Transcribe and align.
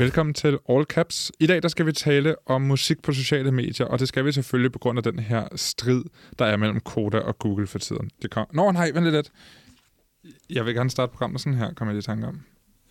Velkommen 0.00 0.34
til 0.34 0.58
All 0.68 0.84
Caps. 0.84 1.32
I 1.40 1.46
dag 1.46 1.62
der 1.62 1.68
skal 1.68 1.86
vi 1.86 1.92
tale 1.92 2.36
om 2.46 2.62
musik 2.62 3.02
på 3.02 3.12
sociale 3.12 3.52
medier, 3.52 3.86
og 3.86 3.98
det 3.98 4.08
skal 4.08 4.24
vi 4.24 4.32
selvfølgelig 4.32 4.72
på 4.72 4.78
grund 4.78 4.98
af 4.98 5.02
den 5.02 5.18
her 5.18 5.48
strid, 5.56 6.04
der 6.38 6.44
er 6.44 6.56
mellem 6.56 6.80
Koda 6.80 7.18
og 7.18 7.38
Google 7.38 7.66
for 7.66 7.78
tiden. 7.78 8.10
Det 8.22 8.30
kom... 8.30 8.46
Nå 8.52 8.70
nej, 8.70 8.90
vent 8.94 9.10
lidt. 9.10 9.32
Jeg 10.50 10.66
vil 10.66 10.74
gerne 10.74 10.90
starte 10.90 11.10
programmet 11.10 11.40
sådan 11.40 11.58
her, 11.58 11.74
kommer 11.74 11.94
jeg 11.94 11.98
i 11.98 12.02
tanke 12.02 12.26
om. 12.26 12.40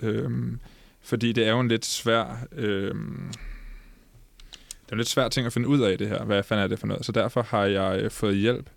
Øhm, 0.02 0.60
fordi 1.02 1.32
det 1.32 1.48
er 1.48 1.52
jo 1.52 1.60
en 1.60 1.68
lidt 1.68 1.86
svær... 1.86 2.48
Øhm, 2.52 3.32
det 4.52 4.90
er 4.90 4.92
en 4.92 4.98
lidt 4.98 5.10
svær 5.10 5.30
ting 5.30 5.46
at 5.48 5.54
finde 5.54 5.68
ud 5.68 5.82
af 5.82 5.98
det 5.98 6.08
her. 6.08 6.24
Hvad 6.24 6.44
fanden 6.44 6.64
er 6.64 6.68
det 6.68 6.80
for 6.80 6.88
noget? 6.88 7.06
Så 7.06 7.12
derfor 7.12 7.42
har 7.42 7.66
jeg 7.66 8.00
øh, 8.00 8.12
fået 8.12 8.36
hjælp 8.36 8.70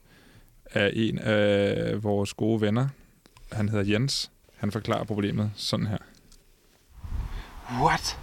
af 0.71 0.91
en 0.95 1.19
af 1.19 2.03
vores 2.03 2.35
gode 2.35 2.61
venner. 2.61 2.89
Han 3.53 3.69
hedder 3.69 3.93
Jens. 3.93 4.31
Han 4.57 4.73
forklarer 4.73 5.05
problemet 5.05 5.51
sådan 5.57 5.87
her. 5.87 5.99
What? 7.83 8.22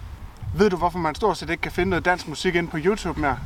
Ved 0.57 0.69
du, 0.69 0.77
hvorfor 0.77 0.99
man 0.99 1.15
stort 1.15 1.37
set 1.37 1.49
ikke 1.49 1.61
kan 1.61 1.71
finde 1.71 1.89
noget 1.89 2.05
dansk 2.05 2.27
musik 2.27 2.55
ind 2.55 2.67
på 2.67 2.77
YouTube 2.77 3.19
mere? 3.19 3.39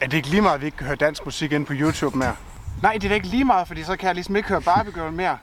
Er 0.00 0.06
det 0.06 0.16
ikke 0.16 0.28
lige 0.28 0.42
meget, 0.42 0.54
at 0.54 0.60
vi 0.60 0.66
ikke 0.66 0.76
kan 0.76 0.86
høre 0.86 0.96
dansk 0.96 1.24
musik 1.24 1.52
ind 1.52 1.66
på 1.66 1.72
YouTube 1.76 2.18
mere? 2.18 2.36
Nej, 2.82 2.92
det 2.92 3.04
er 3.04 3.08
da 3.08 3.14
ikke 3.14 3.26
lige 3.26 3.44
meget, 3.44 3.68
fordi 3.68 3.82
så 3.82 3.96
kan 3.96 4.06
jeg 4.06 4.14
ligesom 4.14 4.36
ikke 4.36 4.48
høre 4.48 4.62
Barbie 4.62 4.92
Girl 4.92 5.12
mere. 5.12 5.38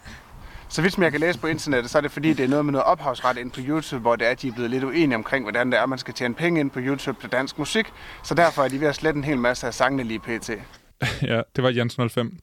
Så 0.69 0.81
vidt 0.81 0.93
som 0.93 1.03
jeg 1.03 1.11
kan 1.11 1.21
læse 1.21 1.39
på 1.39 1.47
internettet, 1.47 1.91
så 1.91 1.97
er 1.97 2.01
det 2.01 2.11
fordi, 2.11 2.33
det 2.33 2.45
er 2.45 2.47
noget 2.47 2.65
med 2.65 2.71
noget 2.71 2.85
ophavsret 2.85 3.37
ind 3.37 3.51
på 3.51 3.59
YouTube, 3.63 4.01
hvor 4.01 4.15
det 4.15 4.27
er, 4.27 4.31
at 4.31 4.41
de 4.41 4.47
er 4.47 4.51
blevet 4.51 4.69
lidt 4.69 4.83
uenige 4.83 5.15
omkring, 5.15 5.45
hvordan 5.45 5.71
det 5.71 5.79
er, 5.79 5.85
man 5.85 5.99
skal 5.99 6.13
tjene 6.13 6.33
penge 6.33 6.59
ind 6.59 6.71
på 6.71 6.79
YouTube 6.79 7.21
til 7.21 7.31
dansk 7.31 7.59
musik. 7.59 7.85
Så 8.23 8.33
derfor 8.33 8.63
er 8.63 8.67
de 8.67 8.79
ved 8.81 8.87
at 8.87 8.95
slette 8.95 9.17
en 9.17 9.23
hel 9.23 9.37
masse 9.37 9.67
af 9.67 9.73
sangene 9.73 10.03
lige 10.03 10.19
pt. 10.19 10.49
ja, 11.31 11.41
det 11.55 11.63
var 11.63 11.69
Jens 11.69 11.97
05, 12.11 12.39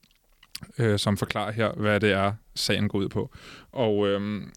øh, 0.79 0.99
som 0.99 1.17
forklarer 1.17 1.53
her, 1.53 1.73
hvad 1.73 2.01
det 2.01 2.13
er, 2.13 2.33
sagen 2.55 2.89
går 2.89 2.99
ud 2.99 3.09
på. 3.09 3.31
Og 3.73 4.09
øhm, 4.09 4.53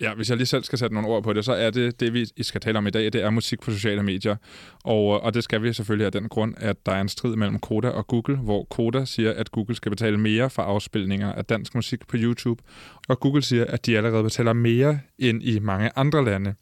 Ja, 0.00 0.14
hvis 0.14 0.28
jeg 0.28 0.36
lige 0.36 0.46
selv 0.46 0.64
skal 0.64 0.78
sætte 0.78 0.94
nogle 0.94 1.08
ord 1.08 1.22
på 1.22 1.32
det, 1.32 1.44
så 1.44 1.52
er 1.52 1.70
det, 1.70 2.00
det 2.00 2.14
vi 2.14 2.42
skal 2.42 2.60
tale 2.60 2.78
om 2.78 2.86
i 2.86 2.90
dag, 2.90 3.04
det 3.04 3.14
er 3.14 3.30
musik 3.30 3.60
på 3.60 3.70
sociale 3.70 4.02
medier. 4.02 4.36
Og, 4.84 5.16
øh, 5.16 5.24
og 5.24 5.34
det 5.34 5.44
skal 5.44 5.62
vi 5.62 5.72
selvfølgelig 5.72 6.06
af 6.06 6.12
den 6.12 6.28
grund, 6.28 6.54
at 6.56 6.86
der 6.86 6.92
er 6.92 7.00
en 7.00 7.08
strid 7.08 7.36
mellem 7.36 7.58
Koda 7.58 7.88
og 7.88 8.06
Google, 8.06 8.36
hvor 8.36 8.64
Koda 8.64 9.04
siger, 9.04 9.32
at 9.32 9.50
Google 9.50 9.74
skal 9.74 9.90
betale 9.90 10.18
mere 10.18 10.50
for 10.50 10.62
afspilninger 10.62 11.32
af 11.32 11.44
dansk 11.44 11.74
musik 11.74 12.06
på 12.08 12.16
YouTube, 12.16 12.62
og 13.08 13.20
Google 13.20 13.42
siger, 13.42 13.64
at 13.64 13.86
de 13.86 13.96
allerede 13.96 14.22
betaler 14.22 14.52
mere 14.52 15.00
end 15.18 15.42
i 15.42 15.58
mange 15.58 15.90
andre 15.96 16.24
lande. 16.24 16.54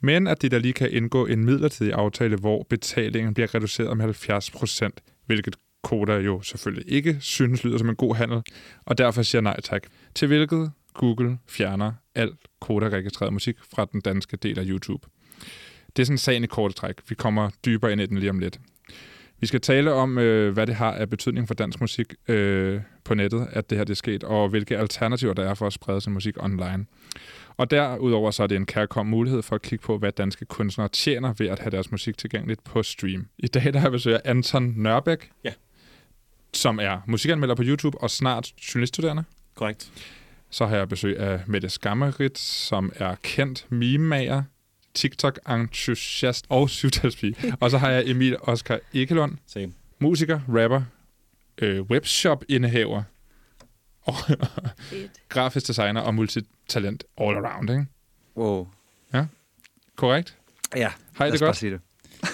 Men 0.00 0.26
at 0.26 0.42
de 0.42 0.48
der 0.48 0.58
lige 0.58 0.72
kan 0.72 0.90
indgå 0.92 1.26
en 1.26 1.44
midlertidig 1.44 1.92
aftale, 1.92 2.36
hvor 2.36 2.66
betalingen 2.70 3.34
bliver 3.34 3.54
reduceret 3.54 3.96
med 3.96 4.04
70 4.04 4.50
procent, 4.50 5.00
hvilket 5.26 5.56
Koda 5.82 6.16
jo 6.16 6.42
selvfølgelig 6.42 6.92
ikke 6.92 7.16
synes 7.20 7.64
lyder 7.64 7.78
som 7.78 7.88
en 7.88 7.96
god 7.96 8.14
handel, 8.14 8.42
og 8.86 8.98
derfor 8.98 9.22
siger 9.22 9.42
nej 9.42 9.60
tak. 9.60 9.82
Til 10.14 10.28
hvilket 10.28 10.70
Google 10.94 11.38
fjerner 11.48 11.92
alt 12.18 12.38
Koda-registreret 12.60 13.32
musik 13.32 13.56
fra 13.74 13.86
den 13.92 14.00
danske 14.00 14.36
del 14.36 14.58
af 14.58 14.64
YouTube. 14.66 15.08
Det 15.96 16.02
er 16.02 16.06
sådan 16.06 16.18
sagen 16.18 16.44
i 16.44 16.46
kort 16.46 16.74
træk. 16.74 16.94
Vi 17.08 17.14
kommer 17.14 17.50
dybere 17.64 17.92
ind 17.92 18.00
i 18.00 18.06
den 18.06 18.18
lige 18.18 18.30
om 18.30 18.38
lidt. 18.38 18.60
Vi 19.40 19.46
skal 19.46 19.60
tale 19.60 19.92
om, 19.92 20.18
øh, 20.18 20.52
hvad 20.52 20.66
det 20.66 20.74
har 20.74 20.92
af 20.92 21.10
betydning 21.10 21.46
for 21.48 21.54
dansk 21.54 21.80
musik 21.80 22.14
øh, 22.28 22.80
på 23.04 23.14
nettet, 23.14 23.48
at 23.50 23.70
det 23.70 23.78
her 23.78 23.84
det 23.84 23.92
er 23.92 23.96
sket, 23.96 24.24
og 24.24 24.48
hvilke 24.48 24.78
alternativer 24.78 25.34
der 25.34 25.50
er 25.50 25.54
for 25.54 25.66
at 25.66 25.72
sprede 25.72 26.00
sin 26.00 26.12
musik 26.12 26.42
online. 26.42 26.86
Og 27.56 27.70
derudover 27.70 28.30
så 28.30 28.42
er 28.42 28.46
det 28.46 28.56
en 28.56 28.66
kærkom 28.66 29.06
mulighed 29.06 29.42
for 29.42 29.54
at 29.54 29.62
kigge 29.62 29.82
på, 29.82 29.98
hvad 29.98 30.12
danske 30.12 30.44
kunstnere 30.44 30.88
tjener 30.88 31.34
ved 31.38 31.46
at 31.46 31.58
have 31.58 31.70
deres 31.70 31.90
musik 31.90 32.18
tilgængeligt 32.18 32.64
på 32.64 32.82
stream. 32.82 33.26
I 33.38 33.46
dag 33.46 33.72
der 33.72 33.78
har 33.78 33.86
jeg 33.86 33.92
besøg 33.92 34.18
Anton 34.24 34.74
Nørbæk, 34.76 35.30
ja. 35.44 35.52
som 36.54 36.78
er 36.82 37.00
musikanmelder 37.06 37.54
på 37.54 37.62
YouTube 37.66 37.98
og 37.98 38.10
snart 38.10 38.52
journaliststuderende. 38.74 39.24
Korrekt. 39.54 39.92
Så 40.50 40.66
har 40.66 40.76
jeg 40.76 40.88
besøg 40.88 41.18
af 41.18 41.40
Mette 41.46 41.68
Skammerit, 41.68 42.38
som 42.38 42.92
er 42.96 43.14
kendt 43.22 43.66
meme 43.70 44.46
TikTok-entusiast 44.94 46.46
og 46.48 46.70
syvtalspige. 46.70 47.34
og 47.60 47.70
så 47.70 47.78
har 47.78 47.90
jeg 47.90 48.06
Emil 48.06 48.36
Oscar 48.40 48.78
Ekelund, 48.92 49.38
Same. 49.46 49.72
musiker, 49.98 50.40
rapper, 50.48 50.82
øh, 51.58 51.82
webshop-indehaver, 51.82 53.02
og 54.02 54.14
grafisk 55.28 55.68
designer 55.68 56.00
og 56.00 56.14
multitalent 56.14 57.04
all 57.20 57.36
around, 57.36 57.70
ikke? 57.70 57.86
Wow. 58.36 58.68
Ja, 59.14 59.26
korrekt? 59.96 60.36
Ja, 60.76 60.92
har 61.14 61.26
I 61.26 61.30
det 61.30 61.40
godt? 61.40 61.56
Sige 61.56 61.72
det. 61.72 61.80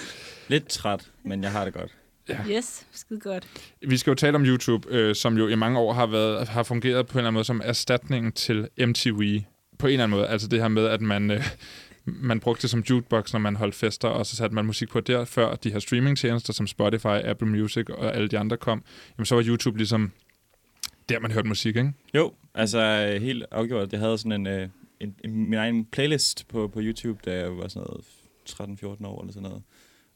Lidt 0.47 0.67
træt, 0.67 1.11
men 1.23 1.43
jeg 1.43 1.51
har 1.51 1.65
det 1.65 1.73
godt. 1.73 1.91
Ja. 2.29 2.37
Yes, 2.49 2.87
skide 2.91 3.19
godt. 3.19 3.47
Vi 3.87 3.97
skal 3.97 4.11
jo 4.11 4.15
tale 4.15 4.35
om 4.35 4.45
YouTube, 4.45 4.87
øh, 4.91 5.15
som 5.15 5.37
jo 5.37 5.47
i 5.47 5.55
mange 5.55 5.79
år 5.79 5.93
har 5.93 6.05
været 6.05 6.47
har 6.47 6.63
fungeret 6.63 7.07
på 7.07 7.13
en 7.13 7.17
eller 7.17 7.27
anden 7.27 7.33
måde 7.33 7.45
som 7.45 7.61
erstatningen 7.63 8.31
til 8.31 8.69
MTV. 8.77 9.41
På 9.79 9.87
en 9.87 9.93
eller 9.93 10.03
anden 10.03 10.17
måde. 10.17 10.27
Altså 10.27 10.47
det 10.47 10.61
her 10.61 10.67
med, 10.67 10.85
at 10.85 11.01
man, 11.01 11.31
øh, 11.31 11.43
man 12.05 12.39
brugte 12.39 12.61
det 12.61 12.69
som 12.69 12.79
jukebox, 12.79 13.33
når 13.33 13.39
man 13.39 13.55
holdt 13.55 13.75
fester, 13.75 14.07
og 14.07 14.25
så 14.25 14.35
satte 14.35 14.55
man 14.55 14.65
musik 14.65 14.89
på 14.89 14.99
der, 14.99 15.25
før 15.25 15.55
de 15.55 15.71
her 15.71 15.79
streamingtjenester 15.79 16.53
som 16.53 16.67
Spotify, 16.67 17.07
Apple 17.23 17.47
Music 17.47 17.89
og 17.89 18.15
alle 18.15 18.27
de 18.27 18.39
andre 18.39 18.57
kom. 18.57 18.83
Jamen 19.17 19.25
så 19.25 19.35
var 19.35 19.43
YouTube 19.47 19.77
ligesom 19.77 20.11
der, 21.09 21.19
man 21.19 21.31
hørte 21.31 21.47
musik, 21.47 21.75
ikke? 21.75 21.93
Jo, 22.13 22.33
altså 22.53 23.07
helt 23.21 23.45
afgjort. 23.51 23.91
Jeg 23.91 23.99
havde 23.99 24.17
sådan 24.17 24.31
en, 24.31 24.47
øh, 24.47 24.69
en, 24.99 25.15
en, 25.23 25.49
min 25.49 25.53
egen 25.53 25.85
playlist 25.85 26.47
på, 26.47 26.67
på 26.67 26.79
YouTube, 26.81 27.19
da 27.25 27.37
jeg 27.37 27.57
var 27.57 27.67
sådan 27.67 27.87
noget 27.87 28.05
13-14 28.49 29.07
år 29.07 29.21
eller 29.21 29.33
sådan 29.33 29.49
noget, 29.49 29.63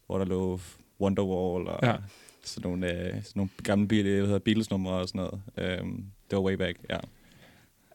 hvor 0.08 0.18
der 0.18 0.26
lå 0.26 0.60
Wonderwall 1.02 1.68
og 1.68 1.80
ja. 1.84 1.96
sådan, 2.44 2.70
nogle, 2.70 2.92
øh, 2.92 3.14
sådan 3.14 3.32
nogle 3.36 3.50
gamle 3.64 3.88
Beatles-numre 4.40 4.94
og 4.94 5.08
sådan 5.08 5.30
noget. 5.56 5.82
Um, 5.82 6.06
det 6.30 6.36
var 6.38 6.42
way 6.42 6.54
back, 6.54 6.78
ja. 6.90 6.98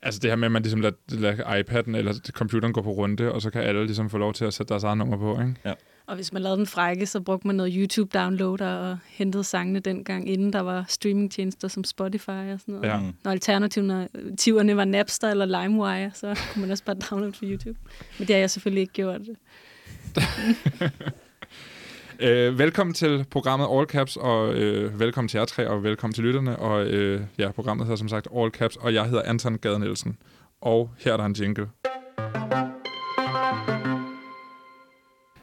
Altså 0.03 0.21
det 0.21 0.31
her 0.31 0.37
med, 0.37 0.47
at 0.47 0.53
man 0.53 0.63
ligesom 0.63 0.81
lader, 0.81 0.97
lader 1.09 1.63
iPad'en 1.63 1.97
eller 1.97 2.15
computeren 2.31 2.73
gå 2.73 2.83
på 2.83 2.91
runde, 2.91 3.33
og 3.33 3.43
så 3.43 3.51
kan 3.51 3.63
alle 3.63 3.85
ligesom 3.85 4.11
få 4.11 4.19
lov 4.19 4.33
til 4.33 4.45
at 4.45 4.55
sætte 4.55 4.71
deres 4.71 4.85
eget 4.85 4.99
nummer 4.99 5.17
på, 5.17 5.33
ikke? 5.41 5.55
Ja. 5.65 5.73
Og 6.07 6.15
hvis 6.15 6.33
man 6.33 6.43
lavede 6.43 6.59
den 6.59 6.67
frække, 6.67 7.07
så 7.07 7.21
brugte 7.21 7.47
man 7.47 7.57
noget 7.57 7.73
YouTube-downloader 7.73 8.75
og 8.75 8.99
hentede 9.07 9.45
sangene 9.45 9.81
dengang, 9.81 10.29
inden 10.29 10.53
der 10.53 10.61
var 10.61 10.85
streamingtjenester 10.89 11.69
som 11.69 11.85
Spotify 11.85 12.31
og 12.31 12.61
sådan 12.61 12.75
noget. 12.75 12.89
Ja. 12.89 13.01
Når 13.25 13.31
alternativerne 13.31 14.77
var 14.77 14.85
Napster 14.85 15.31
eller 15.31 15.63
LimeWire, 15.63 16.11
så 16.15 16.39
kunne 16.53 16.61
man 16.61 16.71
også 16.71 16.85
bare 16.85 16.97
downloade 17.11 17.33
fra 17.33 17.47
YouTube. 17.47 17.79
Men 18.19 18.29
det 18.29 18.35
har 18.35 18.41
jeg 18.41 18.51
selvfølgelig 18.51 18.81
ikke 18.81 18.93
gjort. 18.93 19.21
Øh, 22.21 22.59
velkommen 22.59 22.95
til 22.95 23.27
programmet 23.31 23.69
All 23.73 23.87
Caps, 23.87 24.17
og 24.17 24.55
øh, 24.55 25.01
velkommen 25.01 25.29
til 25.29 25.39
jer 25.39 25.45
tre, 25.45 25.69
og 25.69 25.83
velkommen 25.83 26.15
til 26.15 26.25
lytterne. 26.25 26.59
Og 26.59 26.87
øh, 26.87 27.21
ja, 27.39 27.51
programmet 27.51 27.87
hedder 27.87 27.97
som 27.97 28.09
sagt 28.09 28.29
All 28.37 28.51
Caps, 28.51 28.77
og 28.77 28.95
jeg 28.95 29.05
hedder 29.05 29.23
Anton 29.23 29.59
Gade 29.59 29.79
Nielsen. 29.79 30.19
Og 30.61 30.91
her 30.99 31.13
er 31.13 31.17
der 31.17 31.25
en 31.25 31.33
jingle. 31.33 31.69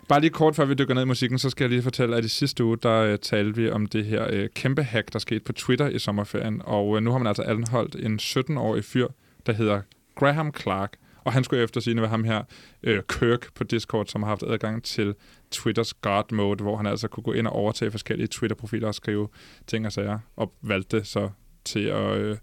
Bare 0.10 0.22
lige 0.22 0.30
kort 0.30 0.56
før 0.56 0.66
vi 0.66 0.74
dykker 0.74 0.94
ned 0.94 1.02
i 1.02 1.06
musikken, 1.06 1.40
så 1.40 1.50
skal 1.50 1.64
jeg 1.64 1.70
lige 1.70 1.84
fortælle, 1.84 2.18
at 2.18 2.26
i 2.26 2.28
sidste 2.28 2.64
uge, 2.64 2.78
der 2.78 3.14
uh, 3.14 3.20
talte 3.22 3.62
vi 3.62 3.70
om 3.70 3.86
det 3.86 4.06
her 4.06 4.44
uh, 4.44 4.46
kæmpe 4.56 4.84
hack, 4.84 5.14
der 5.14 5.20
skete 5.20 5.40
på 5.40 5.54
Twitter 5.54 5.88
i 5.88 6.00
sommerferien. 6.00 6.62
Og 6.66 6.88
uh, 6.88 7.00
nu 7.00 7.12
har 7.12 7.18
man 7.18 7.28
altså 7.28 7.44
anholdt 7.44 7.96
en 7.96 8.20
17-årig 8.22 8.86
fyr, 8.86 9.08
der 9.46 9.54
hedder 9.54 9.82
Graham 10.16 10.54
Clark, 10.62 10.94
og 11.24 11.34
han 11.34 11.44
skulle 11.44 11.64
efter 11.64 11.82
sine 11.82 12.02
være 12.02 12.10
ham 12.10 12.24
her, 12.24 12.44
øh, 12.84 13.02
Kirk 13.10 13.54
på 13.56 13.64
Discord, 13.64 14.06
som 14.06 14.24
har 14.24 14.30
haft 14.30 14.44
adgang 14.44 14.84
til 14.84 15.16
Twitters 15.52 15.94
guard 15.94 16.32
mode, 16.32 16.64
hvor 16.64 16.78
han 16.78 16.86
altså 16.86 17.08
kunne 17.08 17.24
gå 17.24 17.34
ind 17.34 17.48
og 17.48 17.54
overtage 17.54 17.92
forskellige 17.92 18.28
Twitter-profiler 18.28 18.88
og 18.88 18.96
skrive 18.96 19.28
ting 19.68 19.86
og 19.86 19.92
sager, 19.92 20.20
og 20.36 20.54
valgte 20.62 21.04
så 21.04 21.30
til 21.66 21.80
at, 21.86 22.18
øh, 22.18 22.38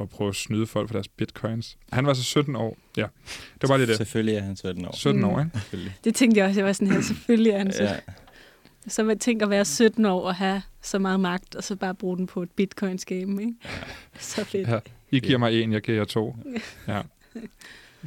at 0.00 0.08
prøve 0.08 0.28
at 0.28 0.36
snyde 0.36 0.66
folk 0.66 0.88
for 0.88 0.92
deres 0.92 1.08
bitcoins. 1.08 1.78
Han 1.92 2.06
var 2.06 2.14
så 2.14 2.22
17 2.24 2.56
år. 2.56 2.76
Ja, 2.96 3.06
det 3.26 3.62
var 3.62 3.68
bare 3.68 3.78
lige 3.78 3.88
det. 3.88 3.96
Selvfølgelig 3.96 4.34
er 4.34 4.42
han 4.42 4.56
17 4.56 4.84
år. 4.86 4.96
17 4.96 5.24
år, 5.24 5.40
ikke? 5.40 5.50
Mm. 5.72 5.78
Det 6.04 6.14
tænkte 6.14 6.38
jeg 6.40 6.48
også. 6.48 6.60
Jeg 6.60 6.66
var 6.66 6.72
sådan 6.72 6.92
her, 6.92 7.00
selvfølgelig 7.00 7.52
er 7.52 7.58
han 7.58 7.72
så. 7.72 7.82
ja. 7.82 7.96
Så 8.88 9.02
man 9.02 9.18
tænker 9.18 9.46
at 9.46 9.50
være 9.50 9.64
17 9.64 10.04
år 10.04 10.22
og 10.22 10.34
have 10.34 10.62
så 10.82 10.98
meget 10.98 11.20
magt, 11.20 11.54
og 11.54 11.64
så 11.64 11.76
bare 11.76 11.94
bruge 11.94 12.16
den 12.16 12.26
på 12.26 12.42
et 12.42 12.50
bitcoins-game, 12.50 13.40
ikke? 13.40 13.54
Så 14.18 14.44
fedt. 14.44 14.68
Ja. 14.68 14.78
I 15.10 15.20
giver 15.20 15.38
mig 15.38 15.62
en, 15.62 15.72
jeg 15.72 15.82
giver 15.82 15.98
jer 15.98 16.04
to. 16.04 16.36
Ja. 16.88 17.02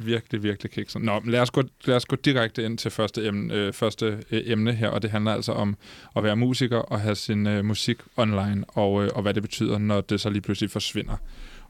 Virkelig, 0.04 0.42
virkelig 0.42 0.72
kikset. 0.72 1.02
Nå, 1.02 1.22
lad 1.24 1.40
os, 1.40 1.50
gå, 1.50 1.62
lad 1.84 1.96
os 1.96 2.04
gå 2.04 2.16
direkte 2.16 2.64
ind 2.64 2.78
til 2.78 2.90
første 2.90 3.26
emne, 3.26 3.54
øh, 3.54 3.72
første 3.72 4.24
øh, 4.30 4.42
emne 4.46 4.72
her, 4.72 4.88
og 4.88 5.02
det 5.02 5.10
handler 5.10 5.32
altså 5.32 5.52
om 5.52 5.76
at 6.16 6.24
være 6.24 6.36
musiker 6.36 6.78
og 6.78 7.00
have 7.00 7.14
sin 7.14 7.46
øh, 7.46 7.64
musik 7.64 7.98
online, 8.16 8.64
og, 8.68 9.04
øh, 9.04 9.10
og 9.14 9.22
hvad 9.22 9.34
det 9.34 9.42
betyder, 9.42 9.78
når 9.78 10.00
det 10.00 10.20
så 10.20 10.30
lige 10.30 10.42
pludselig 10.42 10.70
forsvinder. 10.70 11.16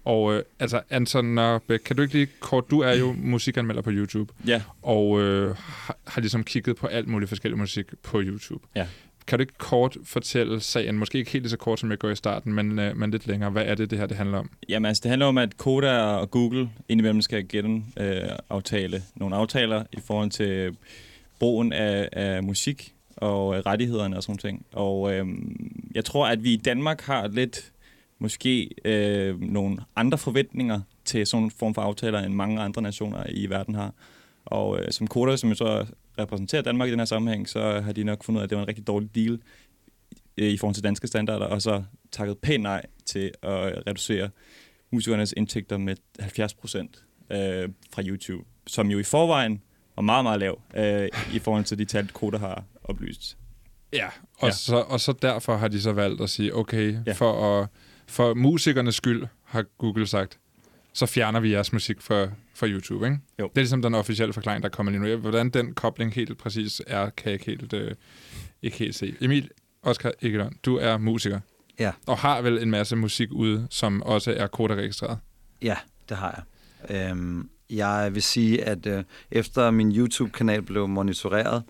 Og 0.05 0.35
øh, 0.35 0.43
altså, 0.59 0.81
Anton 0.91 1.25
Nørbæk, 1.25 1.79
kan 1.79 1.97
du 1.97 2.03
ikke 2.03 2.15
lige 2.15 2.29
kort, 2.41 2.71
du 2.71 2.81
er 2.81 2.93
jo 2.93 3.15
musikanmelder 3.19 3.83
på 3.83 3.91
YouTube, 3.93 4.33
ja. 4.47 4.63
og 4.83 5.21
øh, 5.21 5.57
har, 5.57 5.97
har 6.07 6.21
ligesom 6.21 6.45
kigget 6.45 6.77
på 6.77 6.87
alt 6.87 7.09
muligt 7.09 7.29
forskellig 7.29 7.59
musik 7.59 7.87
på 8.03 8.21
YouTube. 8.23 8.67
Ja. 8.77 8.87
Kan 9.31 9.39
du 9.39 9.41
ikke 9.41 9.59
kort 9.59 9.97
fortælle 10.05 10.61
sagen, 10.61 10.99
måske 10.99 11.19
ikke 11.19 11.31
helt 11.31 11.51
så 11.51 11.57
kort, 11.57 11.81
som 11.81 11.91
jeg 11.91 11.99
går 11.99 12.11
i 12.11 12.17
starten, 12.17 12.53
men, 12.53 12.79
øh, 12.79 12.97
men 12.97 13.11
lidt 13.11 13.27
længere. 13.27 13.51
Hvad 13.51 13.65
er 13.65 13.75
det, 13.75 13.91
det 13.91 13.99
her 13.99 14.07
det 14.07 14.17
handler 14.17 14.39
om? 14.39 14.51
Jamen 14.69 14.87
altså, 14.87 15.01
det 15.03 15.09
handler 15.09 15.27
om, 15.27 15.39
at 15.39 15.57
Koda 15.57 16.03
og 16.03 16.31
Google 16.31 16.71
indimellem 16.89 17.23
skal 17.23 17.49
genaftale 17.49 18.97
øh, 18.97 19.03
nogle 19.15 19.37
aftaler 19.37 19.85
i 19.93 19.97
forhold 20.07 20.31
til 20.31 20.77
brugen 21.39 21.73
af, 21.73 22.09
af 22.13 22.43
musik 22.43 22.95
og 23.17 23.57
øh, 23.57 23.63
rettighederne 23.67 24.17
og 24.17 24.23
sådan 24.23 24.39
ting. 24.39 24.67
Og 24.73 25.15
øh, 25.15 25.27
jeg 25.95 26.05
tror, 26.05 26.27
at 26.27 26.45
vi 26.45 26.53
i 26.53 26.57
Danmark 26.57 27.01
har 27.01 27.29
lidt 27.29 27.73
måske 28.19 28.71
øh, 28.85 29.41
nogle 29.41 29.79
andre 29.97 30.19
forventninger 30.19 30.81
til 31.05 31.27
sådan 31.27 31.45
en 31.45 31.51
form 31.51 31.75
for 31.75 31.83
aftaler, 31.83 32.19
end 32.19 32.35
mange 32.35 32.61
andre 32.61 32.83
nationer 32.83 33.25
i 33.29 33.47
verden 33.47 33.75
har. 33.75 33.93
Og 34.45 34.81
øh, 34.81 34.93
som 34.93 35.07
Koda, 35.07 35.37
som 35.37 35.49
jo 35.49 35.55
så 35.55 35.87
repræsentere 36.23 36.63
Danmark 36.63 36.89
i 36.89 36.91
den 36.91 37.01
her 37.01 37.05
sammenhæng, 37.07 37.49
så 37.49 37.81
har 37.81 37.93
de 37.93 38.05
nok 38.05 38.25
fundet 38.25 38.39
ud 38.39 38.43
af, 38.43 38.45
at 38.45 38.51
det 38.51 38.57
var 38.57 38.63
en 38.63 38.69
rigtig 38.69 38.87
dårlig 38.87 39.15
deal 39.15 39.39
øh, 40.39 40.49
i 40.49 40.57
forhold 40.57 40.75
til 40.75 40.85
danske 40.85 41.07
standarder, 41.07 41.47
og 41.47 41.63
så 41.63 41.83
takket 42.13 42.39
pænt 42.39 42.63
nej 42.63 42.83
til 43.07 43.31
at 43.43 43.83
reducere 43.87 44.29
musikernes 44.93 45.35
indtægter 45.37 45.79
med 45.79 45.97
70 46.21 46.55
procent 46.55 47.05
øh, 47.33 47.69
fra 47.95 48.03
YouTube, 48.03 48.45
som 48.67 48.91
jo 48.91 48.99
i 48.99 49.03
forvejen 49.03 49.63
var 49.97 50.03
meget, 50.03 50.25
meget 50.25 50.41
lav 50.41 50.61
øh, 50.77 51.09
i 51.35 51.39
forhold 51.39 51.65
til 51.65 51.79
de 51.79 51.85
tal, 51.85 52.09
Koda 52.09 52.37
har 52.39 52.65
oplyst. 52.85 53.37
Ja, 53.93 54.07
og, 54.39 54.49
Ja. 54.49 54.53
Så, 54.53 54.77
og 54.77 55.01
så 55.01 55.13
derfor 55.13 55.57
har 55.57 55.69
de 55.69 55.81
så 55.81 55.93
valgt 55.93 56.21
at 56.21 56.31
sige, 56.31 56.55
okay, 56.57 56.97
Ja. 57.07 57.13
for, 57.13 57.61
at, 57.63 57.69
for 58.07 58.35
musikernes 58.35 58.95
skyld, 58.95 59.27
har 59.45 59.63
Google 59.79 60.07
sagt, 60.07 60.39
så 60.93 61.07
fjerner 61.07 61.41
vi 61.41 61.53
jeres 61.53 61.73
musik 61.73 62.01
fra, 62.01 62.29
fra 62.55 62.67
YouTube, 62.67 63.07
ikke? 63.07 63.19
Jo. 63.39 63.45
Det 63.45 63.59
er 63.59 63.61
ligesom 63.61 63.83
den 63.83 63.95
officielle 63.95 64.33
forklaring, 64.33 64.63
der 64.63 64.69
kommer 64.69 64.93
lige 64.93 65.03
nu. 65.03 65.17
Hvordan 65.17 65.51
den 65.51 65.75
kobling 65.75 66.15
helt 66.15 66.39
præcis 66.39 66.83
er, 66.87 67.11
kan 67.11 67.27
jeg 67.27 67.33
ikke 67.33 67.47
helt, 67.47 67.73
øh, 67.73 67.95
ikke 68.63 68.77
helt 68.77 68.95
se. 68.95 69.15
Emil 69.21 69.51
Oscar 69.83 70.13
Egelund, 70.23 70.55
du 70.65 70.77
er 70.77 70.99
musiker. 70.99 71.41
Ja. 71.79 71.93
Og 72.07 72.19
har 72.19 72.43
vel 72.43 72.63
en 72.63 72.71
masse 72.71 72.97
musik 72.97 73.33
ude, 73.33 73.67
som 73.71 74.03
også 74.03 74.35
er 74.37 74.47
koderegistreret. 74.47 75.19
Ja, 75.63 75.77
det 76.09 76.17
har 76.17 76.45
jeg. 76.89 77.11
Øhm, 77.11 77.49
jeg 77.71 78.11
vil 78.15 78.23
sige, 78.23 78.65
at 78.65 78.87
øh, 78.87 79.05
efter 79.31 79.71
min 79.71 79.97
YouTube-kanal 79.97 80.63
blev 80.63 80.89
monitoreret, 80.89 81.63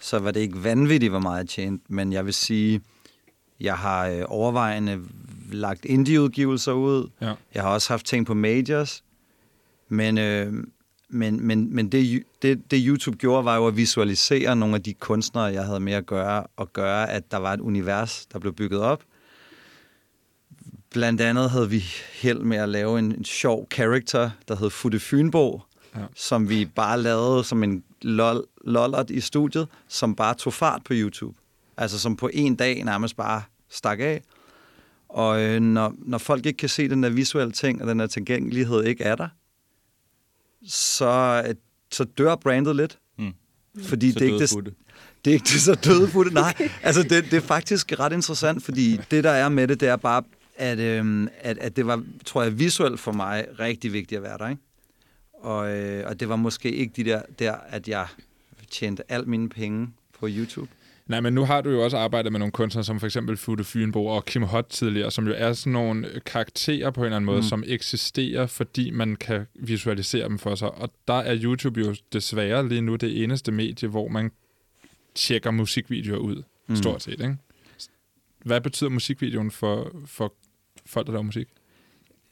så 0.00 0.18
var 0.18 0.30
det 0.30 0.40
ikke 0.40 0.64
vanvittigt, 0.64 1.12
hvor 1.12 1.20
meget 1.20 1.38
jeg 1.38 1.48
tjente, 1.48 1.84
men 1.88 2.12
jeg 2.12 2.26
vil 2.26 2.34
sige, 2.34 2.80
jeg 3.60 3.74
har 3.76 4.06
øh, 4.08 4.22
overvejende 4.26 5.00
lagt 5.52 5.84
indie-udgivelser 5.84 6.72
ud. 6.72 7.10
Ja. 7.20 7.34
Jeg 7.54 7.62
har 7.62 7.70
også 7.70 7.92
haft 7.92 8.06
ting 8.06 8.26
på 8.26 8.34
majors, 8.34 9.04
men, 9.88 10.18
øh, 10.18 10.52
men, 11.08 11.46
men, 11.46 11.74
men 11.74 11.88
det, 11.92 12.22
det, 12.42 12.70
det 12.70 12.82
YouTube 12.86 13.16
gjorde, 13.16 13.44
var 13.44 13.56
jo 13.56 13.66
at 13.66 13.76
visualisere 13.76 14.56
nogle 14.56 14.74
af 14.74 14.82
de 14.82 14.94
kunstnere, 14.94 15.44
jeg 15.44 15.64
havde 15.64 15.80
med 15.80 15.92
at 15.92 16.06
gøre, 16.06 16.44
og 16.56 16.72
gøre, 16.72 17.10
at 17.10 17.30
der 17.30 17.36
var 17.36 17.52
et 17.52 17.60
univers, 17.60 18.26
der 18.32 18.38
blev 18.38 18.52
bygget 18.52 18.80
op. 18.80 19.02
Blandt 20.90 21.20
andet 21.20 21.50
havde 21.50 21.70
vi 21.70 21.84
held 22.12 22.38
med 22.38 22.56
at 22.56 22.68
lave 22.68 22.98
en, 22.98 23.12
en 23.14 23.24
sjov 23.24 23.68
character, 23.72 24.30
der 24.48 24.56
hed 24.56 24.70
Futte 24.70 25.00
Fynbo, 25.00 25.60
ja. 25.96 26.00
som 26.14 26.48
vi 26.48 26.64
bare 26.64 27.02
lavede 27.02 27.44
som 27.44 27.62
en 27.62 27.84
lol, 28.02 28.44
lollert 28.64 29.10
i 29.10 29.20
studiet, 29.20 29.68
som 29.88 30.14
bare 30.14 30.34
tog 30.34 30.52
fart 30.52 30.82
på 30.84 30.92
YouTube. 30.96 31.39
Altså 31.76 31.98
som 31.98 32.16
på 32.16 32.30
en 32.32 32.56
dag 32.56 32.84
nærmest 32.84 33.16
bare 33.16 33.42
stak 33.68 34.00
af. 34.00 34.22
Og 35.08 35.40
øh, 35.42 35.60
når, 35.60 35.94
når 35.98 36.18
folk 36.18 36.46
ikke 36.46 36.56
kan 36.56 36.68
se 36.68 36.88
den 36.88 37.02
der 37.02 37.10
visuelle 37.10 37.52
ting, 37.52 37.82
og 37.82 37.88
den 37.88 37.98
der 37.98 38.06
tilgængelighed 38.06 38.84
ikke 38.84 39.04
er 39.04 39.14
der, 39.14 39.28
så, 40.66 41.42
øh, 41.48 41.54
så 41.90 42.04
dør 42.04 42.34
brandet 42.34 42.76
lidt. 42.76 42.98
Mm. 43.18 43.32
Fordi 43.82 44.12
Så 44.12 44.18
det 44.18 44.28
er, 44.28 44.32
ikke 44.32 44.46
det, 44.46 44.74
det 45.24 45.30
er 45.30 45.34
ikke 45.34 45.44
det 45.44 45.60
så 45.60 45.74
døde 45.74 46.08
futte. 46.08 46.34
Nej, 46.34 46.54
altså 46.82 47.02
det, 47.02 47.24
det 47.24 47.32
er 47.32 47.40
faktisk 47.40 47.92
ret 47.98 48.12
interessant, 48.12 48.62
fordi 48.62 49.00
det 49.10 49.24
der 49.24 49.30
er 49.30 49.48
med 49.48 49.68
det, 49.68 49.80
det 49.80 49.88
er 49.88 49.96
bare, 49.96 50.22
at, 50.56 50.78
øhm, 50.78 51.28
at, 51.40 51.58
at 51.58 51.76
det 51.76 51.86
var, 51.86 52.04
tror 52.24 52.42
jeg, 52.42 52.58
visuelt 52.58 53.00
for 53.00 53.12
mig 53.12 53.46
rigtig 53.58 53.92
vigtigt 53.92 54.16
at 54.16 54.22
være 54.22 54.38
der, 54.38 54.48
ikke? 54.48 54.62
Og, 55.32 55.76
øh, 55.76 56.06
og 56.06 56.20
det 56.20 56.28
var 56.28 56.36
måske 56.36 56.72
ikke 56.72 56.92
de 56.96 57.04
der, 57.04 57.22
der, 57.38 57.54
at 57.68 57.88
jeg 57.88 58.06
tjente 58.70 59.12
alt 59.12 59.28
mine 59.28 59.48
penge 59.48 59.88
på 60.18 60.26
YouTube. 60.30 60.70
Nej, 61.10 61.20
men 61.20 61.32
nu 61.32 61.44
har 61.44 61.60
du 61.60 61.70
jo 61.70 61.84
også 61.84 61.96
arbejdet 61.96 62.32
med 62.32 62.38
nogle 62.38 62.52
kunstnere, 62.52 62.84
som 62.84 63.00
for 63.00 63.06
eksempel 63.06 63.36
Futte 63.36 63.64
Fynbo 63.64 64.06
og 64.06 64.24
Kim 64.24 64.42
Hot 64.42 64.66
tidligere, 64.70 65.10
som 65.10 65.26
jo 65.26 65.34
er 65.36 65.52
sådan 65.52 65.72
nogle 65.72 66.20
karakterer 66.26 66.90
på 66.90 67.00
en 67.00 67.04
eller 67.04 67.16
anden 67.16 67.26
måde, 67.26 67.38
mm. 67.38 67.42
Som 67.42 67.64
eksisterer, 67.66 68.46
fordi 68.46 68.90
man 68.90 69.16
kan 69.16 69.46
visualisere 69.54 70.28
dem 70.28 70.38
for 70.38 70.54
sig. 70.54 70.70
Og 70.70 70.90
der 71.08 71.14
er 71.14 71.38
YouTube 71.42 71.80
jo 71.80 71.94
desværre 72.12 72.68
lige 72.68 72.80
nu 72.80 72.96
det 72.96 73.22
eneste 73.24 73.52
medie, 73.52 73.88
hvor 73.88 74.08
man 74.08 74.30
tjekker 75.14 75.50
musikvideoer 75.50 76.18
ud, 76.18 76.42
mm. 76.66 76.76
stort 76.76 77.02
set. 77.02 77.12
Ikke? 77.12 77.36
Hvad 78.44 78.60
betyder 78.60 78.90
musikvideoen 78.90 79.50
for, 79.50 79.92
for 80.06 80.34
folk, 80.86 81.06
der 81.06 81.12
laver 81.12 81.22
musik? 81.22 81.48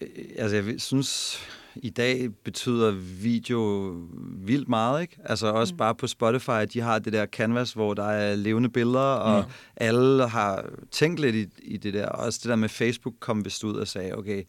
Øh, 0.00 0.08
Altså, 0.36 0.56
jeg 0.56 0.80
synes, 0.80 1.40
i 1.82 1.90
dag 1.90 2.28
betyder 2.44 2.90
video 3.22 3.90
vildt 4.36 4.68
meget, 4.68 5.02
ikke? 5.02 5.16
Altså 5.24 5.46
også 5.46 5.74
Mm. 5.74 5.78
bare 5.78 5.94
på 5.94 6.06
Spotify, 6.06 6.66
de 6.72 6.80
har 6.80 6.98
det 6.98 7.12
der 7.12 7.26
canvas, 7.26 7.72
hvor 7.72 7.94
der 7.94 8.04
er 8.04 8.36
levende 8.36 8.68
billeder, 8.68 8.98
og 9.00 9.38
Ja. 9.38 9.44
alle 9.76 10.28
har 10.28 10.64
tænkt 10.90 11.20
lidt 11.20 11.36
i, 11.36 11.46
i 11.62 11.76
det 11.76 11.94
der. 11.94 12.06
Også 12.08 12.40
det 12.42 12.48
der 12.48 12.56
med 12.56 12.68
Facebook 12.68 13.14
kom 13.20 13.44
vist 13.44 13.64
ud 13.64 13.74
og 13.76 13.88
sagde, 13.88 14.14
okay, 14.16 14.42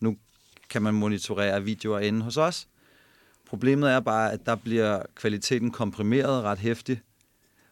nu 0.00 0.16
kan 0.70 0.82
man 0.82 0.94
monitorere 0.94 1.62
videoer 1.64 1.98
inde 2.00 2.22
hos 2.22 2.36
os. 2.36 2.68
Problemet 3.48 3.90
er 3.90 4.00
bare, 4.00 4.32
at 4.32 4.46
der 4.46 4.54
bliver 4.54 5.02
kvaliteten 5.14 5.70
komprimeret 5.70 6.42
ret 6.42 6.58
hæftigt, 6.58 7.00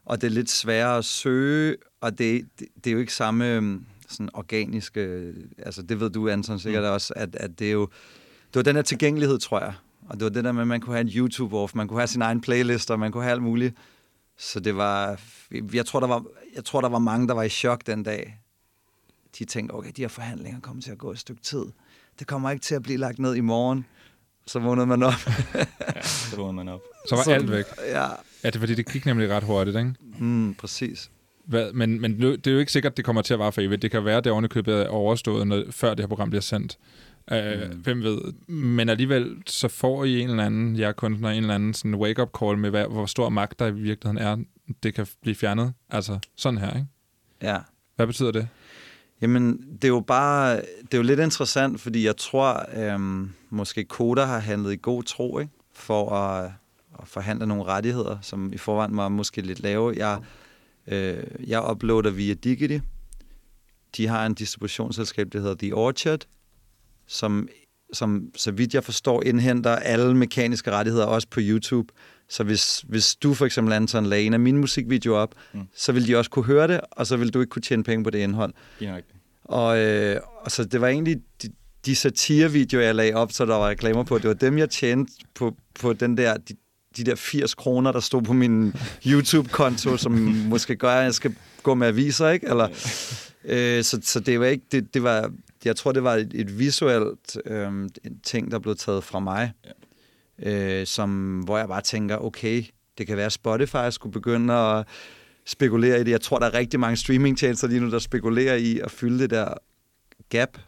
og 0.05 0.21
det 0.21 0.27
er 0.27 0.31
lidt 0.31 0.51
sværere 0.51 0.99
at 0.99 1.05
søge, 1.05 1.77
og 2.01 2.19
det, 2.19 2.47
det, 2.59 2.69
det 2.85 2.87
er 2.91 2.93
jo 2.95 2.99
ikke 3.01 3.15
samme 3.15 3.55
øhm, 3.55 3.85
sådan 4.09 4.29
organiske, 4.35 5.33
altså 5.59 5.83
det 5.83 6.01
ved 6.01 6.11
du, 6.11 6.29
Anton, 6.29 6.59
sikkert 6.59 6.83
mm. 6.85 6.91
også, 6.91 7.13
at, 7.17 7.37
at 7.37 7.59
det 7.59 7.67
er 7.69 7.73
jo, 7.73 7.89
det 8.55 8.57
var 8.57 8.63
den 8.63 8.77
her 8.77 8.83
tilgængelighed, 8.83 9.39
tror 9.39 9.61
jeg. 9.61 9.73
Og 10.09 10.15
det 10.17 10.25
var 10.25 10.31
det 10.31 10.45
der 10.45 10.53
med, 10.53 10.61
at 10.63 10.69
man 10.69 10.81
kunne 10.81 10.95
have 10.97 11.01
en 11.01 11.09
YouTube-off, 11.31 11.71
man 11.75 11.89
kunne 11.89 11.99
have 12.01 12.07
sin 12.07 12.23
egen 12.23 12.41
playlist, 12.41 12.91
og 12.91 12.99
man 12.99 13.13
kunne 13.13 13.23
have 13.23 13.33
alt 13.33 13.43
muligt. 13.43 13.75
Så 14.39 14.61
det 14.61 14.77
var, 14.77 15.21
jeg 15.73 15.87
tror, 15.87 16.01
der 16.01 16.07
var, 16.07 16.25
jeg 16.57 16.65
tror, 16.65 16.81
der 16.81 16.89
var 16.89 16.99
mange, 16.99 17.29
der 17.29 17.35
var 17.35 17.43
i 17.43 17.49
chok 17.49 17.87
den 17.87 18.03
dag. 18.03 18.39
De 19.39 19.45
tænkte, 19.45 19.73
okay, 19.73 19.91
de 19.97 20.03
her 20.03 20.09
forhandlinger 20.09 20.61
kommer 20.61 20.83
til 20.83 20.91
at 20.91 20.99
gå 20.99 21.11
et 21.13 21.19
stykke 21.19 21.43
tid. 21.43 21.65
Det 22.19 22.27
kommer 22.27 22.51
ikke 22.51 22.63
til 22.63 22.75
at 22.75 22.83
blive 22.83 22.99
lagt 22.99 23.19
ned 23.19 23.35
i 23.35 23.41
morgen. 23.41 23.87
Så 24.47 24.59
vågnede 24.59 24.87
man 24.87 25.03
op. 25.03 25.13
Ja, 25.55 26.03
så 26.03 26.37
vågner 26.37 26.53
man 26.53 26.69
op. 26.69 26.81
Så 27.09 27.17
var 27.17 27.23
Så- 27.23 27.33
alt 27.33 27.51
væk. 27.51 27.65
ja, 27.89 28.03
Ja, 28.45 28.49
det 28.49 28.55
er 28.57 28.59
fordi, 28.61 28.75
det 28.75 28.93
gik 28.93 29.07
nemlig 29.07 29.31
ret 29.31 29.45
hurtigt, 29.45 29.77
ikke? 29.77 29.95
mm, 30.19 30.55
præcis. 30.55 31.11
Hvad, 31.45 31.73
men 31.73 32.01
men 32.01 32.21
det 32.23 32.47
er 32.47 32.51
jo 32.53 32.59
ikke 32.59 32.73
sikkert, 32.73 32.97
det 32.97 33.05
kommer 33.05 33.23
til 33.23 33.35
at 33.35 33.39
vare 33.41 33.53
for 33.53 33.61
evigt. 33.61 33.83
Det 33.83 33.91
kan 33.91 34.05
være, 34.05 34.17
at 34.17 34.25
det 34.25 34.33
ovenikøbet 34.33 34.75
er 34.75 34.89
overstået, 34.89 35.47
når, 35.47 35.65
før 35.71 35.91
det 35.95 36.01
her 36.01 36.07
program 36.09 36.31
bliver 36.31 36.43
sendt. 36.43 36.79
Uh, 37.31 37.71
mm. 37.71 37.79
Hvem 37.79 38.03
ved. 38.03 38.33
Men 38.49 38.89
alligevel, 38.89 39.37
så 39.47 39.69
får 39.69 40.05
I 40.05 40.21
en 40.21 40.31
eller 40.31 40.45
anden, 40.45 40.79
jer 40.79 40.93
kunstner, 40.93 41.31
en 41.31 41.43
eller 41.43 41.55
anden 41.55 41.75
sådan 41.75 41.95
wake-up 41.95 42.31
call 42.41 42.59
med, 42.59 42.71
hvad, 42.71 42.87
hvor 42.87 43.07
stor 43.07 43.29
magt 43.29 43.59
der 43.59 43.67
i 43.67 43.73
virkeligheden 43.73 44.19
er. 44.19 44.37
Det 44.83 44.95
kan 44.95 45.07
blive 45.23 45.35
fjernet. 45.35 45.73
Altså 45.91 46.19
sådan 46.37 46.59
her, 46.59 46.75
ikke? 46.75 46.87
Ja. 47.43 47.59
Hvad 47.97 48.07
betyder 48.07 48.33
det? 48.33 48.49
Jamen, 49.21 49.59
det 49.73 49.85
er 49.85 49.89
jo 49.89 50.01
bare, 50.01 50.57
det 50.57 50.95
er 50.95 50.99
jo 50.99 51.03
lidt 51.03 51.21
interessant, 51.21 51.81
fordi 51.81 52.07
jeg 52.07 52.17
tror, 52.17 52.67
øhm, 52.77 53.31
måske 53.51 53.85
Koda 53.85 54.25
har 54.25 54.39
handlet 54.39 54.73
i 54.73 54.79
god 54.83 55.03
tro, 55.03 55.39
ikke? 55.39 55.53
For 55.75 56.11
at, 56.11 56.53
at 57.01 57.09
forhandle 57.09 57.47
nogle 57.47 57.65
rettigheder, 57.65 58.19
som 58.23 58.53
i 58.53 58.57
forvejen 58.57 58.97
var 58.97 59.09
måske 59.09 59.41
lidt 59.41 59.61
lave. 59.61 59.95
Jeg, 59.97 60.19
øh, 60.87 61.25
jeg 61.49 61.71
uploader 61.71 62.11
via 62.11 62.35
Digity. 62.35 62.79
De 63.97 64.07
har 64.07 64.27
en 64.27 64.35
distributionsselskab, 64.35 65.33
der 65.33 65.41
hedder 65.41 65.55
The 65.55 65.75
Orchard, 65.75 66.27
som, 67.07 67.49
som 67.93 68.23
så 68.37 68.51
vidt 68.51 68.75
jeg 68.75 68.85
forstår, 68.85 69.23
indhenter 69.23 69.77
alle 69.77 70.17
mekaniske 70.17 70.71
rettigheder, 70.71 71.05
også 71.07 71.29
på 71.31 71.41
YouTube. 71.43 71.93
Så 72.29 72.45
hvis, 72.45 72.85
hvis 72.89 73.15
du 73.15 73.35
for 73.35 73.47
eksempel, 73.47 73.73
Anton, 73.75 74.07
lagde 74.07 74.25
en 74.25 74.35
af 74.35 74.41
mine 74.41 74.59
musikvideoer 74.59 75.19
op, 75.19 75.35
Mm. 75.55 75.61
så 75.77 75.93
vil 75.93 76.07
de 76.07 76.17
også 76.17 76.31
kunne 76.31 76.45
høre 76.45 76.69
det, 76.69 76.81
og 76.91 77.07
så 77.07 77.17
vil 77.17 77.35
du 77.35 77.41
ikke 77.41 77.51
kunne 77.51 77.63
tjene 77.63 77.85
penge 77.85 78.05
på 78.05 78.11
det 78.11 78.19
indhold. 78.19 78.53
Lige 78.79 78.89
nøjagtigt. 78.89 79.19
Og, 79.45 79.79
øh, 79.79 80.21
og 80.45 80.51
så 80.51 80.65
det 80.65 80.81
var 80.81 80.89
egentlig 80.89 81.17
de, 81.43 81.49
de 81.87 81.97
satirevideoer, 81.97 82.83
jeg 82.85 82.95
lagde 82.95 83.15
op, 83.15 83.33
så 83.33 83.47
der 83.47 83.55
var 83.55 83.69
reklamer 83.69 84.03
på. 84.03 84.19
Det 84.19 84.29
var 84.29 84.35
dem, 84.35 84.59
jeg 84.59 84.71
tjente 84.71 85.13
på, 85.35 85.57
på 85.81 85.93
den 85.93 86.17
der, 86.17 86.37
de, 86.37 86.55
de 86.97 87.05
der 87.05 87.15
80 87.15 87.55
kroner, 87.55 87.93
der 87.93 88.01
stod 88.01 88.23
på 88.23 88.33
min 88.33 88.75
YouTube-konto, 89.07 89.97
som 89.97 90.13
måske 90.49 90.77
gør, 90.77 90.91
at 90.91 91.05
jeg 91.05 91.15
skal 91.15 91.35
gå 91.63 91.75
med 91.75 91.87
aviser, 91.87 92.29
ikke? 92.29 92.47
Eller, 92.49 92.69
øh, 93.45 93.85
så, 93.85 93.99
så 94.03 94.21
det 94.21 94.41
var 94.41 94.47
ikke, 94.47 94.65
det, 94.73 94.95
det 94.95 95.03
var, 95.03 95.31
jeg 95.65 95.77
tror, 95.77 95.93
det 95.93 96.03
var 96.03 96.15
et, 96.15 96.31
et 96.35 96.59
visuelt 96.59 97.37
øh, 97.45 97.69
en 97.69 98.21
ting, 98.23 98.51
der 98.51 98.59
blev 98.59 98.77
taget 98.77 99.05
fra 99.05 99.21
mig, 99.21 99.53
øh, 100.43 100.87
som, 100.87 101.39
hvor 101.41 101.59
jeg 101.59 101.69
bare 101.69 101.83
tænker, 101.83 102.17
okay, 102.17 102.65
det 102.99 103.07
kan 103.07 103.17
være, 103.17 103.27
at 103.27 103.33
Spotify 103.33 103.91
skulle 103.91 104.13
begynde 104.13 104.55
at 104.55 104.87
spekulere 105.47 106.01
i 106.01 106.05
det. 106.05 106.11
Jeg 106.11 106.21
tror, 106.21 106.39
der 106.39 106.47
er 106.47 106.55
rigtig 106.55 106.81
mange 106.81 106.97
streamingtjenester 106.97 107.69
lige 107.69 107.81
nu, 107.81 107.91
der 107.91 107.99
spekulerer 107.99 108.57
i 108.57 108.79
at 108.79 108.91
fylde 108.91 109.19
det 109.19 109.31
der 109.31 109.55
gap. 110.29 110.59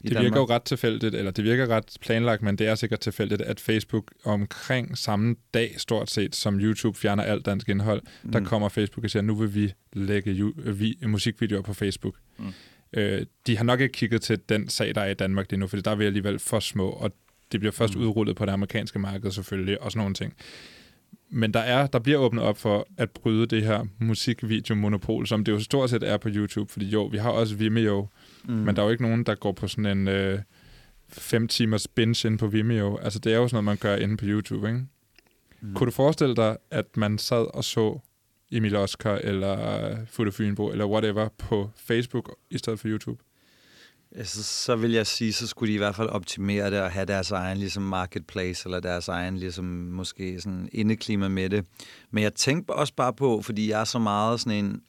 i 0.00 0.08
Det 0.08 0.20
virker 0.20 0.36
jo 0.40 0.46
ret 0.46 0.62
tilfældigt, 0.62 1.14
eller 1.14 1.30
det 1.30 1.44
virker 1.44 1.66
ret 1.66 1.96
planlagt, 2.00 2.42
men 2.42 2.58
det 2.58 2.66
er 2.66 2.74
sikkert 2.74 3.00
tilfældigt, 3.00 3.42
at 3.42 3.60
Facebook 3.60 4.12
omkring 4.24 4.98
samme 4.98 5.36
dag, 5.54 5.74
stort 5.78 6.10
set, 6.10 6.36
som 6.36 6.60
YouTube 6.60 6.98
fjerner 6.98 7.22
alt 7.22 7.46
dansk 7.46 7.68
indhold, 7.68 8.02
mm. 8.22 8.32
der 8.32 8.44
kommer 8.44 8.68
Facebook 8.68 9.04
og 9.04 9.10
siger, 9.10 9.22
nu 9.22 9.34
vil 9.34 9.54
vi 9.54 9.72
lægge 9.92 10.32
ju- 10.32 10.54
vi, 10.56 10.98
musikvideoer 11.06 11.62
på 11.62 11.74
Facebook. 11.74 12.14
Mm. 12.38 12.52
Øh, 12.92 13.26
de 13.46 13.56
har 13.56 13.64
nok 13.64 13.80
ikke 13.80 13.92
kigget 13.92 14.22
til 14.22 14.38
den 14.48 14.68
sag, 14.68 14.94
der 14.94 15.00
er 15.00 15.10
i 15.10 15.14
Danmark 15.14 15.50
lige 15.50 15.60
nu, 15.60 15.66
for 15.66 15.76
der 15.76 15.90
er 15.90 15.94
vi 15.94 16.04
alligevel 16.04 16.38
for 16.38 16.60
små, 16.60 16.88
og 16.88 17.12
det 17.52 17.60
bliver 17.60 17.72
først 17.72 17.96
mm. 17.96 18.02
udrullet 18.02 18.36
på 18.36 18.46
det 18.46 18.52
amerikanske 18.52 18.98
marked 18.98 19.30
selvfølgelig, 19.30 19.82
og 19.82 19.92
sådan 19.92 20.00
nogle 20.00 20.14
ting. 20.14 20.34
Men 21.30 21.54
der, 21.54 21.60
er, 21.60 21.86
der 21.86 21.98
bliver 21.98 22.18
åbnet 22.18 22.44
op 22.44 22.58
for 22.58 22.86
at 22.96 23.10
bryde 23.10 23.46
det 23.46 23.62
her 23.62 23.86
musikvideomonopol, 23.98 25.26
som 25.26 25.44
det 25.44 25.52
jo 25.52 25.60
stort 25.60 25.90
set 25.90 26.02
er 26.02 26.16
på 26.16 26.28
YouTube, 26.32 26.72
fordi 26.72 26.88
jo, 26.88 27.04
vi 27.04 27.18
har 27.18 27.30
også 27.30 27.56
Vimeo, 27.56 28.08
mm. 28.44 28.52
men 28.52 28.76
der 28.76 28.82
er 28.82 28.86
jo 28.86 28.90
ikke 28.90 29.02
nogen, 29.02 29.24
der 29.24 29.34
går 29.34 29.52
på 29.52 29.68
sådan 29.68 29.98
en 29.98 30.08
øh, 30.08 30.38
fem 31.08 31.48
timers 31.48 31.88
binge 31.88 32.28
ind 32.28 32.38
på 32.38 32.46
Vimeo. 32.46 32.96
Altså, 32.96 33.18
det 33.18 33.32
er 33.32 33.36
jo 33.36 33.48
sådan 33.48 33.64
noget, 33.64 33.64
man 33.64 33.76
gør 33.76 33.96
inde 33.96 34.16
på 34.16 34.24
YouTube, 34.24 34.68
ikke? 34.68 34.86
Mm. 35.60 35.74
Kunne 35.74 35.86
du 35.86 35.90
forestille 35.90 36.36
dig, 36.36 36.56
at 36.70 36.96
man 36.96 37.18
sad 37.18 37.54
og 37.54 37.64
så 37.64 38.00
Emil 38.52 38.76
Oscar 38.76 39.14
eller 39.14 39.90
øh, 39.90 39.96
Futte 40.06 40.32
Fynbo 40.32 40.70
eller 40.70 40.86
whatever 40.86 41.28
på 41.38 41.70
Facebook 41.76 42.36
i 42.50 42.58
stedet 42.58 42.80
for 42.80 42.88
YouTube? 42.88 43.22
Altså, 44.16 44.42
så 44.42 44.76
vil 44.76 44.92
jeg 44.92 45.06
sige, 45.06 45.32
så 45.32 45.46
skulle 45.46 45.70
de 45.70 45.74
i 45.74 45.78
hvert 45.78 45.94
fald 45.94 46.08
optimere 46.08 46.70
det 46.70 46.80
og 46.80 46.90
have 46.90 47.06
deres 47.06 47.30
egen 47.30 47.58
ligesom 47.58 47.82
marketplace, 47.82 48.66
eller 48.66 48.80
deres 48.80 49.08
egen 49.08 49.38
ligesom, 49.38 49.64
måske 49.64 50.40
sådan 50.40 50.68
indeklima 50.72 51.28
med 51.28 51.50
det. 51.50 51.64
Men 52.10 52.22
jeg 52.22 52.34
tænkte 52.34 52.70
også 52.70 52.94
bare 52.94 53.12
på, 53.12 53.42
fordi 53.42 53.70
jeg 53.70 53.80
er 53.80 53.84
så 53.84 53.98
meget 53.98 54.40
sådan 54.40 54.64
en, 54.64 54.82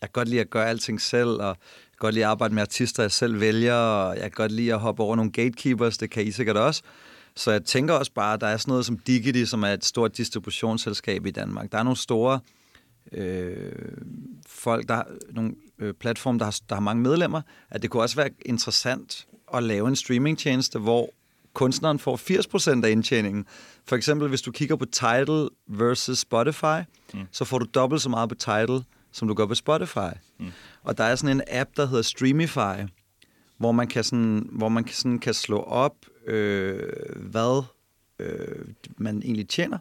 jeg 0.00 0.08
kan 0.08 0.12
godt 0.12 0.28
lide 0.28 0.40
at 0.40 0.50
gøre 0.50 0.68
alting 0.68 1.00
selv, 1.00 1.28
og 1.28 1.46
jeg 1.46 1.56
kan 1.92 1.98
godt 1.98 2.14
lide 2.14 2.24
at 2.24 2.30
arbejde 2.30 2.54
med 2.54 2.62
artister, 2.62 3.02
jeg 3.02 3.12
selv 3.12 3.40
vælger, 3.40 3.74
og 3.74 4.14
jeg 4.14 4.22
kan 4.22 4.30
godt 4.30 4.52
lide 4.52 4.74
at 4.74 4.80
hoppe 4.80 5.02
over 5.02 5.16
nogle 5.16 5.32
gatekeepers, 5.32 5.98
det 5.98 6.10
kan 6.10 6.24
I 6.24 6.30
sikkert 6.30 6.56
også. 6.56 6.82
Så 7.36 7.50
jeg 7.50 7.64
tænker 7.64 7.94
også 7.94 8.12
bare, 8.12 8.34
at 8.34 8.40
der 8.40 8.46
er 8.46 8.56
sådan 8.56 8.70
noget 8.70 8.86
som 8.86 8.98
Digity, 8.98 9.44
som 9.44 9.62
er 9.62 9.68
et 9.68 9.84
stort 9.84 10.16
distributionsselskab 10.16 11.26
i 11.26 11.30
Danmark. 11.30 11.72
Der 11.72 11.78
er 11.78 11.82
nogle 11.82 11.96
store 11.96 12.40
øh, 13.12 13.72
folk, 14.46 14.88
der 14.88 15.02
nogle 15.30 15.54
øh, 15.78 15.94
platforme, 15.94 16.38
der 16.38 16.44
har, 16.44 16.58
der 16.68 16.74
har 16.74 16.80
mange 16.80 17.02
medlemmer, 17.02 17.40
at 17.70 17.82
det 17.82 17.90
kunne 17.90 18.02
også 18.02 18.16
være 18.16 18.30
interessant 18.46 19.26
at 19.54 19.62
lave 19.62 19.88
en 19.88 19.96
streamingtjeneste, 19.96 20.78
hvor 20.78 21.10
kunstneren 21.52 21.98
får 21.98 22.16
80% 22.80 22.84
af 22.84 22.90
indtjeningen. 22.90 23.46
For 23.84 23.96
eksempel, 23.96 24.28
hvis 24.28 24.42
du 24.42 24.52
kigger 24.52 24.76
på 24.76 24.84
Tidal 24.84 25.48
versus 25.66 26.18
Spotify, 26.18 26.80
mm. 27.14 27.20
så 27.32 27.44
får 27.44 27.58
du 27.58 27.66
dobbelt 27.74 28.02
så 28.02 28.08
meget 28.08 28.28
på 28.28 28.34
Tidal, 28.34 28.84
som 29.12 29.28
du 29.28 29.34
gør 29.34 29.46
på 29.46 29.54
Spotify. 29.54 30.14
Mm. 30.38 30.46
Og 30.82 30.98
der 30.98 31.04
er 31.04 31.14
sådan 31.14 31.36
en 31.36 31.42
app, 31.48 31.70
der 31.76 31.86
hedder 31.86 32.02
Streamify, 32.02 32.90
hvor 33.56 33.72
man 33.72 33.88
kan, 33.88 34.04
sådan, 34.04 34.48
hvor 34.52 34.68
man 34.68 34.84
kan, 34.84 34.94
sådan, 34.94 35.18
kan 35.18 35.34
slå 35.34 35.58
op, 35.58 35.94
øh, 36.26 36.82
hvad 37.16 37.62
øh, 38.18 38.64
man 38.96 39.22
egentlig 39.22 39.48
tjener. 39.48 39.78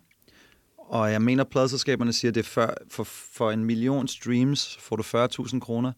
Og 0.88 1.12
jeg 1.12 1.22
mener, 1.22 1.44
at 1.44 1.50
pladselskaberne 1.50 2.14
siger, 2.14 2.32
at 2.32 2.36
det 2.36 2.42
er 2.42 2.50
for, 2.50 2.74
for, 2.90 3.04
for 3.04 3.52
en 3.52 3.66
million 3.66 4.08
streams 4.08 4.78
får 4.80 4.96
du 4.96 5.04
40.000 5.04 5.60
kroner. 5.60 5.92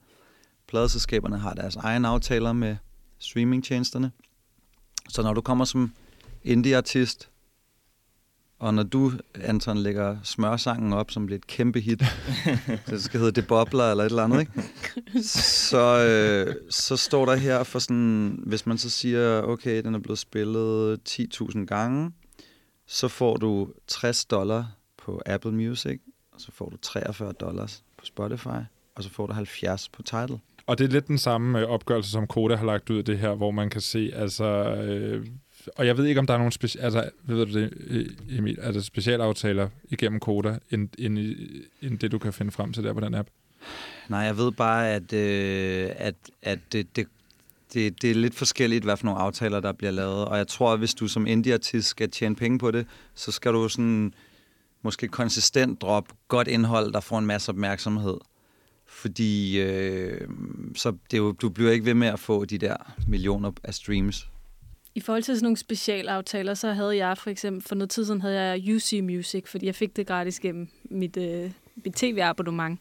Pladselskaberne 0.68 1.38
har 1.38 1.54
deres 1.54 1.76
egen 1.76 2.06
aftaler 2.06 2.54
med 2.54 2.76
streamingtjenesterne. 3.20 4.12
Så 5.10 5.22
når 5.22 5.34
du 5.34 5.42
kommer 5.42 5.66
som 5.66 5.94
indie-artist, 6.44 7.30
og 8.60 8.74
når 8.74 8.84
du, 8.84 9.12
Anton, 9.36 9.78
lægger 9.78 10.18
smørsangen 10.24 10.94
op, 10.94 11.12
som 11.12 11.26
bliver 11.26 11.38
et 11.38 11.48
kæmpe 11.48 11.80
hit, 11.80 12.04
så 12.86 12.92
det 12.92 13.04
skal 13.04 13.20
hedde 13.20 13.42
Det 13.42 13.48
Bobler 13.48 13.92
eller 13.92 14.04
et 14.04 14.10
eller 14.10 14.24
andet, 14.24 14.40
ikke? 14.40 15.24
Så, 15.24 16.06
øh, 16.06 16.56
så 16.70 16.98
står 16.98 17.26
der 17.26 17.36
her 17.36 17.64
for 17.64 17.80
sådan, 17.80 18.44
hvis 18.46 18.66
man 18.66 18.78
så 18.78 18.90
siger, 18.90 19.42
okay, 19.42 19.84
den 19.84 19.96
er 19.96 20.00
blevet 20.00 20.20
spillet 20.20 21.00
10.000 21.10 21.66
gange, 21.66 22.12
så 22.88 23.08
får 23.08 23.38
du 23.38 23.70
60 23.88 24.26
dollar 24.26 24.79
på 25.10 25.22
Apple 25.26 25.52
Music, 25.52 26.00
og 26.32 26.42
så 26.42 26.52
får 26.52 26.70
du 26.70 26.78
43 26.78 27.32
dollars 27.32 27.84
på 27.98 28.06
Spotify, 28.06 28.60
og 28.96 29.04
så 29.04 29.10
får 29.10 29.28
du 29.28 29.34
70 29.34 29.90
på 29.90 30.04
Tidal. 30.04 30.40
Og 30.66 30.78
det 30.78 30.86
er 30.86 30.90
lidt 30.90 31.08
den 31.08 31.18
samme 31.18 31.60
øh, 31.60 31.70
opgørelse, 31.70 32.12
som 32.12 32.28
Koda 32.28 32.56
har 32.56 32.66
lagt 32.66 32.90
ud 32.90 33.04
det 33.04 33.20
her, 33.20 33.34
hvor 33.34 33.52
man 33.52 33.70
kan 33.70 33.82
se, 33.82 34.12
altså... 34.16 34.46
Øh, 34.76 35.26
og 35.76 35.88
jeg 35.88 35.98
ved 35.98 36.06
ikke, 36.06 36.20
om 36.20 36.28
der 36.28 36.34
er 36.34 36.38
nogle 36.38 36.54
speci- 36.54 36.84
altså, 36.84 37.10
ved 37.24 37.46
du 37.46 37.60
det, 37.60 37.70
e- 37.70 38.38
Emil, 38.38 38.58
er 38.62 38.72
der 38.72 38.82
specialaftaler 38.82 39.70
igennem 39.90 40.20
Koda, 40.20 40.58
end, 40.72 40.90
end, 40.98 41.18
end 41.82 42.00
det, 42.00 42.12
du 42.12 42.20
kan 42.20 42.34
finde 42.34 42.52
frem 42.52 42.74
til 42.74 42.84
der 42.84 42.94
på 42.94 43.00
den 43.00 43.16
app? 43.16 43.30
Nej, 44.10 44.20
jeg 44.20 44.38
ved 44.38 44.52
bare, 44.52 44.90
at, 44.90 45.14
øh, 45.14 45.90
at, 45.96 46.16
at 46.42 46.60
det, 46.72 46.96
det, 46.96 47.08
det, 47.74 48.02
det 48.02 48.12
er 48.12 48.16
lidt 48.16 48.36
forskelligt, 48.36 48.84
hvad 48.84 48.98
for 48.98 49.06
nogle 49.06 49.20
aftaler, 49.20 49.60
der 49.60 49.72
bliver 49.72 49.92
lavet. 49.92 50.26
Og 50.26 50.38
jeg 50.38 50.48
tror, 50.48 50.74
at 50.74 50.80
hvis 50.80 50.94
du 50.94 51.08
som 51.08 51.28
indie-artist 51.28 51.88
skal 51.88 52.12
tjene 52.12 52.36
penge 52.36 52.60
på 52.60 52.72
det, 52.72 52.86
så 53.16 53.32
skal 53.32 53.54
du 53.54 53.70
sådan 53.70 54.14
måske 54.82 55.08
konsistent 55.08 55.82
drop 55.82 56.14
godt 56.28 56.48
indhold, 56.48 56.94
der 56.94 57.00
får 57.00 57.20
en 57.20 57.26
masse 57.26 57.50
opmærksomhed. 57.50 58.18
Fordi 58.86 59.60
øh, 59.60 60.28
så 60.76 60.92
det 60.92 61.18
er 61.18 61.22
jo, 61.22 61.32
du 61.32 61.50
bliver 61.50 61.72
ikke 61.72 61.86
ved 61.86 61.94
med 61.94 62.08
at 62.08 62.20
få 62.20 62.46
de 62.46 62.58
der 62.58 62.76
millioner 63.08 63.52
af 63.64 63.74
streams. 63.74 64.30
I 64.96 65.00
forhold 65.00 65.24
til 65.24 65.36
sådan 65.36 65.44
nogle 65.44 65.58
specialaftaler, 65.58 66.54
så 66.54 66.74
havde 66.74 66.98
jeg 66.98 67.18
for 67.18 67.30
eksempel, 67.30 67.64
for 67.64 67.76
noget 67.76 67.90
tid 67.90 68.06
siden 68.06 68.22
havde 68.22 68.42
jeg 68.42 68.76
UC 68.76 69.00
Music, 69.04 69.48
fordi 69.48 69.66
jeg 69.66 69.76
fik 69.76 69.96
det 69.96 70.08
gratis 70.08 70.40
gennem 70.40 70.68
mit, 70.84 71.18
øh, 71.18 71.52
mit 71.86 71.94
tv-abonnement. 71.94 72.80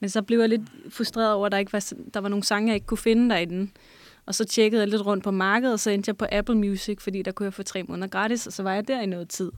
Men 0.00 0.10
så 0.10 0.22
blev 0.22 0.38
jeg 0.40 0.48
lidt 0.48 0.62
frustreret 0.90 1.32
over, 1.32 1.46
at 1.46 1.52
der, 1.52 1.58
ikke 1.58 1.72
var, 1.72 1.92
der 2.14 2.20
var 2.20 2.28
nogle 2.28 2.44
sange, 2.44 2.68
jeg 2.68 2.74
ikke 2.74 2.86
kunne 2.86 2.98
finde 2.98 3.30
derinde. 3.30 3.70
Og 4.26 4.34
så 4.34 4.44
tjekkede 4.44 4.80
jeg 4.80 4.88
lidt 4.88 5.06
rundt 5.06 5.24
på 5.24 5.30
markedet, 5.30 5.72
og 5.72 5.80
så 5.80 5.90
endte 5.90 6.08
jeg 6.08 6.16
på 6.16 6.26
Apple 6.32 6.54
Music, 6.54 7.00
fordi 7.00 7.22
der 7.22 7.32
kunne 7.32 7.44
jeg 7.44 7.54
få 7.54 7.62
tre 7.62 7.82
måneder 7.82 8.08
gratis, 8.08 8.46
og 8.46 8.52
så 8.52 8.62
var 8.62 8.74
jeg 8.74 8.88
der 8.88 9.00
i 9.00 9.06
noget 9.06 9.28
tid. 9.28 9.52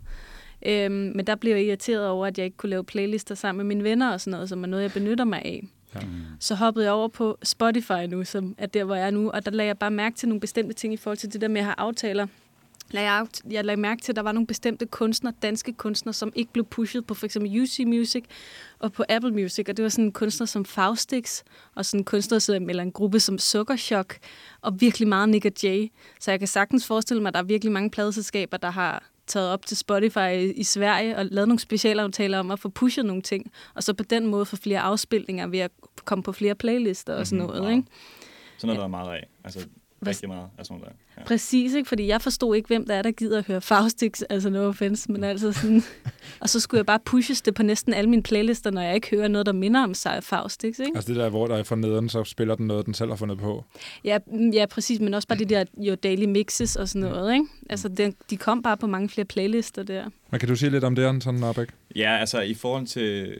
Øhm, 0.65 1.13
men 1.15 1.27
der 1.27 1.35
blev 1.35 1.53
jeg 1.53 1.65
irriteret 1.65 2.09
over, 2.09 2.27
at 2.27 2.39
jeg 2.39 2.45
ikke 2.45 2.57
kunne 2.57 2.71
lave 2.71 2.85
playlister 2.85 3.35
sammen 3.35 3.67
med 3.67 3.77
mine 3.77 3.85
venner 3.85 4.13
og 4.13 4.21
sådan 4.21 4.31
noget, 4.31 4.49
som 4.49 4.63
er 4.63 4.67
noget, 4.67 4.83
jeg 4.83 4.93
benytter 4.93 5.25
mig 5.25 5.43
af. 5.45 5.65
Ja. 5.95 6.01
Så 6.41 6.55
hoppede 6.55 6.85
jeg 6.85 6.93
over 6.93 7.09
på 7.09 7.39
Spotify 7.43 8.07
nu, 8.09 8.25
som 8.25 8.55
er 8.59 8.67
der, 8.67 8.85
hvor 8.85 8.95
jeg 8.95 9.07
er 9.07 9.11
nu, 9.11 9.31
og 9.31 9.45
der 9.45 9.51
lagde 9.51 9.67
jeg 9.67 9.79
bare 9.79 9.91
mærke 9.91 10.17
til 10.17 10.29
nogle 10.29 10.41
bestemte 10.41 10.75
ting 10.75 10.95
i 10.95 10.97
forhold 10.97 11.19
til 11.19 11.33
det 11.33 11.41
der 11.41 11.49
med 11.49 11.61
at 11.61 11.65
have 11.65 11.75
aftaler. 11.79 12.27
Lagde 12.91 13.11
jeg, 13.11 13.27
jeg 13.51 13.65
lagde 13.65 13.81
mærke 13.81 14.03
til, 14.03 14.13
at 14.13 14.17
der 14.17 14.23
var 14.23 14.33
nogle 14.33 14.47
bestemte 14.47 14.87
kunstnere, 14.87 15.35
danske 15.43 15.73
kunstnere, 15.73 16.13
som 16.13 16.33
ikke 16.35 16.53
blev 16.53 16.65
pushet 16.65 17.07
på 17.07 17.15
for 17.15 17.27
eksempel 17.27 17.63
UC 17.63 17.81
Music 17.87 18.25
og 18.79 18.93
på 18.93 19.05
Apple 19.09 19.33
Music, 19.33 19.69
og 19.69 19.77
det 19.77 19.83
var 19.83 19.89
sådan 19.89 20.05
en 20.05 20.13
kunstner 20.13 20.47
som 20.47 20.65
Faustix, 20.65 21.43
og 21.75 21.85
sådan 21.87 22.01
en 22.01 22.05
kunstner 22.05 22.39
som, 22.39 22.71
eller 22.71 22.83
en 22.83 22.93
gruppe 22.93 23.21
som 23.21 23.39
Sukkerchok, 23.39 24.17
og 24.61 24.81
virkelig 24.81 25.09
meget 25.09 25.29
Nick 25.29 25.65
J. 25.65 25.87
Så 26.21 26.31
jeg 26.31 26.39
kan 26.39 26.49
sagtens 26.49 26.87
forestille 26.87 27.23
mig, 27.23 27.29
at 27.29 27.35
der 27.35 27.41
er 27.41 27.45
virkelig 27.45 27.73
mange 27.73 27.91
pladeselskaber, 27.91 28.57
der 28.57 28.71
har 28.71 29.11
taget 29.27 29.51
op 29.51 29.67
til 29.67 29.77
Spotify 29.77 30.53
i 30.57 30.63
Sverige 30.65 31.17
og 31.17 31.25
lavet 31.27 31.49
nogle 31.49 31.59
specialaftaler 31.61 32.39
om 32.39 32.51
at 32.51 32.59
få 32.61 32.69
pushet 32.69 33.05
nogle 33.05 33.23
ting, 33.23 33.53
og 33.75 33.83
så 33.83 33.95
på 33.95 34.03
den 34.05 34.27
måde 34.27 34.47
få 34.47 34.57
flere 34.57 34.81
afspilninger 34.81 35.47
ved 35.47 35.59
at 35.59 35.71
komme 36.05 36.23
på 36.23 36.33
flere 36.33 36.55
playlister 36.55 37.15
og 37.15 37.27
sådan 37.27 37.39
Mhm. 37.39 37.47
noget. 37.49 37.63
Wow. 37.63 37.71
Ikke? 37.71 37.83
Sådan 38.59 38.67
noget, 38.67 38.79
der 38.79 38.85
er 38.85 38.89
meget 38.89 39.11
af. 39.17 39.27
Altså, 39.45 39.67
rigtig 40.07 40.29
meget 40.29 40.49
af 40.59 40.67
sådan 40.67 40.81
noget 40.81 40.93
der. 40.93 41.04
Ja. 41.19 41.25
Præcis, 41.25 41.75
ikke? 41.75 41.89
fordi 41.89 42.07
jeg 42.07 42.23
forstod 42.23 42.57
ikke, 42.57 42.67
hvem 42.67 42.87
der 42.87 42.95
er, 42.95 43.03
der 43.03 43.11
gider 43.11 43.39
at 43.39 43.47
høre 43.47 43.61
Faustix, 43.61 44.21
altså 44.31 44.51
no 44.51 44.69
offense, 44.69 45.13
men 45.13 45.25
altså 45.25 45.53
sådan... 45.53 45.83
og 46.41 46.49
så 46.49 46.61
skulle 46.61 46.79
jeg 46.79 46.87
bare 46.87 46.99
pushes 47.05 47.43
det 47.43 47.55
på 47.55 47.63
næsten 47.63 47.95
alle 47.95 48.11
mine 48.11 48.23
playlister, 48.23 48.71
når 48.71 48.83
jeg 48.83 48.95
ikke 48.95 49.11
hører 49.11 49.29
noget, 49.29 49.47
der 49.47 49.53
minder 49.53 49.83
om 49.83 49.95
sig 49.95 50.19
Faustix, 50.23 50.79
ikke? 50.79 50.93
Altså 50.95 51.13
det 51.13 51.21
der, 51.21 51.29
hvor 51.29 51.47
der 51.47 51.57
er 51.57 51.63
for 51.63 51.77
neden, 51.77 52.09
så 52.09 52.25
spiller 52.25 52.55
den 52.55 52.67
noget, 52.67 52.87
den 52.87 52.95
selv 52.95 53.11
har 53.11 53.17
fundet 53.17 53.39
på. 53.39 53.65
Ja, 54.05 54.19
mm, 54.27 54.51
ja, 54.51 54.67
præcis, 54.67 55.01
men 55.01 55.15
også 55.15 55.29
bare 55.29 55.39
det 55.39 55.49
der 55.49 55.65
jo 55.77 55.95
daily 55.95 56.25
mixes 56.25 56.77
og 56.77 56.89
sådan 56.89 57.11
noget, 57.11 57.33
ikke? 57.33 57.47
Altså, 57.71 57.89
den, 57.89 58.15
de 58.31 58.37
kom 58.37 58.63
bare 58.63 58.77
på 58.77 58.87
mange 58.87 59.09
flere 59.09 59.25
playlister 59.25 59.83
der. 59.83 60.05
Men 60.31 60.41
kan 60.41 60.49
du 60.49 60.57
sige 60.57 60.71
lidt 60.71 60.85
om 60.85 60.95
det, 60.95 61.05
Anton 61.05 61.35
Nørbæk? 61.35 61.69
Ja, 61.97 62.17
altså 62.19 62.41
i 62.41 62.55
forhold 62.55 62.87
til, 62.87 63.39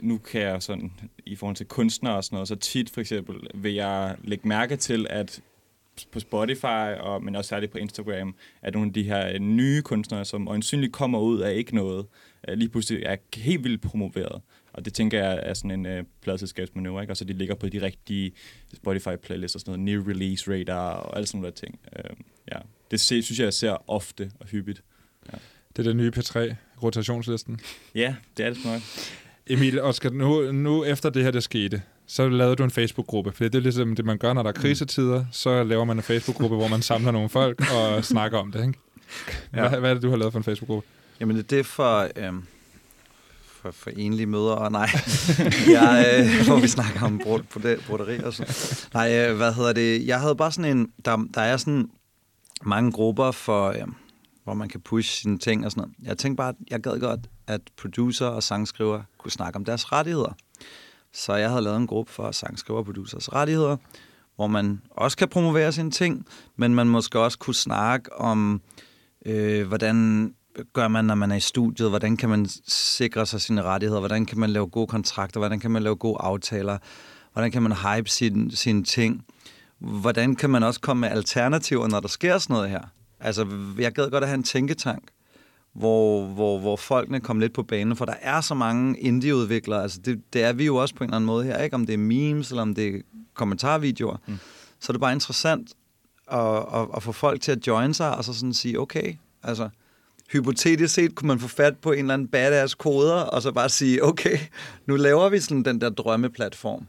nu 0.00 0.18
kan 0.18 0.40
jeg 0.40 0.62
sådan, 0.62 0.92
i 1.26 1.36
forhold 1.36 1.56
til 1.56 1.66
kunstnere 1.66 2.16
og 2.16 2.24
sådan 2.24 2.36
noget, 2.36 2.48
så 2.48 2.56
tit 2.56 2.90
for 2.90 3.00
eksempel 3.00 3.36
vil 3.54 3.74
jeg 3.74 4.16
lægge 4.24 4.48
mærke 4.48 4.76
til, 4.76 5.06
at 5.10 5.40
på 6.12 6.20
Spotify, 6.20 6.94
og, 7.00 7.24
men 7.24 7.36
også 7.36 7.48
særligt 7.48 7.72
på 7.72 7.78
Instagram, 7.78 8.34
at 8.62 8.74
nogle 8.74 8.88
af 8.88 8.92
de 8.92 9.02
her 9.02 9.38
nye 9.38 9.82
kunstnere, 9.82 10.24
som 10.24 10.48
øjensynligt 10.48 10.92
kommer 10.92 11.18
ud 11.18 11.40
af 11.40 11.54
ikke 11.54 11.74
noget, 11.74 12.06
øh, 12.48 12.58
lige 12.58 12.68
pludselig 12.68 13.02
er 13.02 13.16
helt 13.36 13.64
vildt 13.64 13.82
promoveret. 13.82 14.42
Og 14.72 14.84
det 14.84 14.94
tænker 14.94 15.24
jeg 15.24 15.40
er 15.42 15.54
sådan 15.54 15.70
en 15.70 15.86
øh, 15.86 16.04
pladselskabsmanøvre, 16.20 17.02
ikke? 17.02 17.12
Og 17.12 17.16
så 17.16 17.24
de 17.24 17.32
ligger 17.32 17.54
på 17.54 17.68
de 17.68 17.82
rigtige 17.82 18.32
Spotify-playlists 18.74 19.54
og 19.54 19.60
sådan 19.60 19.80
noget, 19.80 19.80
new 19.80 20.08
release 20.08 20.52
radar 20.52 20.90
og 20.90 21.16
alle 21.16 21.26
sådan 21.26 21.40
nogle 21.40 21.50
der 21.50 21.56
ting. 21.56 21.80
Øh, 21.96 22.16
ja. 22.52 22.58
Det 22.90 23.00
synes 23.00 23.38
jeg, 23.38 23.44
jeg 23.44 23.54
ser 23.54 23.90
ofte 23.90 24.30
og 24.40 24.46
hyppigt. 24.46 24.82
Det 25.76 25.86
er 25.86 25.90
den 25.90 25.96
nye 25.96 26.12
P3-rotationslisten. 26.16 27.60
Ja, 27.94 28.14
det 28.36 28.46
er 28.46 28.50
det 28.50 28.58
smart. 28.58 28.82
Emil, 29.46 29.80
Oscar, 29.80 30.10
nu, 30.10 30.52
nu 30.52 30.84
efter 30.84 31.10
det 31.10 31.22
her, 31.22 31.30
der 31.30 31.40
skete, 31.40 31.82
så 32.06 32.28
lavede 32.28 32.56
du 32.56 32.64
en 32.64 32.70
Facebook-gruppe. 32.70 33.32
For 33.32 33.44
det 33.44 33.54
er 33.54 33.60
ligesom 33.60 33.96
det, 33.96 34.04
man 34.04 34.18
gør, 34.18 34.32
når 34.32 34.42
der 34.42 34.48
er 34.50 34.54
krisetider. 34.54 35.24
Så 35.32 35.64
laver 35.64 35.84
man 35.84 35.96
en 35.96 36.02
Facebook-gruppe, 36.02 36.56
hvor 36.56 36.68
man 36.68 36.82
samler 36.82 37.10
nogle 37.10 37.28
folk 37.28 37.62
og 37.74 38.04
snakker 38.14 38.38
om 38.38 38.52
det, 38.52 38.66
ikke? 38.66 38.78
Hvad, 39.50 39.62
Ja. 39.62 39.78
hvad 39.78 39.90
er 39.90 39.94
det, 39.94 40.02
du 40.02 40.10
har 40.10 40.16
lavet 40.16 40.32
for 40.32 40.38
en 40.38 40.44
Facebook-gruppe? 40.44 40.88
Jamen, 41.20 41.36
det 41.36 41.52
er 41.52 41.62
for, 41.64 42.08
øhm, 42.16 42.42
for, 43.46 43.70
for 43.70 43.90
enlige 43.96 44.26
møder, 44.26 44.50
og 44.52 44.72
nej, 44.72 44.88
jeg, 45.76 46.06
øh, 46.40 46.46
hvor 46.46 46.60
vi 46.60 46.68
snakker 46.68 47.02
om 47.02 47.20
broderi 47.86 48.18
og 48.22 48.32
sådan 48.34 48.54
Nej, 48.94 49.28
øh, 49.30 49.36
hvad 49.36 49.52
hedder 49.54 49.72
det? 49.72 50.06
Jeg 50.06 50.20
havde 50.20 50.36
bare 50.36 50.52
sådan 50.52 50.76
en, 50.76 50.88
der, 51.04 51.16
der 51.34 51.40
er 51.40 51.56
sådan 51.56 51.88
mange 52.64 52.92
grupper 52.92 53.30
for, 53.30 53.68
øh, 53.68 53.76
hvor 54.44 54.54
man 54.54 54.68
kan 54.68 54.80
pushe 54.80 55.20
sine 55.20 55.38
ting 55.38 55.64
og 55.64 55.70
sådan 55.70 55.80
noget. 55.80 55.94
Jeg 56.08 56.18
tænkte 56.18 56.36
bare, 56.36 56.48
at 56.48 56.54
jeg 56.70 56.80
gad 56.80 57.00
godt, 57.00 57.20
at 57.46 57.60
producer 57.80 58.26
og 58.26 58.42
sangskriver 58.42 59.02
kunne 59.18 59.30
snakke 59.30 59.56
om 59.56 59.64
deres 59.64 59.92
rettigheder. 59.92 60.36
Så 61.14 61.34
jeg 61.34 61.48
havde 61.48 61.62
lavet 61.62 61.76
en 61.76 61.86
gruppe 61.86 62.12
for 62.12 62.30
sangskriver 62.30 62.78
og 62.78 62.84
producers 62.84 63.32
rettigheder, 63.32 63.76
hvor 64.36 64.46
man 64.46 64.82
også 64.90 65.16
kan 65.16 65.28
promovere 65.28 65.72
sine 65.72 65.90
ting, 65.90 66.26
men 66.56 66.74
man 66.74 66.88
måske 66.88 67.20
også 67.20 67.38
kunne 67.38 67.54
snakke 67.54 68.12
om, 68.12 68.62
øh, 69.26 69.68
hvordan 69.68 70.30
gør 70.72 70.88
man, 70.88 71.04
når 71.04 71.14
man 71.14 71.30
er 71.30 71.36
i 71.36 71.40
studiet? 71.40 71.88
Hvordan 71.88 72.16
kan 72.16 72.28
man 72.28 72.46
sikre 72.68 73.26
sig 73.26 73.40
sine 73.40 73.62
rettigheder? 73.62 74.00
Hvordan 74.00 74.26
kan 74.26 74.38
man 74.38 74.50
lave 74.50 74.66
gode 74.66 74.86
kontrakter? 74.86 75.40
Hvordan 75.40 75.60
kan 75.60 75.70
man 75.70 75.82
lave 75.82 75.96
gode 75.96 76.16
aftaler? 76.20 76.78
Hvordan 77.32 77.52
kan 77.52 77.62
man 77.62 77.72
hype 77.72 78.10
sin, 78.10 78.50
sine 78.50 78.84
ting? 78.84 79.24
Hvordan 79.78 80.36
kan 80.36 80.50
man 80.50 80.62
også 80.62 80.80
komme 80.80 81.00
med 81.00 81.08
alternativer, 81.08 81.88
når 81.88 82.00
der 82.00 82.08
sker 82.08 82.38
sådan 82.38 82.54
noget 82.54 82.70
her? 82.70 82.80
Altså, 83.20 83.46
jeg 83.78 83.92
gad 83.92 84.10
godt 84.10 84.24
at 84.24 84.28
have 84.28 84.38
en 84.38 84.42
tænketank, 84.42 85.02
hvor, 85.74 86.26
hvor, 86.26 86.58
hvor 86.58 86.76
folkene 86.76 87.20
kom 87.20 87.40
lidt 87.40 87.52
på 87.52 87.62
banen, 87.62 87.96
for 87.96 88.04
der 88.04 88.14
er 88.20 88.40
så 88.40 88.54
mange 88.54 88.98
indie-udviklere, 89.00 89.82
altså 89.82 90.00
det, 90.04 90.22
det 90.32 90.42
er 90.42 90.52
vi 90.52 90.66
jo 90.66 90.76
også 90.76 90.94
på 90.94 91.04
en 91.04 91.08
eller 91.08 91.16
anden 91.16 91.26
måde 91.26 91.44
her, 91.44 91.58
ikke? 91.62 91.74
om 91.74 91.86
det 91.86 91.92
er 91.92 91.98
memes, 91.98 92.50
eller 92.50 92.62
om 92.62 92.74
det 92.74 92.88
er 92.88 93.00
kommentarvideoer, 93.34 94.16
mm. 94.26 94.38
så 94.80 94.90
er 94.90 94.92
det 94.92 95.00
bare 95.00 95.12
interessant 95.12 95.72
at, 96.32 96.56
at, 96.74 96.88
at 96.96 97.02
få 97.02 97.12
folk 97.12 97.40
til 97.40 97.52
at 97.52 97.66
join 97.66 97.94
sig, 97.94 98.16
og 98.16 98.24
så 98.24 98.34
sådan 98.34 98.54
sige, 98.54 98.80
okay, 98.80 99.14
altså 99.42 99.68
hypotetisk 100.32 100.94
set 100.94 101.14
kunne 101.14 101.28
man 101.28 101.38
få 101.38 101.48
fat 101.48 101.78
på 101.78 101.92
en 101.92 101.98
eller 101.98 102.14
anden 102.14 102.28
badass 102.28 102.74
koder, 102.74 103.20
og 103.20 103.42
så 103.42 103.52
bare 103.52 103.68
sige, 103.68 104.04
okay, 104.04 104.38
nu 104.86 104.96
laver 104.96 105.28
vi 105.28 105.40
sådan 105.40 105.62
den 105.62 105.80
der 105.80 105.90
drømmeplatform, 105.90 106.86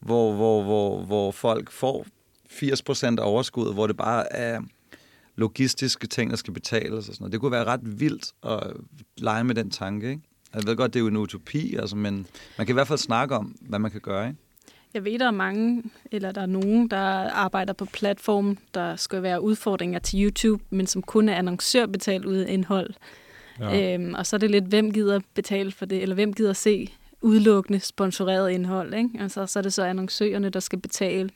hvor, 0.00 0.32
hvor, 0.32 0.62
hvor, 0.62 1.02
hvor 1.02 1.30
folk 1.30 1.70
får 1.70 2.06
80% 2.50 3.04
af 3.04 3.26
overskuddet, 3.30 3.74
hvor 3.74 3.86
det 3.86 3.96
bare 3.96 4.32
er 4.32 4.60
logistiske 5.36 6.06
ting, 6.06 6.30
der 6.30 6.36
skal 6.36 6.54
betales 6.54 7.08
og 7.08 7.14
sådan 7.14 7.16
noget. 7.20 7.32
Det 7.32 7.40
kunne 7.40 7.52
være 7.52 7.64
ret 7.64 8.00
vildt 8.00 8.32
at 8.42 8.72
lege 9.16 9.44
med 9.44 9.54
den 9.54 9.70
tanke, 9.70 10.10
ikke? 10.10 10.22
Jeg 10.54 10.62
ved 10.66 10.76
godt, 10.76 10.94
det 10.94 11.00
er 11.00 11.02
jo 11.02 11.08
en 11.08 11.16
utopi, 11.16 11.76
altså, 11.76 11.96
men 11.96 12.26
man 12.58 12.66
kan 12.66 12.72
i 12.72 12.74
hvert 12.74 12.88
fald 12.88 12.98
snakke 12.98 13.36
om, 13.36 13.56
hvad 13.60 13.78
man 13.78 13.90
kan 13.90 14.00
gøre, 14.00 14.28
ikke? 14.28 14.38
Jeg 14.94 15.04
ved, 15.04 15.18
der 15.18 15.26
er 15.26 15.30
mange, 15.30 15.82
eller 16.10 16.32
der 16.32 16.40
er 16.40 16.46
nogen, 16.46 16.88
der 16.88 16.98
arbejder 17.30 17.72
på 17.72 17.84
platform, 17.84 18.58
der 18.74 18.96
skal 18.96 19.22
være 19.22 19.42
udfordringer 19.42 19.98
til 19.98 20.24
YouTube, 20.24 20.64
men 20.70 20.86
som 20.86 21.02
kun 21.02 21.28
er 21.28 21.34
annoncørbetalt 21.34 22.24
ud 22.24 22.44
indhold. 22.44 22.94
Ja. 23.60 23.94
Øhm, 23.94 24.14
og 24.14 24.26
så 24.26 24.36
er 24.36 24.38
det 24.38 24.50
lidt, 24.50 24.64
hvem 24.64 24.92
gider 24.92 25.20
betale 25.34 25.72
for 25.72 25.86
det, 25.86 26.02
eller 26.02 26.14
hvem 26.14 26.32
gider 26.34 26.52
se 26.52 26.92
udelukkende 27.20 27.80
sponsoreret 27.80 28.50
indhold. 28.50 28.94
Ikke? 28.94 29.10
Altså, 29.20 29.46
så 29.46 29.58
er 29.58 29.62
det 29.62 29.72
så 29.72 29.84
annoncørerne, 29.84 30.50
der 30.50 30.60
skal 30.60 30.78
betale. 30.78 31.30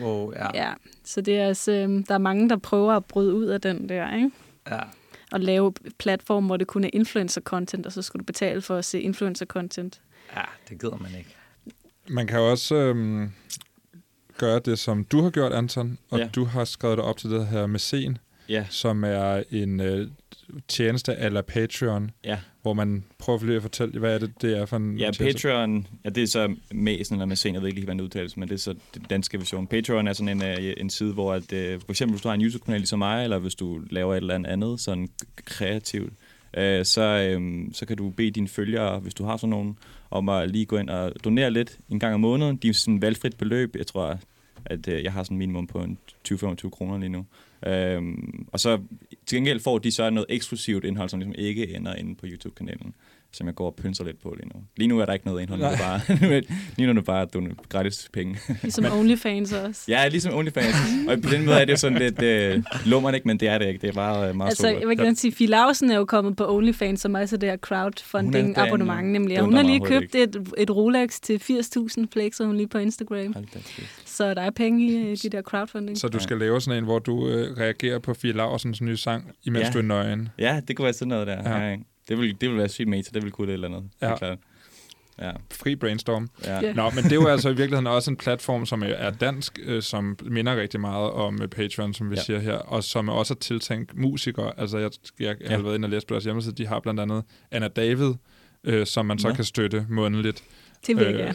Wow, 0.00 0.32
ja. 0.32 0.46
ja. 0.54 0.72
Så 1.04 1.20
det 1.20 1.38
er 1.38 1.46
altså, 1.46 1.72
øhm, 1.72 2.04
der 2.04 2.14
er 2.14 2.18
mange, 2.18 2.48
der 2.48 2.56
prøver 2.56 2.92
at 2.92 3.04
bryde 3.04 3.34
ud 3.34 3.46
af 3.46 3.60
den 3.60 3.88
der. 3.88 4.14
Ikke? 4.14 4.30
Ja. 4.70 4.80
Og 5.32 5.40
lave 5.40 5.72
platform, 5.98 6.46
hvor 6.46 6.56
det 6.56 6.66
kun 6.66 6.84
er 6.84 6.90
influencer-content, 6.92 7.86
og 7.86 7.92
så 7.92 8.02
skal 8.02 8.20
du 8.20 8.24
betale 8.24 8.60
for 8.62 8.76
at 8.76 8.84
se 8.84 9.00
influencer-content. 9.00 10.00
Ja, 10.36 10.42
det 10.68 10.80
gider 10.80 10.96
man 10.96 11.10
ikke. 11.18 11.36
Man 12.08 12.26
kan 12.26 12.38
jo 12.38 12.50
også 12.50 12.74
øhm, 12.74 13.32
gøre 14.38 14.58
det, 14.58 14.78
som 14.78 15.04
du 15.04 15.22
har 15.22 15.30
gjort, 15.30 15.52
Anton, 15.52 15.98
og 16.10 16.18
ja. 16.18 16.28
du 16.34 16.44
har 16.44 16.64
skrevet 16.64 16.98
dig 16.98 17.04
op 17.04 17.16
til 17.16 17.30
det 17.30 17.46
her 17.46 17.66
med 17.66 17.78
Scen, 17.78 18.18
Ja, 18.48 18.66
som 18.70 19.04
er 19.04 19.42
en 19.50 19.80
øh, 19.80 20.08
tjeneste 20.68 21.16
eller 21.18 21.42
Patreon, 21.42 22.10
ja. 22.24 22.38
Hvor 22.62 22.72
man 22.72 23.04
prøver 23.18 23.44
lige 23.44 23.56
at 23.56 23.62
fortælle, 23.62 23.98
hvad 23.98 24.14
er 24.14 24.18
det, 24.18 24.42
det 24.42 24.58
er 24.58 24.66
for 24.66 24.76
en 24.76 24.96
Ja, 24.96 25.10
tjeneste? 25.10 25.48
Patreon, 25.48 25.86
ja, 26.04 26.08
det 26.10 26.22
er 26.22 26.26
så 26.26 26.54
Mæsen 26.72 27.14
eller 27.14 27.26
Mæsen, 27.26 27.54
jeg 27.54 27.62
ved 27.62 27.68
ikke 27.68 27.80
lige, 27.80 27.84
hvordan 27.84 27.98
det 27.98 28.04
udtales, 28.04 28.36
men 28.36 28.48
det 28.48 28.54
er 28.54 28.58
så 28.58 28.74
den 28.94 29.02
danske 29.10 29.38
version. 29.38 29.66
Patreon 29.66 30.08
er 30.08 30.12
sådan 30.12 30.42
en, 30.42 30.42
øh, 30.42 30.74
en 30.76 30.90
side, 30.90 31.12
hvor 31.12 31.32
at, 31.32 31.52
øh, 31.52 31.80
for 31.80 31.90
eksempel 31.90 32.12
hvis 32.12 32.22
du 32.22 32.28
har 32.28 32.34
en 32.34 32.42
YouTube-kanal 32.42 32.80
ligesom 32.80 32.98
mig, 32.98 33.24
eller 33.24 33.38
hvis 33.38 33.54
du 33.54 33.80
laver 33.90 34.12
et 34.12 34.16
eller 34.16 34.34
andet 34.34 34.50
andet, 34.50 34.80
sådan 34.80 35.08
kreativt, 35.44 36.12
øh, 36.56 36.84
så, 36.84 37.02
øh, 37.02 37.64
så 37.72 37.86
kan 37.86 37.96
du 37.96 38.10
bede 38.10 38.30
dine 38.30 38.48
følgere, 38.48 38.98
hvis 38.98 39.14
du 39.14 39.24
har 39.24 39.36
sådan 39.36 39.50
nogen, 39.50 39.78
om 40.10 40.28
at 40.28 40.50
lige 40.50 40.66
gå 40.66 40.76
ind 40.76 40.90
og 40.90 41.12
donere 41.24 41.50
lidt 41.50 41.78
en 41.88 41.98
gang 41.98 42.14
om 42.14 42.20
måneden. 42.20 42.56
De 42.56 42.68
er 42.68 42.72
sådan 42.72 43.02
valgfrit 43.02 43.36
beløb. 43.38 43.76
Jeg 43.76 43.86
tror, 43.86 44.18
at 44.64 44.88
øh, 44.88 45.04
jeg 45.04 45.12
har 45.12 45.22
sådan 45.22 45.38
minimum 45.38 45.66
på 45.66 45.78
en 45.78 45.98
20-25 46.32 46.70
kroner 46.70 46.98
lige 46.98 47.08
nu. 47.08 47.26
Øhm, 47.66 48.48
og 48.52 48.60
så 48.60 48.80
til 49.26 49.36
gengæld 49.36 49.60
får 49.60 49.78
de 49.78 49.90
så 49.90 50.10
noget 50.10 50.26
eksklusivt 50.28 50.84
indhold, 50.84 51.08
som 51.08 51.20
ligesom 51.20 51.34
ikke 51.38 51.74
ender 51.74 51.94
inde 51.94 52.14
på 52.14 52.26
YouTube-kanalen, 52.26 52.94
som 53.32 53.46
jeg 53.46 53.54
går 53.54 53.66
og 53.66 53.74
pynser 53.74 54.04
lidt 54.04 54.22
på 54.22 54.34
lige 54.40 54.48
nu. 54.54 54.60
Lige 54.76 54.88
nu 54.88 54.98
er 55.00 55.04
der 55.04 55.12
ikke 55.12 55.26
noget 55.26 55.40
indhold, 55.42 55.60
nu 55.60 55.66
er 55.66 55.70
det 55.70 55.78
bare, 55.78 56.00
lige 56.76 56.86
nu 56.86 56.88
er 56.88 56.92
det 56.94 57.04
bare 57.04 57.26
don- 57.36 57.54
gratis 57.68 58.08
penge. 58.12 58.38
Ligesom 58.62 58.84
OnlyFans 58.92 59.52
også. 59.52 59.84
Ja, 59.88 60.08
ligesom 60.08 60.34
OnlyFans. 60.34 60.74
og 61.08 61.18
på 61.22 61.30
den 61.30 61.44
måde 61.46 61.56
er 61.60 61.64
det 61.64 61.78
sådan 61.80 61.98
lidt 61.98 62.22
øh, 62.22 62.62
lummert, 62.86 63.14
ikke? 63.14 63.28
men 63.28 63.40
det 63.40 63.48
er 63.48 63.58
det 63.58 63.66
ikke. 63.68 63.80
Det 63.80 63.88
er 63.88 63.92
bare 63.92 64.28
øh, 64.28 64.36
meget 64.36 64.48
Altså, 64.50 64.62
sobert. 64.62 64.80
jeg 64.80 64.88
vil 64.88 64.96
gerne 64.98 65.16
sige, 65.16 65.32
Fie 65.32 65.46
Lausen 65.46 65.90
er 65.90 65.96
jo 65.96 66.04
kommet 66.04 66.36
på 66.36 66.56
OnlyFans, 66.56 67.00
som 67.00 67.14
er 67.14 67.26
så 67.26 67.36
det 67.36 67.48
her 67.48 67.56
crowdfunding 67.56 68.46
Hun 68.46 68.54
er 68.56 68.66
abonnement, 68.66 69.02
den- 69.04 69.12
nemlig. 69.12 69.38
Og 69.38 69.44
hun 69.44 69.54
har 69.54 69.62
lige 69.62 69.80
købt 69.80 70.14
et, 70.14 70.36
et 70.58 70.70
Rolex 70.70 71.20
til 71.20 71.36
80.000 71.36 72.04
flexer 72.12 72.44
hun 72.46 72.56
lige 72.56 72.68
på 72.68 72.78
Instagram. 72.78 73.34
Så 74.04 74.34
der 74.34 74.42
er 74.42 74.50
penge 74.50 74.86
i 74.86 74.96
øh, 75.10 75.16
de 75.22 75.28
der 75.28 75.42
crowdfunding. 75.42 75.98
Så 75.98 76.08
du 76.08 76.18
skal 76.18 76.38
lave 76.38 76.60
sådan 76.60 76.78
en, 76.78 76.84
hvor 76.84 76.98
du 76.98 77.28
øh, 77.28 77.56
reagerer 77.58 77.98
på 77.98 78.14
Fie 78.14 78.32
Laursens 78.32 78.80
nye 78.80 78.96
sang, 78.96 79.30
imens 79.44 79.64
Ja. 79.66 79.70
du 79.70 79.78
er 79.78 79.82
nøgen. 79.82 80.28
Ja, 80.38 80.60
det 80.68 80.76
kunne 80.76 80.84
være 80.84 80.92
sådan 80.92 81.08
noget 81.08 81.26
der. 81.26 81.50
Ja. 81.58 81.66
Ja. 81.68 81.76
Ja, 82.10 82.14
det, 82.14 82.22
vil, 82.22 82.40
det 82.40 82.48
vil 82.50 82.58
være 82.58 82.68
sygt 82.68 82.88
meta, 82.88 83.10
det 83.14 83.22
vil 83.22 83.32
kunne 83.32 83.46
det 83.46 83.52
eller 83.54 83.68
andet. 83.68 83.90
Ja. 84.02 84.08
Ja. 84.08 84.16
Klart. 84.16 84.38
Ja. 85.18 85.30
Fri 85.52 85.76
brainstorm. 85.76 86.28
Ja. 86.44 86.60
Ja. 86.60 86.72
Nå, 86.72 86.90
men 86.90 87.04
det 87.04 87.12
er 87.12 87.16
jo 87.16 87.26
altså 87.26 87.48
i 87.48 87.52
virkeligheden 87.56 87.86
også 87.86 88.10
en 88.10 88.16
platform, 88.16 88.66
som 88.66 88.82
er 88.86 89.10
dansk, 89.10 89.58
øh, 89.62 89.82
som 89.82 90.18
minder 90.22 90.56
rigtig 90.56 90.80
meget 90.80 91.10
om 91.10 91.42
øh, 91.42 91.48
Patreon, 91.48 91.94
som 91.94 92.10
vi 92.10 92.14
ja. 92.14 92.20
Ja. 92.20 92.24
siger 92.24 92.38
her, 92.38 92.54
og 92.54 92.84
som 92.84 93.08
også 93.08 93.34
er 93.34 93.38
tiltænkt 93.38 93.96
musikere. 93.96 94.52
Altså, 94.60 94.78
jeg, 94.78 94.90
jeg, 95.20 95.36
jeg 95.40 95.50
har 95.50 95.56
Ja. 95.56 95.62
været 95.62 95.74
inde 95.74 95.86
og 95.86 95.90
læst 95.90 96.06
på 96.06 96.14
deres 96.14 96.24
hjemmeside, 96.24 96.54
de 96.54 96.66
har 96.66 96.80
blandt 96.80 97.00
andet 97.00 97.24
Anna 97.50 97.68
David, 97.68 98.14
øh, 98.64 98.86
som 98.86 99.06
man 99.06 99.18
så 99.18 99.28
Nå. 99.28 99.34
kan 99.34 99.44
støtte 99.44 99.86
månedligt. 99.88 100.44
Det 100.86 100.96
vil 100.96 101.04
jeg 101.04 101.14
Øh, 101.14 101.18
gerne. 101.18 101.34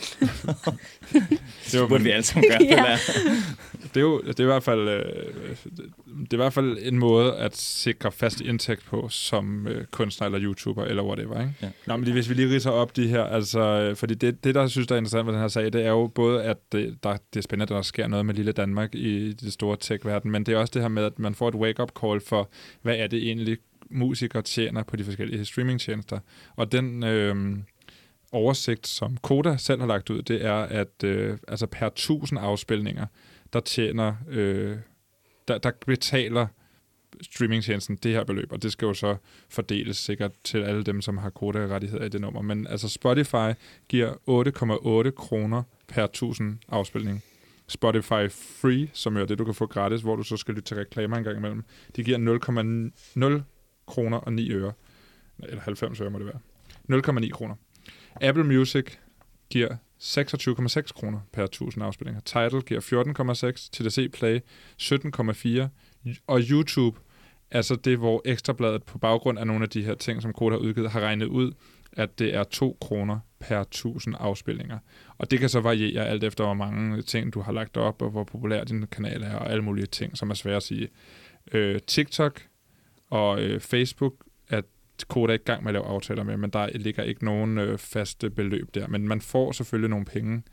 Det, 1.72 1.80
var, 1.82 1.88
burde 1.88 2.04
vi 2.04 2.10
alle 2.10 2.24
sammen 2.24 2.52
gøre. 2.52 2.64
Ja. 2.88 2.98
det, 3.84 3.98
er 3.98 4.02
jo 4.02 4.22
det 4.22 4.40
er 4.40 4.44
i 4.44 4.46
hvert 4.46 4.64
fald 4.64 4.90
øh, 4.90 5.04
det 6.22 6.34
er 6.34 6.34
i 6.34 6.36
hvert 6.36 6.54
fald 6.54 6.78
en 6.82 7.00
måde 7.00 7.36
at 7.36 7.58
sikre 7.58 8.12
fast 8.12 8.42
indtægt 8.42 8.86
på 8.86 9.10
som 9.10 9.68
øh, 9.68 9.86
kunstner 9.86 10.26
eller 10.26 10.42
YouTuber 10.42 10.86
eller 10.86 11.04
whatever, 11.04 11.40
ikke? 11.42 11.54
Ja. 11.62 11.70
Nå, 11.86 11.96
men 11.98 12.04
lige, 12.04 12.14
hvis 12.14 12.30
vi 12.30 12.34
lige 12.34 12.54
ridser 12.56 12.72
op 12.72 12.96
de 12.96 13.08
her, 13.08 13.24
altså, 13.24 13.60
øh, 13.60 13.96
fordi 13.96 14.14
det, 14.14 14.44
det, 14.44 14.56
der 14.56 14.62
jeg 14.62 14.70
synes, 14.70 14.88
der 14.88 14.96
er 14.96 14.98
interessant 14.98 15.26
ved 15.28 15.34
den 15.34 15.42
her 15.42 15.48
sag, 15.48 15.74
det 15.74 15.86
er 15.86 15.90
jo 15.90 16.08
både, 16.08 16.44
at 16.44 16.58
det, 16.72 16.98
der, 17.04 17.18
det 17.34 17.40
er 17.40 17.42
spændende, 17.44 17.64
at 17.74 17.78
der 17.78 17.82
sker 17.82 18.08
noget 18.08 18.26
med 18.26 18.34
lille 18.34 18.52
Danmark 18.52 18.96
i 18.96 19.34
det 19.34 19.54
store 19.54 19.78
tech-verden, 19.80 20.32
men 20.32 20.44
det 20.46 20.54
er 20.54 20.58
også 20.58 20.72
det 20.74 20.82
her 20.82 20.90
med, 20.90 21.04
at 21.04 21.20
man 21.20 21.36
får 21.36 21.48
et 21.50 21.56
wake-up 21.56 21.92
call 22.02 22.22
for, 22.22 22.50
hvad 22.82 22.96
er 22.98 23.08
det 23.08 23.24
egentlig, 23.24 23.58
musikere 23.90 24.42
tjener 24.42 24.84
på 24.84 24.96
de 24.96 25.04
forskellige 25.04 25.46
streamingtjenester. 25.46 26.20
Og 26.56 26.72
den 26.72 27.04
øh, 27.04 27.36
oversigt, 28.32 28.88
som 28.88 29.18
Koda 29.18 29.58
selv 29.58 29.80
har 29.80 29.88
lagt 29.88 30.10
ud, 30.10 30.22
det 30.22 30.46
er, 30.46 30.56
at 30.56 31.04
øh, 31.04 31.38
altså 31.48 31.68
per 31.68 31.88
1000 31.88 32.40
afspilninger, 32.40 33.06
der 33.54 33.60
tjener, 33.60 34.16
øh, 34.30 34.78
der, 35.48 35.58
der 35.58 35.72
betaler 35.86 36.48
streamingtjenesten 37.22 37.96
det 37.96 38.12
her 38.12 38.24
beløb, 38.24 38.52
og 38.52 38.63
det 38.63 38.72
skal 38.72 38.86
jo 38.86 38.94
så 38.94 39.16
fordeles 39.50 39.98
sikkert 39.98 40.32
til 40.44 40.63
alle 40.63 40.84
dem, 40.84 41.02
som 41.02 41.18
har 41.18 41.30
Koda-rettigheder 41.30 42.06
i 42.06 42.10
det 42.10 42.22
nummer. 42.22 42.42
Men 42.42 42.68
altså 42.68 42.90
Spotify 42.90 43.54
giver 43.90 44.12
8,8 45.08 45.12
kroner 45.12 45.63
per 45.88 46.04
1000 46.04 46.58
afspilning. 46.70 47.24
Spotify 47.68 48.32
Free, 48.32 48.90
som 48.94 49.18
er 49.18 49.26
det, 49.26 49.40
du 49.40 49.46
kan 49.46 49.54
få 49.54 49.66
gratis, 49.66 50.02
hvor 50.02 50.16
du 50.16 50.24
så 50.24 50.38
skal 50.38 50.54
lytte 50.54 50.68
til 50.68 50.78
reklamer 50.78 51.18
en 51.18 51.24
gang 51.24 51.38
imellem, 51.38 51.63
de 51.96 52.04
giver 52.04 52.18
0,0 53.38 53.42
kroner 53.88 54.18
og 54.18 54.34
9 54.34 54.52
øre. 54.52 54.74
Eller 55.44 55.62
90 55.62 56.02
øre 56.02 56.10
må 56.10 56.20
det 56.20 56.26
være. 56.26 56.40
0,9 56.90 57.30
kroner. 57.30 57.56
Apple 58.22 58.44
Music 58.44 58.86
giver 59.50 59.76
26,6 60.00 60.94
kroner 60.94 61.20
per 61.34 61.44
1000 61.44 61.84
afspillinger. 61.84 62.22
Tidal 62.22 62.62
giver 62.62 62.82
14,6. 63.54 63.70
TDC 63.72 64.12
Play 64.12 64.40
17,4. 64.82 65.68
Og 66.28 66.42
YouTube, 66.42 67.00
altså 67.52 67.76
det, 67.76 67.98
hvor 67.98 68.22
Ekstrabladet 68.26 68.84
på 68.84 68.98
baggrund 68.98 69.40
af 69.40 69.48
nogle 69.48 69.64
af 69.64 69.70
de 69.70 69.84
her 69.84 69.96
ting, 69.96 70.22
som 70.22 70.34
Koda 70.34 70.56
har 70.56 70.60
udgivet, 70.60 70.92
har 70.92 71.00
regnet 71.00 71.26
ud, 71.26 71.52
at 71.94 72.20
det 72.20 72.36
er 72.36 72.44
2 72.44 72.78
kroner 72.82 73.20
per 73.40 73.62
1000 73.62 74.16
afspillinger. 74.20 74.80
Og 75.18 75.32
det 75.32 75.40
kan 75.40 75.50
så 75.50 75.60
variere 75.60 76.08
alt 76.08 76.24
efter, 76.24 76.44
hvor 76.44 76.54
mange 76.54 77.02
ting 77.02 77.34
du 77.34 77.42
har 77.42 77.52
lagt 77.52 77.78
op, 77.78 78.02
og 78.02 78.10
hvor 78.10 78.24
populær 78.24 78.64
din 78.64 78.88
kanal 78.88 79.24
er, 79.24 79.36
og 79.36 79.52
alle 79.52 79.64
mulige 79.64 79.86
ting, 79.86 80.18
som 80.18 80.30
er 80.30 80.34
svære 80.34 80.56
at 80.56 80.64
sige. 80.64 80.90
Øh, 81.52 81.80
TikTok 81.80 82.42
og 83.10 83.42
øh, 83.42 83.60
Facebook 83.60 84.14
Koda 85.04 85.34
i 85.34 85.38
gang 85.38 85.64
med 85.64 85.70
at 85.70 85.74
lave 85.74 85.86
aftaler 85.86 86.24
med, 86.24 86.38
men 86.38 86.50
der 86.50 86.70
ligger 86.78 87.04
ikke 87.04 87.26
nogen 87.26 87.58
øh, 87.58 87.78
faste 87.78 88.30
beløb 88.30 88.76
der. 88.76 88.88
Men 88.88 89.08
man 89.08 89.22
får 89.22 89.52
selvfølgelig 89.52 89.90
nogle 89.90 90.06
penge, 90.06 90.44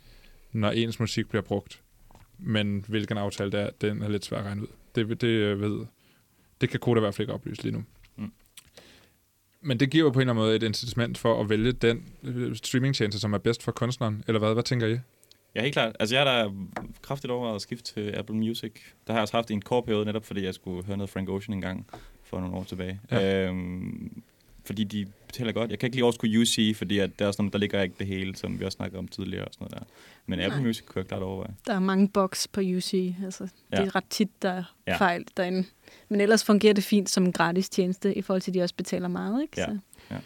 når 0.53 0.71
ens 0.71 1.01
musik 1.01 1.29
bliver 1.29 1.43
brugt. 1.43 1.81
Men 2.39 2.85
hvilken 2.89 3.19
aftale 3.19 3.53
det 3.53 3.61
er, 3.61 3.71
den 3.81 4.03
er 4.03 4.09
lidt 4.09 4.25
svær 4.25 4.39
at 4.39 4.45
regne 4.45 4.63
ud. 4.63 4.67
Det, 4.95 5.21
det 5.21 5.29
øh, 5.29 5.61
ved 5.61 5.87
det 6.61 6.71
kan 6.71 6.81
Koda 6.81 6.99
i 6.99 7.01
hvert 7.01 7.15
fald 7.15 7.25
ikke 7.25 7.35
oplyse 7.35 7.63
lige 7.63 7.73
nu. 7.73 7.85
Mm. 8.17 8.33
Men 9.61 9.81
det 9.81 9.91
giver 9.91 10.05
jo 10.05 10.11
på 10.11 10.19
en 10.19 10.21
eller 10.21 10.33
anden 10.33 10.45
måde 10.45 10.57
et 10.57 10.63
incitament 10.63 11.19
for 11.19 11.41
at 11.41 11.49
vælge 11.49 11.73
den 11.73 12.05
øh, 12.23 12.57
streamingtjeneste, 12.57 13.21
som 13.21 13.33
er 13.33 13.39
bedst 13.39 13.63
for 13.63 13.73
kunstneren. 13.73 14.25
Eller 14.27 14.39
hvad? 14.39 14.53
Hvad 14.55 14.63
tænker 14.63 14.87
I? 14.87 14.99
Ja, 15.55 15.63
helt 15.63 15.73
klart. 15.73 15.97
Altså, 16.01 16.15
jeg 16.15 16.25
har 16.25 16.45
da 16.45 16.51
kraftigt 17.03 17.31
overvejet 17.31 17.55
at 17.55 17.63
skifte 17.63 17.95
til 17.95 18.15
Apple 18.17 18.37
Music. 18.37 18.73
Der 19.07 19.13
har 19.13 19.19
jeg 19.19 19.23
også 19.23 19.37
haft 19.37 19.51
i 19.51 19.53
en 19.53 19.63
kort 19.63 19.85
periode, 19.85 20.05
netop 20.05 20.25
fordi 20.25 20.45
jeg 20.45 20.55
skulle 20.55 20.85
høre 20.85 20.97
noget 20.97 21.11
Frank 21.11 21.29
Ocean 21.29 21.55
en 21.55 21.61
gang 21.61 21.87
for 22.23 22.41
nogle 22.41 22.57
år 22.57 22.65
tilbage. 22.65 23.01
Ja. 23.11 23.49
Øhm, 23.49 24.23
fordi 24.67 24.85
de 24.85 25.07
betaler 25.27 25.53
godt. 25.53 25.71
Jeg 25.71 25.79
kan 25.79 25.87
ikke 25.87 25.97
lige 25.97 26.05
overskue 26.05 26.41
UC, 26.41 26.77
fordi 26.77 26.99
at 26.99 27.19
der, 27.19 27.27
er 27.27 27.33
sådan, 27.33 27.51
der 27.51 27.59
ligger 27.59 27.83
ikke 27.83 27.95
det 27.99 28.07
hele, 28.07 28.37
som 28.37 28.61
vi 28.61 28.65
også 28.65 28.77
snakkede 28.77 28.99
om 28.99 29.09
tidligere. 29.09 29.45
Og 29.45 29.51
sådan 29.53 29.69
noget 29.71 29.81
der. 29.89 29.95
Men 30.27 30.41
Apple 30.41 30.59
Nej. 30.59 30.67
Music 30.67 30.85
kunne 30.87 31.01
jeg 31.01 31.07
klart 31.09 31.23
overveje. 31.23 31.55
Der 31.67 31.75
er 31.75 31.79
mange 31.79 32.09
boks 32.09 32.49
på 32.49 32.61
UC. 32.61 33.15
Altså. 33.25 33.49
Ja. 33.73 33.77
Det 33.77 33.87
er 33.87 33.97
ret 33.97 34.05
tit, 34.11 34.43
der 34.43 34.51
er 34.51 34.65
Ja. 34.87 34.97
fejl 34.97 35.25
derinde. 35.37 35.65
Men 36.09 36.21
ellers 36.21 36.45
fungerer 36.45 36.73
det 36.75 36.85
fint 36.85 37.11
som 37.11 37.25
en 37.25 37.33
gratis 37.33 37.69
tjeneste, 37.69 38.15
i 38.15 38.23
forhold 38.23 38.43
til, 38.43 38.51
at 38.51 38.55
de 38.55 38.63
også 38.63 38.75
betaler 38.75 39.09
meget. 39.09 39.43
Ikke? 39.43 39.61
Ja. 39.61 39.67
Så. 39.67 39.79
Ja. 40.11 40.17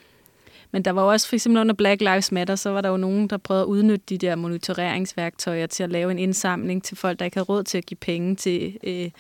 Men 0.71 0.85
der 0.85 0.91
var 0.91 1.03
jo 1.03 1.09
også 1.11 1.29
for 1.29 1.37
eksempel 1.37 1.61
under 1.61 1.75
Black 1.75 2.01
Lives 2.01 2.33
Matter, 2.33 2.57
så 2.57 2.71
var 2.71 2.81
der 2.81 2.89
jo 2.89 2.97
nogen, 2.97 3.29
der 3.29 3.37
prøvede 3.37 3.63
at 3.63 3.67
udnytte 3.67 4.05
de 4.09 4.19
der 4.19 4.37
monitoreringsværktøjer 4.37 5.67
til 5.67 5.83
at 5.83 5.91
lave 5.91 6.11
en 6.11 6.19
indsamling 6.19 6.83
til 6.85 6.97
folk, 6.97 7.19
der 7.19 7.25
ikke 7.25 7.37
havde 7.37 7.45
råd 7.45 7.65
til 7.65 7.79
at 7.79 7.87
give 7.87 7.99
penge 8.01 8.37
til 8.37 8.79
øh, 8.85 9.11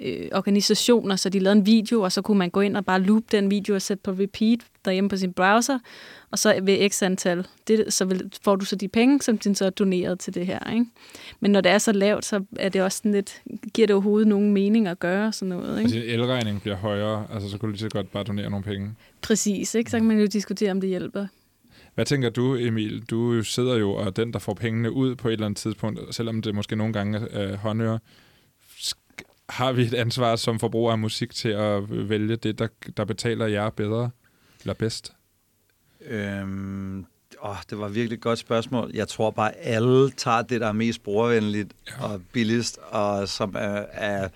øh, 0.00 0.28
organisationer, 0.32 1.16
så 1.16 1.28
de 1.28 1.38
lavede 1.38 1.58
en 1.58 1.66
video, 1.66 2.00
og 2.00 2.12
så 2.12 2.22
kunne 2.22 2.38
man 2.38 2.50
gå 2.50 2.60
ind 2.60 2.76
og 2.76 2.84
bare 2.84 3.00
loop 3.00 3.22
den 3.32 3.50
video 3.50 3.74
og 3.74 3.82
sætte 3.82 4.02
på 4.02 4.10
repeat 4.10 4.60
derhjemme 4.84 5.10
på 5.10 5.16
sin 5.16 5.32
browser, 5.32 5.78
og 6.30 6.38
så 6.38 6.60
ved 6.62 6.90
x 6.90 7.02
antal, 7.02 7.46
det, 7.68 7.92
så 7.92 8.04
vil, 8.04 8.30
får 8.44 8.56
du 8.56 8.64
så 8.64 8.76
de 8.76 8.88
penge, 8.88 9.22
som 9.22 9.38
din 9.38 9.54
så 9.54 9.66
er 9.66 9.70
doneret 9.70 10.18
til 10.20 10.34
det 10.34 10.46
her. 10.46 10.72
Ikke? 10.72 10.86
Men 11.40 11.50
når 11.50 11.60
det 11.60 11.72
er 11.72 11.78
så 11.78 11.92
lavt, 11.92 12.24
så 12.24 12.44
er 12.56 12.68
det 12.68 12.82
også 12.82 12.98
sådan 12.98 13.12
lidt, 13.12 13.42
giver 13.74 13.86
det 13.86 13.94
overhovedet 13.94 14.28
nogen 14.28 14.52
mening 14.52 14.88
at 14.88 14.98
gøre 14.98 15.32
sådan 15.32 15.48
noget. 15.48 15.78
Ikke? 15.78 15.80
Altså, 15.80 15.98
din 15.98 16.08
elregning 16.08 16.62
bliver 16.62 16.76
højere, 16.76 17.26
altså 17.32 17.50
så 17.50 17.58
kunne 17.58 17.68
du 17.68 17.72
lige 17.72 17.80
så 17.80 17.88
godt 17.88 18.12
bare 18.12 18.24
donere 18.24 18.50
nogle 18.50 18.64
penge. 18.64 18.90
Præcis, 19.22 19.74
ikke? 19.74 19.90
så 19.90 19.98
kan 19.98 20.06
man 20.06 20.18
jo 20.18 20.26
diskutere, 20.26 20.70
om 20.70 20.80
det 20.80 20.88
hjælper. 20.88 21.26
Hvad 21.94 22.04
tænker 22.04 22.30
du, 22.30 22.56
Emil? 22.56 23.02
Du 23.10 23.42
sidder 23.42 23.76
jo 23.76 23.92
og 23.92 24.06
er 24.06 24.10
den, 24.10 24.32
der 24.32 24.38
får 24.38 24.54
pengene 24.54 24.92
ud 24.92 25.14
på 25.14 25.28
et 25.28 25.32
eller 25.32 25.46
andet 25.46 25.58
tidspunkt, 25.58 26.14
selvom 26.14 26.42
det 26.42 26.54
måske 26.54 26.76
nogle 26.76 26.92
gange 26.92 27.18
er 27.30 27.56
håndører. 27.56 27.98
Har 29.52 29.72
vi 29.72 29.82
et 29.82 29.94
ansvar 29.94 30.36
som 30.36 30.58
forbruger 30.58 30.92
af 30.92 30.98
musik 30.98 31.30
til 31.30 31.48
at 31.48 32.08
vælge 32.08 32.36
det, 32.36 32.58
der, 32.58 32.68
der 32.96 33.04
betaler 33.04 33.46
jer 33.46 33.70
bedre 33.70 34.10
eller 34.60 34.74
bedst? 34.74 35.12
Øhm, 36.00 37.06
åh, 37.42 37.56
det 37.70 37.78
var 37.78 37.88
virkelig 37.88 38.16
et 38.16 38.22
godt 38.22 38.38
spørgsmål. 38.38 38.90
Jeg 38.94 39.08
tror 39.08 39.30
bare, 39.30 39.56
alle 39.56 40.10
tager 40.10 40.42
det, 40.42 40.60
der 40.60 40.66
er 40.66 40.72
mest 40.72 41.02
brugervenligt 41.02 41.72
ja. 41.88 42.04
og 42.04 42.22
billigst, 42.32 42.78
og 42.78 43.28
som 43.28 43.54
er, 43.58 43.84
er, 43.92 44.28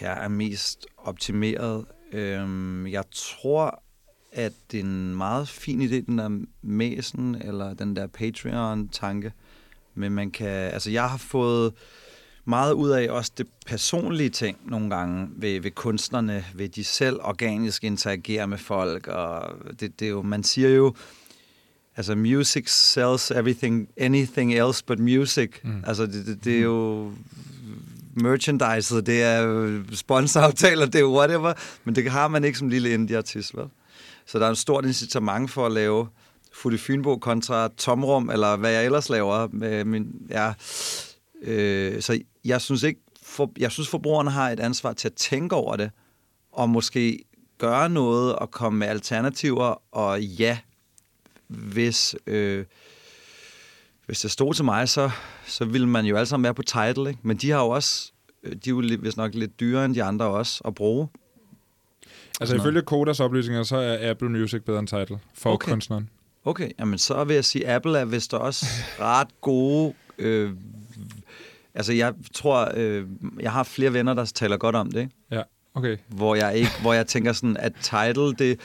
ja, 0.00 0.14
er 0.14 0.28
mest 0.28 0.86
optimeret. 0.96 1.84
Øhm, 2.12 2.86
jeg 2.86 3.04
tror, 3.12 3.82
at 4.32 4.52
det 4.72 4.80
er 4.80 4.84
en 4.84 5.16
meget 5.16 5.48
fin 5.48 5.82
idé, 5.82 6.06
den 6.06 6.18
der 6.18 6.40
mæsen, 6.62 7.34
eller 7.34 7.74
den 7.74 7.96
der 7.96 8.06
Patreon-tanke. 8.06 9.32
Men 9.94 10.12
man 10.12 10.30
kan, 10.30 10.48
altså 10.48 10.90
jeg 10.90 11.10
har 11.10 11.18
fået 11.18 11.72
meget 12.46 12.72
ud 12.72 12.90
af 12.90 13.08
også 13.10 13.32
det 13.38 13.46
personlige 13.66 14.30
ting 14.30 14.58
nogle 14.64 14.90
gange 14.90 15.28
ved, 15.36 15.60
ved 15.60 15.70
kunstnerne, 15.70 16.44
ved 16.54 16.68
de 16.68 16.84
selv 16.84 17.18
organisk 17.22 17.84
interagerer 17.84 18.46
med 18.46 18.58
folk, 18.58 19.06
og 19.06 19.54
det, 19.80 20.00
det 20.00 20.06
er 20.06 20.10
jo, 20.10 20.22
man 20.22 20.44
siger 20.44 20.68
jo, 20.68 20.94
altså 21.96 22.14
music 22.14 22.68
sells 22.68 23.30
everything, 23.30 23.88
anything 24.00 24.54
else 24.54 24.84
but 24.84 24.98
music. 24.98 25.50
Mm. 25.64 25.84
Altså 25.86 26.06
det, 26.06 26.26
det, 26.26 26.44
det 26.44 26.56
er 26.56 26.62
jo 26.62 27.12
merchandise, 28.14 29.00
det 29.00 29.22
er 29.22 29.80
sponsoraftaler, 29.92 30.86
det 30.86 31.00
er 31.00 31.04
whatever, 31.04 31.52
men 31.84 31.94
det 31.94 32.10
har 32.10 32.28
man 32.28 32.44
ikke 32.44 32.58
som 32.58 32.68
lille 32.68 32.90
indie-artist, 32.90 33.56
vel? 33.56 33.66
Så 34.26 34.38
der 34.38 34.46
er 34.46 34.50
en 34.50 34.56
stort 34.56 34.84
incitament 34.84 35.50
for 35.50 35.66
at 35.66 35.72
lave 35.72 36.08
Futte 36.52 36.78
Fynbo 36.78 37.16
kontra 37.16 37.68
Tomrum, 37.76 38.30
eller 38.30 38.56
hvad 38.56 38.70
jeg 38.70 38.84
ellers 38.84 39.08
laver. 39.08 39.48
Med 39.52 39.84
min, 39.84 40.06
ja, 40.30 40.52
øh, 41.42 42.02
så 42.02 42.20
jeg 42.44 42.60
synes 42.60 42.82
ikke, 42.82 43.00
for, 43.22 43.52
jeg 43.58 43.72
synes 43.72 43.88
forbrugerne 43.88 44.30
har 44.30 44.50
et 44.50 44.60
ansvar 44.60 44.92
til 44.92 45.08
at 45.08 45.14
tænke 45.14 45.56
over 45.56 45.76
det, 45.76 45.90
og 46.52 46.68
måske 46.68 47.24
gøre 47.58 47.88
noget 47.88 48.36
og 48.36 48.50
komme 48.50 48.78
med 48.78 48.86
alternativer, 48.86 49.82
og 49.92 50.22
ja, 50.22 50.58
hvis, 51.46 52.16
øh, 52.26 52.64
hvis 54.06 54.20
det 54.20 54.30
stod 54.30 54.54
til 54.54 54.64
mig, 54.64 54.88
så, 54.88 55.10
så 55.46 55.64
ville 55.64 55.88
man 55.88 56.04
jo 56.04 56.16
alle 56.16 56.26
sammen 56.26 56.44
være 56.44 56.54
på 56.54 56.62
title, 56.62 57.08
ikke? 57.08 57.20
men 57.22 57.36
de 57.36 57.50
har 57.50 57.58
jo 57.58 57.68
også, 57.68 58.12
øh, 58.42 58.52
de 58.52 58.70
er 58.70 58.74
jo 58.74 58.82
vist 59.00 59.16
nok 59.16 59.34
lidt 59.34 59.60
dyrere 59.60 59.84
end 59.84 59.94
de 59.94 60.02
andre 60.02 60.26
også 60.26 60.62
at 60.64 60.74
bruge. 60.74 61.08
Altså 62.40 62.56
ifølge 62.56 62.82
Kodas 62.82 63.20
oplysninger, 63.20 63.62
så 63.62 63.76
er 63.76 64.10
Apple 64.10 64.28
Music 64.28 64.62
bedre 64.62 64.78
end 64.78 64.88
Tidal 64.88 65.18
for 65.34 65.52
okay. 65.52 65.70
kunstneren. 65.70 66.10
Okay, 66.44 66.70
jamen 66.78 66.98
så 66.98 67.24
vil 67.24 67.34
jeg 67.34 67.44
sige, 67.44 67.66
at 67.66 67.74
Apple 67.74 67.98
er 67.98 68.04
vist 68.04 68.34
også 68.34 68.66
ret 69.00 69.40
gode... 69.40 69.94
Øh, 70.18 70.52
altså 71.76 71.92
jeg 71.92 72.14
tror, 72.34 72.70
øh, 72.74 73.04
jeg 73.40 73.52
har 73.52 73.62
flere 73.62 73.92
venner, 73.92 74.14
der 74.14 74.24
taler 74.24 74.56
godt 74.56 74.76
om 74.76 74.90
det, 74.90 75.00
ikke? 75.00 75.12
Ja, 75.30 75.42
okay. 75.74 75.96
Hvor 76.08 76.34
jeg, 76.34 76.56
ikke, 76.56 76.70
hvor 76.82 76.92
jeg 76.92 77.06
tænker 77.06 77.32
sådan, 77.32 77.56
at 77.56 77.72
Tidal, 77.82 78.34
det... 78.38 78.60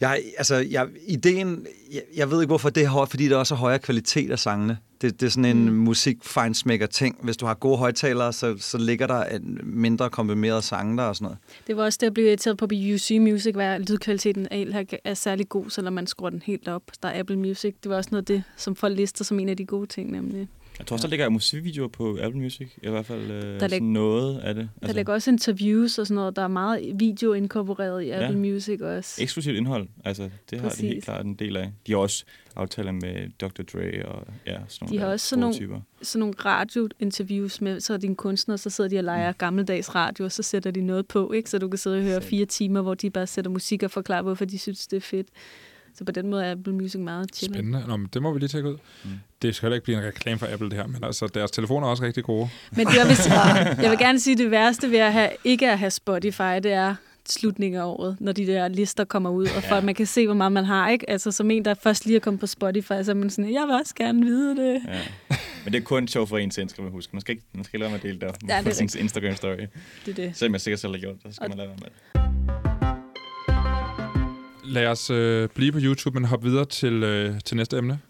Jeg, 0.00 0.22
altså, 0.38 0.56
jeg, 0.56 0.88
ideen, 1.08 1.66
jeg, 1.92 2.02
jeg 2.16 2.30
ved 2.30 2.40
ikke, 2.40 2.50
hvorfor 2.50 2.70
det 2.70 2.82
er 2.82 2.88
højt, 2.88 3.10
fordi 3.10 3.24
det 3.24 3.32
er 3.32 3.36
også 3.36 3.54
højere 3.54 3.78
kvalitet 3.78 4.30
af 4.30 4.38
sangene. 4.38 4.78
Det, 5.02 5.20
det 5.20 5.26
er 5.26 5.30
sådan 5.30 5.56
en 5.56 5.68
mm. 5.68 5.74
musik 5.74 6.16
fejnsmækker 6.22 6.86
ting. 6.86 7.18
Hvis 7.22 7.36
du 7.36 7.46
har 7.46 7.54
gode 7.54 7.76
højtalere, 7.76 8.32
så, 8.32 8.56
så 8.58 8.78
ligger 8.78 9.06
der 9.06 9.24
en 9.24 9.60
mindre 9.62 10.10
komprimeret 10.10 10.64
sang 10.64 10.98
der 10.98 11.04
og 11.04 11.16
sådan 11.16 11.24
noget. 11.24 11.38
Det 11.66 11.76
var 11.76 11.84
også 11.84 11.98
det, 12.00 12.06
at 12.06 12.14
blive 12.14 12.28
irriteret 12.28 12.56
på 12.56 12.64
UC 12.64 13.16
Music, 13.20 13.54
hvor 13.54 13.78
lydkvaliteten 13.78 14.48
er, 14.50 14.84
er 15.04 15.14
særlig 15.14 15.48
god, 15.48 15.70
selvom 15.70 15.92
man 15.92 16.06
skruer 16.06 16.30
den 16.30 16.42
helt 16.44 16.68
op. 16.68 16.82
Der 17.02 17.08
er 17.08 17.20
Apple 17.20 17.36
Music. 17.36 17.74
Det 17.82 17.90
var 17.90 17.96
også 17.96 18.10
noget 18.12 18.22
af 18.22 18.26
det, 18.26 18.42
som 18.56 18.76
folk 18.76 18.96
lister 18.96 19.24
som 19.24 19.38
en 19.38 19.48
af 19.48 19.56
de 19.56 19.64
gode 19.66 19.86
ting, 19.86 20.10
nemlig. 20.10 20.48
Jeg 20.80 20.86
tror 20.86 20.94
også, 20.94 21.06
der 21.06 21.10
ligger 21.10 21.28
musikvideoer 21.28 21.88
på 21.88 22.18
Apple 22.22 22.40
Music, 22.40 22.68
i 22.82 22.88
hvert 22.88 23.06
fald 23.06 23.30
øh, 23.30 23.60
der 23.60 23.68
lig- 23.68 23.82
noget 23.82 24.38
af 24.38 24.54
det. 24.54 24.60
Altså. 24.60 24.86
Der 24.86 24.92
ligger 24.92 25.12
også 25.12 25.30
interviews 25.30 25.98
og 25.98 26.06
sådan 26.06 26.14
noget. 26.14 26.36
Der 26.36 26.42
er 26.42 26.48
meget 26.48 26.92
video 26.94 27.32
inkorporeret 27.32 28.02
i 28.02 28.10
Apple 28.10 28.26
ja. 28.26 28.52
Music 28.52 28.80
også. 28.80 29.22
Eksklusivt 29.22 29.56
indhold, 29.56 29.88
altså 30.04 30.30
det 30.50 30.60
Præcis. 30.60 30.78
har 30.80 30.86
de 30.86 30.92
helt 30.92 31.04
klart 31.04 31.24
en 31.26 31.34
del 31.34 31.56
af. 31.56 31.72
De 31.86 31.92
har 31.92 31.98
også 31.98 32.24
aftaler 32.56 32.92
med 32.92 33.28
Dr. 33.40 33.62
Dre 33.62 34.04
og 34.06 34.26
ja, 34.46 34.56
sådan 34.68 34.86
nogle 34.86 34.94
De 34.94 34.98
har 34.98 35.06
også 35.12 35.26
sådan 35.26 35.40
nogle, 35.40 35.82
sådan 36.02 36.20
nogle 36.20 36.34
radiointerviews 36.44 37.60
med, 37.60 37.80
så 37.80 37.92
er 37.92 37.98
din 37.98 38.16
kunstner, 38.16 38.56
så 38.56 38.70
sidder 38.70 38.90
de 38.90 38.98
og 38.98 39.04
leger 39.04 39.30
mm. 39.30 39.36
gammeldags 39.38 39.94
radio, 39.94 40.24
og 40.24 40.32
så 40.32 40.42
sætter 40.42 40.70
de 40.70 40.80
noget 40.80 41.06
på, 41.06 41.32
ikke? 41.32 41.50
så 41.50 41.58
du 41.58 41.68
kan 41.68 41.78
sidde 41.78 41.96
og 41.98 42.02
høre 42.02 42.22
fire 42.22 42.46
timer, 42.46 42.82
hvor 42.82 42.94
de 42.94 43.10
bare 43.10 43.26
sætter 43.26 43.50
musik 43.50 43.82
og 43.82 43.90
forklarer, 43.90 44.22
hvorfor 44.22 44.44
de 44.44 44.58
synes, 44.58 44.86
det 44.86 44.96
er 44.96 45.00
fedt. 45.00 45.28
Så 45.94 46.04
på 46.04 46.12
den 46.12 46.30
måde 46.30 46.44
er 46.44 46.52
Apple 46.52 46.72
Music 46.72 47.00
meget 47.00 47.34
chill. 47.34 47.54
Spændende. 47.54 47.84
Nå, 47.88 47.96
men 47.96 48.08
det 48.14 48.22
må 48.22 48.32
vi 48.32 48.38
lige 48.38 48.48
tjekke 48.48 48.68
ud. 48.68 48.76
Mm. 49.04 49.10
Det 49.42 49.54
skal 49.54 49.66
heller 49.66 49.74
ikke 49.74 49.84
blive 49.84 49.98
en 49.98 50.04
reklame 50.04 50.38
for 50.38 50.46
Apple, 50.52 50.70
det 50.70 50.78
her, 50.78 50.86
men 50.86 51.04
altså, 51.04 51.26
deres 51.26 51.50
telefoner 51.50 51.86
er 51.86 51.90
også 51.90 52.02
rigtig 52.02 52.24
gode. 52.24 52.48
Men 52.70 52.86
det 52.86 53.00
er, 53.00 53.06
hvis, 53.06 53.26
jeg 53.84 53.90
vil 53.90 53.98
gerne 53.98 54.20
sige, 54.20 54.32
at 54.32 54.38
det 54.38 54.50
værste 54.50 54.90
ved 54.90 54.98
at 54.98 55.12
have, 55.12 55.30
ikke 55.44 55.70
at 55.70 55.78
have 55.78 55.90
Spotify, 55.90 56.56
det 56.62 56.72
er 56.72 56.94
slutningen 57.28 57.80
af 57.80 57.84
året, 57.84 58.16
når 58.20 58.32
de 58.32 58.46
der 58.46 58.68
lister 58.68 59.04
kommer 59.04 59.30
ud, 59.30 59.46
og 59.56 59.62
for 59.62 59.74
at 59.74 59.84
man 59.84 59.94
kan 59.94 60.06
se, 60.06 60.26
hvor 60.26 60.34
meget 60.34 60.52
man 60.52 60.64
har, 60.64 60.88
ikke? 60.88 61.10
Altså 61.10 61.30
som 61.30 61.50
en, 61.50 61.64
der 61.64 61.74
først 61.74 62.06
lige 62.06 62.16
er 62.16 62.20
kommet 62.20 62.40
på 62.40 62.46
Spotify, 62.46 62.92
så 63.02 63.10
er 63.10 63.14
man 63.14 63.30
sådan, 63.30 63.52
jeg 63.54 63.62
vil 63.66 63.74
også 63.74 63.94
gerne 63.94 64.24
vide 64.24 64.56
det. 64.56 64.82
Ja. 64.88 65.00
Men 65.64 65.72
det 65.72 65.80
er 65.80 65.84
kun 65.84 66.08
sjovt 66.08 66.28
for 66.28 66.38
en 66.38 66.50
selv, 66.50 66.68
skal 66.68 66.82
man 66.82 66.92
huske. 66.92 67.10
Man 67.12 67.20
skal 67.20 67.32
ikke, 67.32 67.44
man 67.52 67.64
skal 67.64 67.80
lade 67.80 67.90
mig 67.90 68.02
dele 68.02 68.20
det 68.20 68.28
op 68.28 68.36
ja, 68.48 68.62
det 68.64 68.80
er 68.80 68.96
Instagram 69.00 69.36
story. 69.36 69.56
Det 70.06 70.10
er 70.10 70.14
det. 70.14 70.36
Selvom 70.36 70.52
jeg 70.52 70.60
sikkert 70.60 70.80
selv 70.80 70.92
har 70.92 71.00
gjort 71.00 71.14
det, 71.14 71.22
så 71.22 71.34
skal 71.34 71.44
og 71.44 71.48
man 71.48 71.58
lade 71.58 71.68
være 71.68 71.76
med 71.80 71.86
det 72.64 72.69
lad 74.70 74.86
os 74.86 75.10
øh, 75.10 75.48
blive 75.48 75.72
på 75.72 75.78
YouTube, 75.82 76.20
men 76.20 76.28
hoppe 76.28 76.48
videre 76.48 76.64
til, 76.64 77.02
øh, 77.02 77.40
til 77.44 77.56
næste 77.56 77.78
emne. 77.78 78.00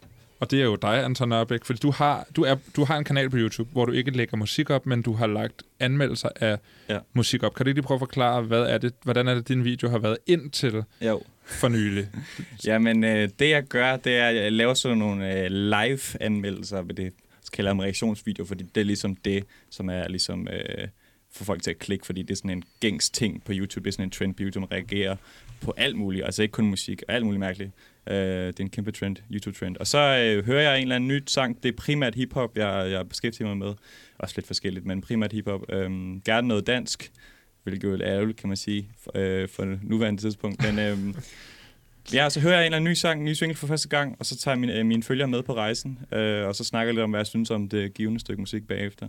Og 0.41 0.51
det 0.51 0.61
er 0.61 0.65
jo 0.65 0.77
dig, 0.77 1.05
Anton 1.05 1.29
Nørbæk, 1.29 1.65
fordi 1.65 1.79
du 1.79 1.91
har, 1.91 2.27
du, 2.37 2.43
er, 2.43 2.57
du 2.77 2.85
har 2.85 2.97
en 2.97 3.05
kanal 3.05 3.31
på 3.31 3.37
YouTube, 3.37 3.71
hvor 3.73 3.85
du 3.85 3.93
ikke 3.93 4.11
lægger 4.11 4.37
musik 4.37 4.71
op, 4.71 4.87
men 4.87 5.03
du 5.03 5.13
har 5.13 5.27
lagt 5.27 5.63
anmeldelser 5.81 6.29
af 6.37 6.59
ja. 6.89 6.99
musik 7.13 7.43
op. 7.43 7.55
Kan 7.55 7.67
du 7.67 7.73
lige 7.73 7.83
prøve 7.83 7.97
at 7.97 8.01
forklare, 8.01 8.43
hvad 8.43 8.63
er 8.63 8.79
det, 8.79 8.95
hvordan 9.03 9.29
er 9.29 9.35
det, 9.35 9.49
din 9.49 9.65
video 9.65 9.89
har 9.89 9.99
været 9.99 10.19
indtil 10.27 10.85
jo. 11.01 11.23
for 11.45 11.69
nylig? 11.69 12.09
Jamen, 12.67 13.05
øh, 13.05 13.29
det 13.39 13.51
jeg 13.51 13.65
gør, 13.65 13.97
det 13.97 14.17
er, 14.17 14.29
at 14.29 14.37
jeg 14.37 14.53
laver 14.53 14.75
sådan 14.75 14.99
nogle 14.99 15.45
øh, 15.45 15.51
live-anmeldelser 15.51 16.83
ved 16.83 16.95
det, 16.95 17.13
så 17.45 17.53
kalder 17.53 17.75
jeg 17.75 17.83
reaktionsvideo, 17.83 18.45
fordi 18.45 18.65
det 18.75 18.81
er 18.81 18.85
ligesom 18.85 19.17
det, 19.17 19.45
som 19.71 19.89
er 19.89 20.09
ligesom... 20.09 20.49
Øh, 20.49 20.89
få 21.33 21.45
folk 21.45 21.63
til 21.63 21.71
at 21.71 21.79
klikke, 21.79 22.07
fordi 22.07 22.23
det 22.23 22.31
er 22.31 22.37
sådan 22.37 22.51
en 22.51 22.63
gængs 22.81 23.11
ting 23.11 23.45
på 23.45 23.53
YouTube, 23.55 23.85
det 23.85 23.89
er 23.89 23.93
sådan 23.93 24.05
en 24.05 24.11
trend 24.11 24.35
på 24.35 24.43
YouTube, 24.43 24.61
man 24.61 24.73
reagerer 24.73 25.17
på 25.61 25.75
alt 25.77 25.97
muligt, 25.97 26.25
altså 26.25 26.43
ikke 26.43 26.53
kun 26.53 26.67
musik, 26.67 27.03
alt 27.09 27.25
muligt 27.25 27.41
mærkeligt. 27.41 27.71
Uh, 28.07 28.15
det 28.15 28.61
er 28.61 28.65
en 28.65 28.71
kæmpe 28.71 28.93
trend, 28.93 29.17
YouTube-trend. 29.31 29.77
Og 29.77 29.87
så 29.87 29.99
uh, 29.99 30.47
hører 30.47 30.63
jeg 30.63 30.77
en 30.77 30.83
eller 30.83 30.97
anden 30.97 31.09
ny 31.09 31.23
sang, 31.27 31.63
det 31.63 31.69
er 31.69 31.77
primært 31.77 32.15
hiphop, 32.15 32.57
jeg, 32.57 32.91
jeg 32.91 33.09
beskæftiger 33.09 33.49
mig 33.49 33.57
med, 33.57 33.75
også 34.19 34.35
lidt 34.37 34.47
forskelligt, 34.47 34.87
men 34.87 35.01
primært 35.01 35.33
hiphop. 35.33 35.61
Um, 35.73 36.23
gerne 36.25 36.49
noget 36.49 36.67
dansk, 36.67 37.13
hvilket 37.63 37.89
jo 37.89 37.95
er 37.95 37.99
ærgerligt, 38.03 38.39
kan 38.39 38.49
man 38.49 38.57
sige, 38.57 38.91
for, 38.99 39.11
uh, 39.11 39.49
for 39.49 39.79
nuværende 39.83 40.23
tidspunkt. 40.23 40.63
Men 40.63 40.93
um, 40.93 41.17
ja, 42.15 42.31
så 42.31 42.41
hører 42.41 42.55
jeg 42.55 42.63
en 42.63 42.65
eller 42.65 42.77
anden 42.77 42.91
ny 42.91 42.95
sang, 42.95 43.21
en 43.21 43.25
ny 43.25 43.33
single 43.33 43.57
for 43.57 43.67
første 43.67 43.89
gang, 43.89 44.17
og 44.19 44.27
så 44.27 44.39
tager 44.39 44.55
jeg 44.55 44.61
mine, 44.61 44.85
mine 44.85 45.03
følgere 45.03 45.29
med 45.29 45.43
på 45.43 45.55
rejsen, 45.55 45.99
uh, 46.13 46.19
og 46.19 46.57
så 46.57 46.65
snakker 46.65 46.89
jeg 46.89 46.95
lidt 46.95 47.05
om, 47.05 47.11
hvad 47.11 47.21
jeg 47.21 47.27
synes 47.27 47.51
om 47.51 47.69
det 47.69 47.95
givende 47.95 48.21
stykke 48.21 48.41
musik 48.41 48.67
bagefter. 48.67 49.09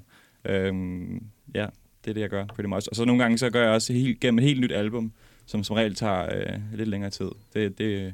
Um, 0.50 1.24
ja, 1.56 1.66
det 2.04 2.10
er 2.10 2.14
det, 2.14 2.22
jeg 2.22 2.30
gør, 2.30 2.46
pretty 2.46 2.68
much. 2.68 2.88
Og 2.90 2.96
så 2.96 3.06
nogle 3.06 3.22
gange, 3.24 3.38
så 3.38 3.50
gør 3.50 3.64
jeg 3.64 3.72
også 3.72 3.94
helt, 3.94 4.20
gennem 4.20 4.40
et 4.40 4.46
helt 4.46 4.62
nyt 4.62 4.72
album, 4.72 5.14
som 5.46 5.64
som 5.64 5.74
regel 5.74 5.96
tager 5.96 6.36
øh, 6.36 6.60
lidt 6.74 6.90
længere 6.90 7.12
tid. 7.12 7.30
Det, 7.54 7.78
det, 7.78 8.14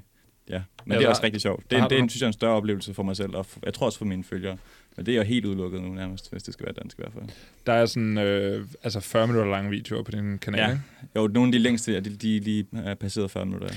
ja. 0.49 0.61
Men 0.85 0.93
ja, 0.93 0.99
det 0.99 1.05
er 1.05 1.09
også 1.09 1.23
rigtig 1.23 1.41
sjovt. 1.41 1.71
Det, 1.71 1.89
det 1.89 1.99
er, 1.99 2.07
synes 2.07 2.21
jeg, 2.21 2.27
en 2.27 2.33
større 2.33 2.53
oplevelse 2.53 2.93
for 2.93 3.03
mig 3.03 3.17
selv, 3.17 3.35
og 3.35 3.45
for, 3.45 3.59
jeg 3.65 3.73
tror 3.73 3.85
også 3.85 3.97
for 3.97 4.05
mine 4.05 4.23
følgere. 4.23 4.57
Men 4.95 5.05
det 5.05 5.11
er 5.11 5.15
jo 5.17 5.23
helt 5.23 5.45
udelukket 5.45 5.81
nu 5.81 5.93
nærmest, 5.93 6.31
hvis 6.31 6.43
det 6.43 6.53
skal 6.53 6.65
være 6.65 6.73
dansk 6.73 6.97
i 6.99 7.01
hvert 7.01 7.13
fald. 7.13 7.25
Der 7.65 7.73
er 7.73 7.85
sådan 7.85 8.17
øh, 8.17 8.65
altså 8.83 8.99
40 8.99 9.27
minutter 9.27 9.51
lange 9.51 9.69
videoer 9.69 10.03
på 10.03 10.11
din 10.11 10.37
kanal, 10.37 10.59
ja. 10.59 10.69
ikke? 10.69 10.81
Jo, 11.15 11.27
nogle 11.27 11.47
af 11.47 11.51
de 11.51 11.59
længste, 11.59 11.99
de, 11.99 12.09
de 12.09 12.39
lige 12.39 12.65
er 12.73 12.95
passeret 12.95 13.31
40 13.31 13.45
minutter. 13.45 13.69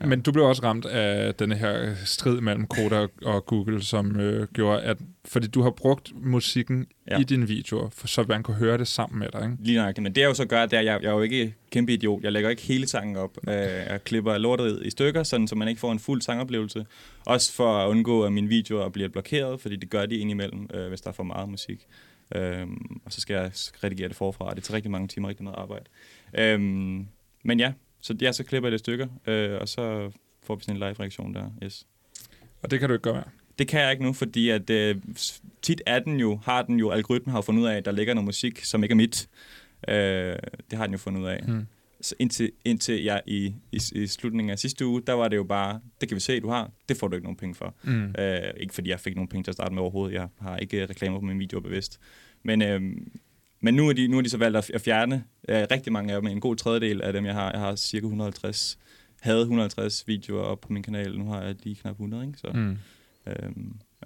Ja. 0.00 0.06
Men 0.06 0.20
du 0.20 0.32
blev 0.32 0.44
også 0.44 0.62
ramt 0.62 0.86
af 0.86 1.34
denne 1.34 1.54
her 1.54 1.94
strid 2.04 2.40
mellem 2.40 2.66
Koda 2.66 3.06
og 3.22 3.46
Google, 3.46 3.82
som 3.82 4.20
øh, 4.20 4.48
gjorde, 4.52 4.82
at 4.82 4.96
fordi 5.24 5.46
du 5.46 5.62
har 5.62 5.70
brugt 5.70 6.12
musikken 6.14 6.86
ja. 7.10 7.20
i 7.20 7.22
dine 7.22 7.46
videoer, 7.48 7.88
for, 7.90 8.06
så 8.06 8.24
man 8.28 8.42
kunne 8.42 8.56
høre 8.56 8.78
det 8.78 8.88
sammen 8.88 9.18
med 9.18 9.28
dig. 9.32 9.42
Ikke? 9.42 9.56
Lige 9.60 9.78
nok. 9.78 9.98
Men 9.98 10.14
det 10.14 10.22
er 10.22 10.26
jo 10.26 10.34
så 10.34 10.46
gør, 10.46 10.66
det 10.66 10.76
er, 10.76 10.80
jeg, 10.80 11.02
jeg 11.02 11.08
er 11.08 11.14
jo 11.14 11.20
ikke 11.20 11.54
kæmpe 11.70 11.92
idiot. 11.92 12.22
Jeg 12.22 12.32
lægger 12.32 12.50
ikke 12.50 12.62
hele 12.62 12.86
sangen 12.86 13.16
op. 13.16 13.38
Øh, 13.48 13.54
jeg 13.54 14.00
klipper 14.04 14.38
lortet 14.38 14.82
i 14.84 14.90
stykker, 14.90 15.22
sådan, 15.22 15.48
så 15.48 15.54
man 15.54 15.68
ikke 15.68 15.80
får 15.80 15.92
en 15.92 15.98
fuld 15.98 16.22
sangoplevelse. 16.22 16.86
Også 17.26 17.52
for 17.52 17.78
at 17.78 17.88
undgå, 17.88 18.22
at 18.22 18.32
mine 18.32 18.48
videoer 18.48 18.88
bliver 18.88 19.08
blokeret, 19.08 19.60
fordi 19.60 19.76
det 19.76 19.90
gør 19.90 20.06
de 20.06 20.16
indimellem, 20.16 20.68
øh, 20.74 20.88
hvis 20.88 21.00
der 21.00 21.08
er 21.08 21.14
for 21.14 21.22
meget 21.22 21.48
musik. 21.48 21.86
Øhm, 22.34 23.00
og 23.04 23.12
så 23.12 23.20
skal 23.20 23.34
jeg 23.34 23.50
redigere 23.84 24.08
det 24.08 24.16
forfra. 24.16 24.54
Det 24.54 24.64
tager 24.64 24.76
rigtig 24.76 24.90
mange 24.90 25.08
timer, 25.08 25.28
rigtig 25.28 25.44
meget 25.44 25.56
arbejde. 25.58 25.84
Øhm, 26.38 27.06
men 27.44 27.60
ja, 27.60 27.72
så, 28.00 28.16
ja, 28.20 28.32
så 28.32 28.44
klipper 28.44 28.68
jeg 28.68 28.72
det 28.72 28.78
i 28.78 28.84
stykker, 28.84 29.06
øh, 29.26 29.60
og 29.60 29.68
så 29.68 30.10
får 30.42 30.54
vi 30.54 30.62
sådan 30.62 30.82
en 30.82 30.88
live-reaktion 30.88 31.34
der. 31.34 31.50
Yes. 31.64 31.86
Og 32.62 32.70
det 32.70 32.80
kan 32.80 32.88
du 32.88 32.94
ikke 32.94 33.02
gøre. 33.02 33.24
Det 33.58 33.68
kan 33.68 33.80
jeg 33.80 33.92
ikke 33.92 34.04
nu, 34.04 34.12
fordi 34.12 34.48
at, 34.48 34.70
øh, 34.70 34.96
tit 35.62 35.82
er 35.86 35.98
den 35.98 36.20
jo, 36.20 36.40
har 36.44 36.62
den 36.62 36.78
jo, 36.78 36.90
algoritmen 36.90 37.34
har 37.34 37.40
fundet 37.40 37.62
ud 37.62 37.66
af, 37.66 37.76
at 37.76 37.84
der 37.84 37.92
ligger 37.92 38.14
noget 38.14 38.24
musik, 38.24 38.64
som 38.64 38.82
ikke 38.82 38.92
er 38.92 38.96
mit. 38.96 39.28
Øh, 39.88 40.36
det 40.70 40.78
har 40.78 40.86
den 40.86 40.92
jo 40.92 40.98
fundet 40.98 41.20
ud 41.20 41.26
af. 41.26 41.42
Hmm. 41.46 41.66
Så 42.00 42.14
indtil, 42.18 42.52
indtil 42.64 43.02
jeg 43.02 43.22
i, 43.26 43.54
i, 43.72 43.80
i 43.94 44.06
slutningen 44.06 44.50
af 44.50 44.58
sidste 44.58 44.86
uge, 44.86 45.02
der 45.06 45.12
var 45.12 45.28
det 45.28 45.36
jo 45.36 45.44
bare, 45.44 45.80
det 46.00 46.08
kan 46.08 46.14
vi 46.14 46.20
se, 46.20 46.40
du 46.40 46.48
har, 46.48 46.70
det 46.88 46.96
får 46.96 47.08
du 47.08 47.14
ikke 47.14 47.24
nogen 47.24 47.36
penge 47.36 47.54
for. 47.54 47.74
Mm. 47.82 48.14
Øh, 48.18 48.38
ikke 48.56 48.74
fordi 48.74 48.90
jeg 48.90 49.00
fik 49.00 49.14
nogen 49.14 49.28
penge 49.28 49.44
til 49.44 49.50
at 49.50 49.54
starte 49.54 49.74
med 49.74 49.82
overhovedet, 49.82 50.14
jeg 50.14 50.28
har 50.40 50.56
ikke 50.56 50.86
reklamer 50.86 51.18
på 51.18 51.24
min 51.24 51.38
video 51.38 51.60
bevidst. 51.60 52.00
Men, 52.42 52.62
øh, 52.62 52.82
men 53.60 53.74
nu, 53.74 53.88
er 53.88 53.92
de, 53.92 54.08
nu 54.08 54.18
er 54.18 54.22
de 54.22 54.28
så 54.28 54.38
valgt 54.38 54.70
at 54.70 54.80
fjerne 54.80 55.24
øh, 55.48 55.66
rigtig 55.70 55.92
mange 55.92 56.14
af 56.14 56.20
dem, 56.22 56.30
en 56.30 56.40
god 56.40 56.56
tredjedel 56.56 57.02
af 57.02 57.12
dem, 57.12 57.24
jeg 57.26 57.34
har. 57.34 57.50
Jeg 57.50 57.60
har 57.60 57.76
cirka 57.76 58.04
150, 58.06 58.78
havde 59.20 59.40
150 59.40 60.04
videoer 60.08 60.42
op 60.42 60.60
på 60.60 60.72
min 60.72 60.82
kanal, 60.82 61.18
nu 61.18 61.30
har 61.30 61.42
jeg 61.42 61.54
lige 61.64 61.76
knap 61.76 61.92
100, 61.92 62.26
ikke? 62.26 62.38
Så, 62.38 62.50
Mm. 62.54 62.78
øh, 63.26 63.50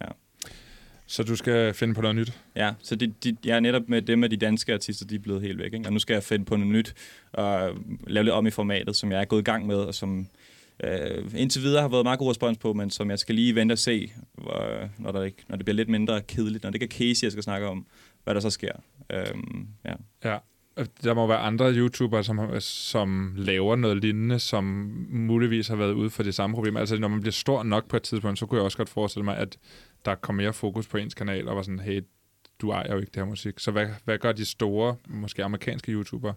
ja. 0.01 0.07
Så 1.07 1.23
du 1.23 1.37
skal 1.37 1.75
finde 1.75 1.95
på 1.95 2.01
noget 2.01 2.17
nyt. 2.17 2.39
Ja, 2.57 2.73
så 2.83 2.97
de, 2.97 3.07
de, 3.25 3.37
jeg 3.45 3.57
er 3.57 3.61
netop 3.61 3.83
med 3.89 4.03
dem 4.03 4.25
af 4.25 4.31
de 4.31 4.37
danske 4.37 4.75
artister, 4.75 5.07
de 5.07 5.15
er 5.15 5.19
blevet 5.19 5.43
helt 5.43 5.59
væk. 5.59 5.75
Ikke? 5.75 5.87
Og 5.89 5.93
nu 5.93 5.99
skal 5.99 6.15
jeg 6.15 6.23
finde 6.23 6.45
på 6.45 6.57
noget 6.57 6.73
nyt 6.73 6.95
og 7.33 7.71
lave 8.07 8.25
lidt 8.25 8.35
om 8.35 8.47
i 8.47 8.51
formatet, 8.51 8.97
som 8.97 9.13
jeg 9.13 9.21
er 9.21 9.25
gået 9.25 9.41
i 9.41 9.45
gang 9.45 9.67
med, 9.67 9.77
og 9.77 9.95
som 9.95 10.27
øh, 10.85 11.25
indtil 11.37 11.63
videre 11.63 11.83
har 11.83 11.89
været 11.89 12.05
meget 12.05 12.19
god 12.19 12.31
respons 12.31 12.59
på, 12.59 12.73
men 12.73 12.91
som 12.91 13.11
jeg 13.11 13.19
skal 13.19 13.35
lige 13.35 13.55
vente 13.55 13.73
og 13.73 13.79
se, 13.79 14.13
hvor, 14.35 14.89
når, 14.99 15.13
der 15.13 15.23
ikke, 15.23 15.45
når 15.49 15.57
det 15.57 15.65
bliver 15.65 15.77
lidt 15.77 15.89
mindre 15.89 16.21
kedeligt, 16.23 16.63
når 16.65 16.71
det 16.71 16.83
ikke 16.83 16.95
er 16.95 16.99
Casey, 16.99 17.23
jeg 17.25 17.33
skal 17.33 17.43
snakke 17.45 17.67
om, 17.69 17.87
hvad 18.25 18.35
der 18.35 18.41
så 18.41 18.51
sker. 18.51 18.73
Øhm, 19.13 19.69
ja. 19.85 19.95
Ja. 20.25 20.39
Der 21.05 21.15
må 21.15 21.27
være 21.27 21.39
andre 21.39 21.73
YouTubere, 21.73 22.25
som, 22.25 22.61
som 22.61 23.33
laver 23.37 23.77
noget 23.77 23.97
lignende, 23.97 24.39
som 24.39 24.65
muligvis 25.11 25.69
har 25.69 25.77
været 25.77 25.93
ude 25.93 26.11
for 26.11 26.23
det 26.23 26.35
samme 26.35 26.55
problem. 26.55 26.77
Altså, 26.77 26.99
når 26.99 27.09
man 27.09 27.21
bliver 27.21 27.33
stor 27.33 27.63
nok 27.63 27.89
på 27.89 27.97
et 27.97 28.03
tidspunkt, 28.03 28.39
så 28.39 28.47
kunne 28.47 28.59
jeg 28.59 28.65
også 28.65 28.77
godt 28.77 28.89
forestille 28.89 29.25
mig, 29.25 29.37
at 29.37 29.59
der 30.05 30.15
kommer 30.15 30.43
mere 30.43 30.53
fokus 30.53 30.87
på 30.87 30.97
ens 30.97 31.15
kanal, 31.15 31.49
og 31.49 31.57
var 31.57 31.63
sådan, 31.63 31.81
hey, 31.81 32.03
du 32.61 32.71
ejer 32.71 32.93
jo 32.93 32.99
ikke 32.99 33.11
det 33.15 33.17
her 33.17 33.25
musik. 33.25 33.59
Så 33.59 33.71
hvad, 33.71 33.87
hvad 34.05 34.19
gør 34.19 34.33
de 34.33 34.45
store, 34.45 34.97
måske 35.09 35.45
amerikanske 35.45 35.93
YouTubere? 35.93 36.35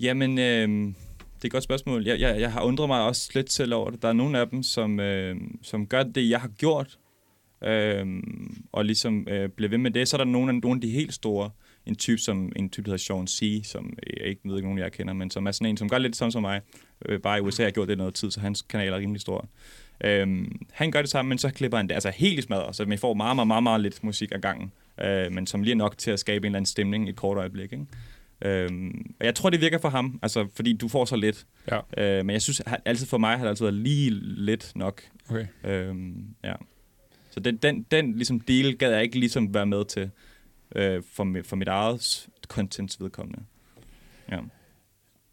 Jamen, 0.00 0.38
øh, 0.38 0.68
det 0.68 1.44
er 1.44 1.48
et 1.48 1.52
godt 1.52 1.64
spørgsmål. 1.64 2.06
Jeg, 2.06 2.20
jeg, 2.20 2.40
jeg 2.40 2.52
har 2.52 2.62
undret 2.62 2.88
mig 2.88 3.02
også 3.02 3.30
lidt 3.34 3.52
selv 3.52 3.74
over 3.74 3.90
det. 3.90 4.02
Der 4.02 4.08
er 4.08 4.12
nogle 4.12 4.38
af 4.38 4.48
dem, 4.48 4.62
som, 4.62 5.00
øh, 5.00 5.36
som 5.62 5.86
gør 5.86 6.02
det, 6.02 6.30
jeg 6.30 6.40
har 6.40 6.48
gjort, 6.48 6.98
øh, 7.64 8.06
og 8.72 8.84
ligesom 8.84 9.28
øh, 9.28 9.48
bliver 9.48 9.68
ved 9.68 9.78
med 9.78 9.90
det. 9.90 10.08
Så 10.08 10.16
er 10.16 10.18
der 10.18 10.24
nogle 10.24 10.52
af, 10.52 10.60
nogle 10.60 10.76
af 10.76 10.80
de 10.80 10.90
helt 10.90 11.14
store, 11.14 11.50
en 11.86 11.96
type, 11.96 12.18
som, 12.18 12.52
en 12.56 12.70
type, 12.70 12.84
der 12.84 12.90
hedder 12.90 13.04
Sean 13.04 13.26
C., 13.26 13.62
som 13.64 13.92
jeg 14.06 14.26
ikke 14.26 14.40
ved 14.44 14.56
ikke 14.56 14.66
nogen, 14.66 14.78
jeg 14.78 14.92
kender, 14.92 15.14
men 15.14 15.30
som 15.30 15.46
er 15.46 15.52
sådan 15.52 15.66
en, 15.66 15.76
som 15.76 15.88
gør 15.88 15.98
lidt 15.98 16.16
sådan 16.16 16.32
som 16.32 16.42
mig. 16.42 16.60
Øh, 17.06 17.20
bare 17.20 17.38
i 17.38 17.40
USA 17.40 17.62
har 17.62 17.70
gjort 17.70 17.88
det 17.88 17.98
noget 17.98 18.14
tid, 18.14 18.30
så 18.30 18.40
hans 18.40 18.62
kanal 18.62 18.92
er 18.92 18.96
rimelig 18.96 19.20
stor. 19.20 19.48
Øhm, 20.04 20.66
han 20.72 20.90
gør 20.90 21.00
det 21.00 21.10
samme, 21.10 21.28
men 21.28 21.38
så 21.38 21.50
klipper 21.50 21.76
han 21.76 21.88
det 21.88 21.94
altså 21.94 22.10
helt 22.10 22.38
i 22.38 22.42
smadret, 22.42 22.76
så 22.76 22.84
man 22.84 22.98
får 22.98 23.14
meget, 23.14 23.36
meget, 23.36 23.46
meget, 23.46 23.62
meget 23.62 23.80
lidt 23.80 24.04
musik 24.04 24.32
ad 24.32 24.40
gangen, 24.40 24.72
øh, 25.02 25.32
men 25.32 25.46
som 25.46 25.62
lige 25.62 25.72
er 25.72 25.76
nok 25.76 25.98
til 25.98 26.10
at 26.10 26.20
skabe 26.20 26.46
en 26.46 26.50
eller 26.50 26.56
anden 26.56 26.66
stemning 26.66 27.06
i 27.06 27.10
et 27.10 27.16
kort 27.16 27.38
øjeblik. 27.38 27.72
Ikke? 27.72 27.86
Øhm, 28.44 29.14
og 29.20 29.26
jeg 29.26 29.34
tror, 29.34 29.50
det 29.50 29.60
virker 29.60 29.78
for 29.78 29.88
ham, 29.88 30.18
altså, 30.22 30.46
fordi 30.54 30.72
du 30.72 30.88
får 30.88 31.04
så 31.04 31.16
lidt. 31.16 31.46
Ja. 31.70 31.78
Øh, 32.18 32.26
men 32.26 32.32
jeg 32.32 32.42
synes, 32.42 32.60
at 32.60 32.80
altid 32.84 33.06
for 33.06 33.18
mig 33.18 33.36
har 33.36 33.44
det 33.44 33.48
altid 33.48 33.64
været 33.64 33.74
lige 33.74 34.10
lidt 34.20 34.72
nok. 34.74 35.02
Okay. 35.30 35.46
Øhm, 35.64 36.24
ja. 36.44 36.54
Så 37.30 37.40
den, 37.40 37.56
den, 37.56 37.86
den 37.90 38.14
ligesom 38.14 38.40
deal 38.40 38.76
gad 38.76 38.92
jeg 38.92 39.02
ikke 39.02 39.18
ligesom 39.18 39.54
være 39.54 39.66
med 39.66 39.84
til 39.84 40.10
øh, 40.76 41.02
for, 41.12 41.24
mit, 41.24 41.46
for 41.46 41.56
mit 41.56 41.68
eget 41.68 42.28
contents 42.48 43.00
vedkommende. 43.00 43.42
Ja. 44.30 44.38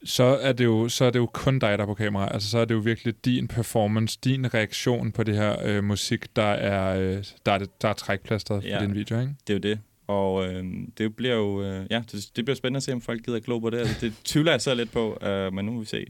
Så 0.03 0.23
er, 0.23 0.53
det 0.53 0.63
jo, 0.65 0.89
så 0.89 1.05
er 1.05 1.09
det 1.09 1.19
jo 1.19 1.25
kun 1.25 1.59
dig, 1.59 1.77
der 1.77 1.83
er 1.83 1.87
på 1.87 1.93
kamera. 1.93 2.33
Altså, 2.33 2.49
så 2.49 2.57
er 2.57 2.65
det 2.65 2.75
jo 2.75 2.79
virkelig 2.79 3.25
din 3.25 3.47
performance, 3.47 4.19
din 4.23 4.53
reaktion 4.53 5.11
på 5.11 5.23
det 5.23 5.35
her 5.35 5.55
øh, 5.65 5.83
musik, 5.83 6.35
der 6.35 6.43
er, 6.43 6.99
øh, 6.99 7.23
der 7.45 7.51
er, 7.51 7.65
der 7.81 7.89
er 7.89 7.93
trækplasteret 7.93 8.63
Ja. 8.63 8.77
for 8.77 8.85
din 8.85 8.95
video, 8.95 9.19
ikke? 9.19 9.33
Det 9.47 9.53
er 9.53 9.57
jo 9.57 9.75
det. 9.75 9.79
Og 10.07 10.47
øh, 10.47 10.65
det 10.97 11.15
bliver 11.15 11.35
jo 11.35 11.63
øh, 11.63 11.85
ja, 11.89 12.03
det, 12.11 12.29
det 12.35 12.45
bliver 12.45 12.55
spændende 12.55 12.77
at 12.77 12.83
se, 12.83 12.93
om 12.93 13.01
folk 13.01 13.25
gider 13.25 13.39
glo 13.39 13.59
på 13.59 13.69
det. 13.69 13.77
Altså, 13.77 13.95
det 14.01 14.13
tvivler 14.23 14.51
jeg 14.51 14.61
så 14.61 14.73
lidt 14.75 14.91
på, 14.91 15.17
øh, 15.21 15.53
men 15.53 15.65
nu 15.65 15.71
må 15.71 15.79
vi 15.79 15.85
se. 15.85 16.05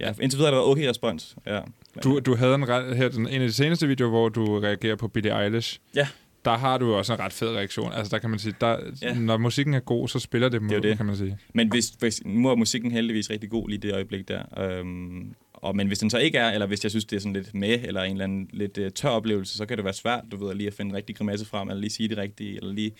Ja, 0.00 0.12
indtil 0.20 0.38
videre 0.38 0.52
har 0.52 0.58
der 0.58 0.62
været 0.64 0.70
okay 0.70 0.88
respons. 0.88 1.36
Ja. 1.46 1.60
Du, 2.04 2.20
du 2.20 2.36
havde 2.36 2.54
en, 2.54 2.68
ret, 2.68 2.96
her, 2.96 3.08
den, 3.08 3.28
en 3.28 3.42
af 3.42 3.48
de 3.48 3.52
seneste 3.52 3.86
videoer, 3.88 4.10
hvor 4.10 4.28
du 4.28 4.60
reagerer 4.60 4.96
på 4.96 5.08
Billie 5.08 5.42
Eilish. 5.44 5.78
Ja. 5.94 6.08
Der 6.44 6.56
har 6.56 6.78
du 6.78 6.86
jo 6.86 6.98
også 6.98 7.12
en 7.12 7.20
ret 7.20 7.32
fed 7.32 7.48
reaktion. 7.48 7.92
Altså, 7.92 8.10
der 8.10 8.18
kan 8.18 8.30
man 8.30 8.38
sige, 8.38 8.54
der, 8.60 8.78
Ja. 9.02 9.14
når 9.14 9.36
musikken 9.36 9.74
er 9.74 9.80
god, 9.80 10.08
så 10.08 10.18
spiller 10.18 10.48
det, 10.48 10.62
jo 10.62 10.68
det 10.68 10.82
det. 10.82 10.96
kan 10.96 11.06
man 11.06 11.16
sige. 11.16 11.38
Men 11.54 11.68
hvis, 11.68 11.88
hvis, 11.88 12.22
nu 12.24 12.48
er 12.48 12.54
musikken 12.54 12.90
heldigvis 12.90 13.30
rigtig 13.30 13.50
god 13.50 13.68
lige 13.68 13.78
det 13.78 13.92
øjeblik 13.94 14.28
der. 14.28 14.62
Øhm, 14.62 15.34
og, 15.52 15.76
men 15.76 15.86
hvis 15.86 15.98
den 15.98 16.10
så 16.10 16.18
ikke 16.18 16.38
er, 16.38 16.50
eller 16.50 16.66
hvis 16.66 16.82
jeg 16.84 16.90
synes, 16.90 17.04
det 17.04 17.16
er 17.16 17.20
sådan 17.20 17.32
lidt 17.32 17.54
med, 17.54 17.78
eller 17.84 18.02
en 18.02 18.12
eller 18.12 18.24
anden 18.24 18.48
lidt 18.52 18.78
uh, 18.78 18.88
tør 18.94 19.08
oplevelse, 19.08 19.56
så 19.56 19.66
kan 19.66 19.76
det 19.76 19.84
være 19.84 19.94
svært, 19.94 20.24
du 20.30 20.46
ved, 20.46 20.54
lige 20.54 20.66
at 20.66 20.74
finde 20.74 20.90
en 20.90 20.96
rigtig 20.96 21.16
grimasse 21.16 21.46
frem, 21.46 21.68
eller 21.68 21.80
lige 21.80 21.90
sige 21.90 22.08
det 22.08 22.18
rigtige, 22.18 22.56
eller 22.56 22.72
lige 22.72 22.92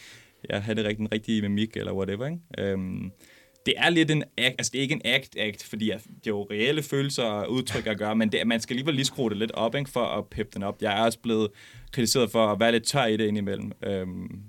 ja, 0.51 0.59
have 0.59 0.75
det 0.75 0.85
rigtige, 0.85 0.99
den 0.99 1.13
rigtige 1.13 1.43
mimik, 1.43 1.77
eller 1.77 1.93
whatever, 1.93 2.27
ikke? 2.27 2.39
Øhm, 2.73 3.11
det 3.67 3.75
er 3.77 3.91
lidt 3.91 4.11
en 4.11 4.25
act, 4.39 4.55
altså 4.59 4.71
det 4.73 4.79
er 4.79 4.83
ikke 4.83 4.95
en 4.95 5.03
act-act, 5.05 5.69
fordi 5.69 5.87
det 5.87 5.95
er 5.95 6.21
jo 6.27 6.47
reelle 6.51 6.83
følelser 6.83 7.23
og 7.23 7.53
udtryk 7.53 7.87
at 7.87 7.99
gøre, 7.99 8.17
men 8.17 8.33
det, 8.33 8.47
man 8.47 8.61
skal 8.61 8.75
alligevel 8.75 8.95
lige 8.95 9.05
skrue 9.05 9.31
det 9.31 9.39
lidt 9.39 9.53
op, 9.53 9.75
ikke, 9.75 9.91
for 9.91 10.05
at 10.05 10.27
peppe 10.27 10.51
den 10.55 10.63
op. 10.63 10.83
Jeg 10.83 10.99
er 10.99 11.05
også 11.05 11.19
blevet 11.19 11.51
kritiseret 11.93 12.31
for 12.31 12.47
at 12.47 12.61
være 12.61 12.73
lidt 12.73 12.85
tør 12.85 13.05
i 13.05 13.17
det 13.17 13.27
indimellem. 13.27 13.73
Øhm, 13.85 14.41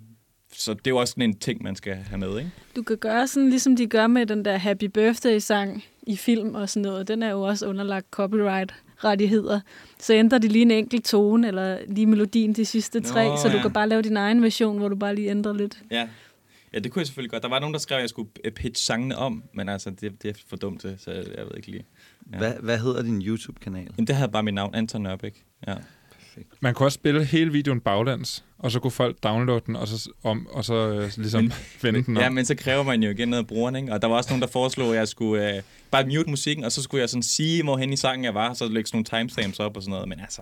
så 0.54 0.74
det 0.74 0.88
er 0.88 0.92
jo 0.92 0.98
også 0.98 1.12
sådan 1.12 1.24
en 1.24 1.40
ting, 1.40 1.64
man 1.64 1.76
skal 1.76 1.96
have 1.96 2.20
med, 2.20 2.38
ikke? 2.38 2.52
Du 2.76 2.84
kan 2.84 2.98
gøre 2.98 3.28
sådan, 3.28 3.50
ligesom 3.50 3.76
de 3.76 3.88
gør 3.88 4.08
med 4.08 4.26
den 4.26 4.46
der 4.46 4.58
Happy 4.58 4.84
Birthday-sang 4.84 5.84
i 6.08 6.16
film 6.16 6.56
og 6.56 6.70
sådan 6.70 6.90
noget. 6.90 7.08
Den 7.08 7.24
er 7.24 7.32
jo 7.32 7.42
også 7.42 7.68
underlagt 7.68 8.06
copyright-rettigheder. 8.12 9.60
Så 10.00 10.14
ændrer 10.14 10.38
de 10.38 10.48
lige 10.48 10.62
en 10.62 10.72
enkelt 10.72 11.06
tone, 11.06 11.48
eller 11.48 11.78
lige 11.88 12.06
melodien 12.06 12.54
de 12.54 12.66
sidste 12.66 13.00
tre, 13.00 13.28
Nå, 13.28 13.38
så 13.38 13.50
du 13.50 13.56
ja. 13.56 13.62
kan 13.62 13.74
bare 13.74 13.90
lave 13.90 14.02
din 14.02 14.18
egen 14.18 14.44
version, 14.44 14.78
hvor 14.78 14.90
du 14.90 14.96
bare 14.96 15.16
lige 15.16 15.30
ændrer 15.30 15.54
lidt. 15.54 15.78
Ja. 15.92 16.08
Ja, 16.78 16.82
det 16.82 16.92
kunne 16.92 17.00
jeg 17.00 17.08
selvfølgelig 17.08 17.32
godt. 17.32 17.44
Der 17.44 17.50
var 17.50 17.60
nogen, 17.60 17.74
der 17.74 17.80
skrev, 17.80 17.96
at 17.96 18.02
jeg 18.02 18.10
skulle 18.10 18.30
øh, 18.44 18.52
pitche 18.52 18.86
sangene 18.86 19.18
om, 19.18 19.44
men 19.54 19.70
altså, 19.70 19.90
det, 19.90 20.24
det 20.24 20.30
er 20.30 20.34
for 20.50 20.56
dumt 20.56 20.82
til, 20.82 20.96
så 21.00 21.12
jeg, 21.12 21.26
jeg 21.38 21.46
ved 21.46 21.52
ikke 21.58 21.72
lige. 21.72 21.86
Ja. 22.34 22.38
Hvad, 22.38 22.54
hvad 22.60 22.80
hedder 22.80 23.02
din 23.02 23.22
YouTube-kanal? 23.22 23.88
Jamen, 23.98 24.08
det 24.08 24.16
havde 24.16 24.32
bare 24.32 24.44
mit 24.44 24.54
navn, 24.54 24.76
Anton 24.76 25.02
Nørbæk. 25.02 25.44
Ja. 25.68 25.76
Man 26.60 26.74
kunne 26.74 26.88
også 26.88 26.96
spille 26.96 27.26
hele 27.26 27.52
videoen 27.52 27.80
baglæns, 27.82 28.44
og 28.58 28.72
så 28.72 28.80
kunne 28.80 28.92
folk 28.92 29.24
downloade 29.24 29.62
den, 29.66 29.76
og 29.76 29.88
så, 29.88 30.10
om, 30.24 30.48
og 30.52 30.66
så 30.66 30.74
øh, 30.90 31.12
ligesom 31.18 31.44
Men- 31.44 31.54
vende 31.82 32.04
den 32.04 32.18
om. 32.18 32.24
ja, 32.24 32.30
men 32.30 32.46
så 32.46 32.56
kræver 32.56 32.84
man 32.84 33.04
jo 33.04 33.10
igen 33.10 33.28
noget 33.28 33.44
af 33.44 33.48
brugeren, 33.48 33.76
ikke? 33.76 33.94
Og 33.94 34.02
der 34.02 34.08
var 34.08 34.16
også 34.16 34.30
nogen, 34.30 34.42
der 34.42 34.48
foreslog, 34.48 34.90
at 34.90 34.96
jeg 34.96 35.08
skulle 35.08 35.56
øh, 35.58 35.62
bare 35.92 36.06
mute 36.06 36.30
musikken, 36.30 36.66
og 36.66 36.72
så 36.72 36.82
skulle 36.82 37.02
jeg 37.02 37.10
sådan 37.10 37.24
sige, 37.24 37.64
hvor 37.64 37.78
hen 37.78 37.94
i 37.94 37.98
sangen 37.98 38.24
jeg 38.24 38.34
var, 38.34 38.54
så 38.54 38.68
lægge 38.68 38.88
sådan 38.88 39.06
nogle 39.12 39.24
timestamps 39.24 39.60
op 39.60 39.78
og 39.78 39.84
sådan 39.84 39.92
noget. 39.92 40.08
Men 40.10 40.20
altså, 40.20 40.42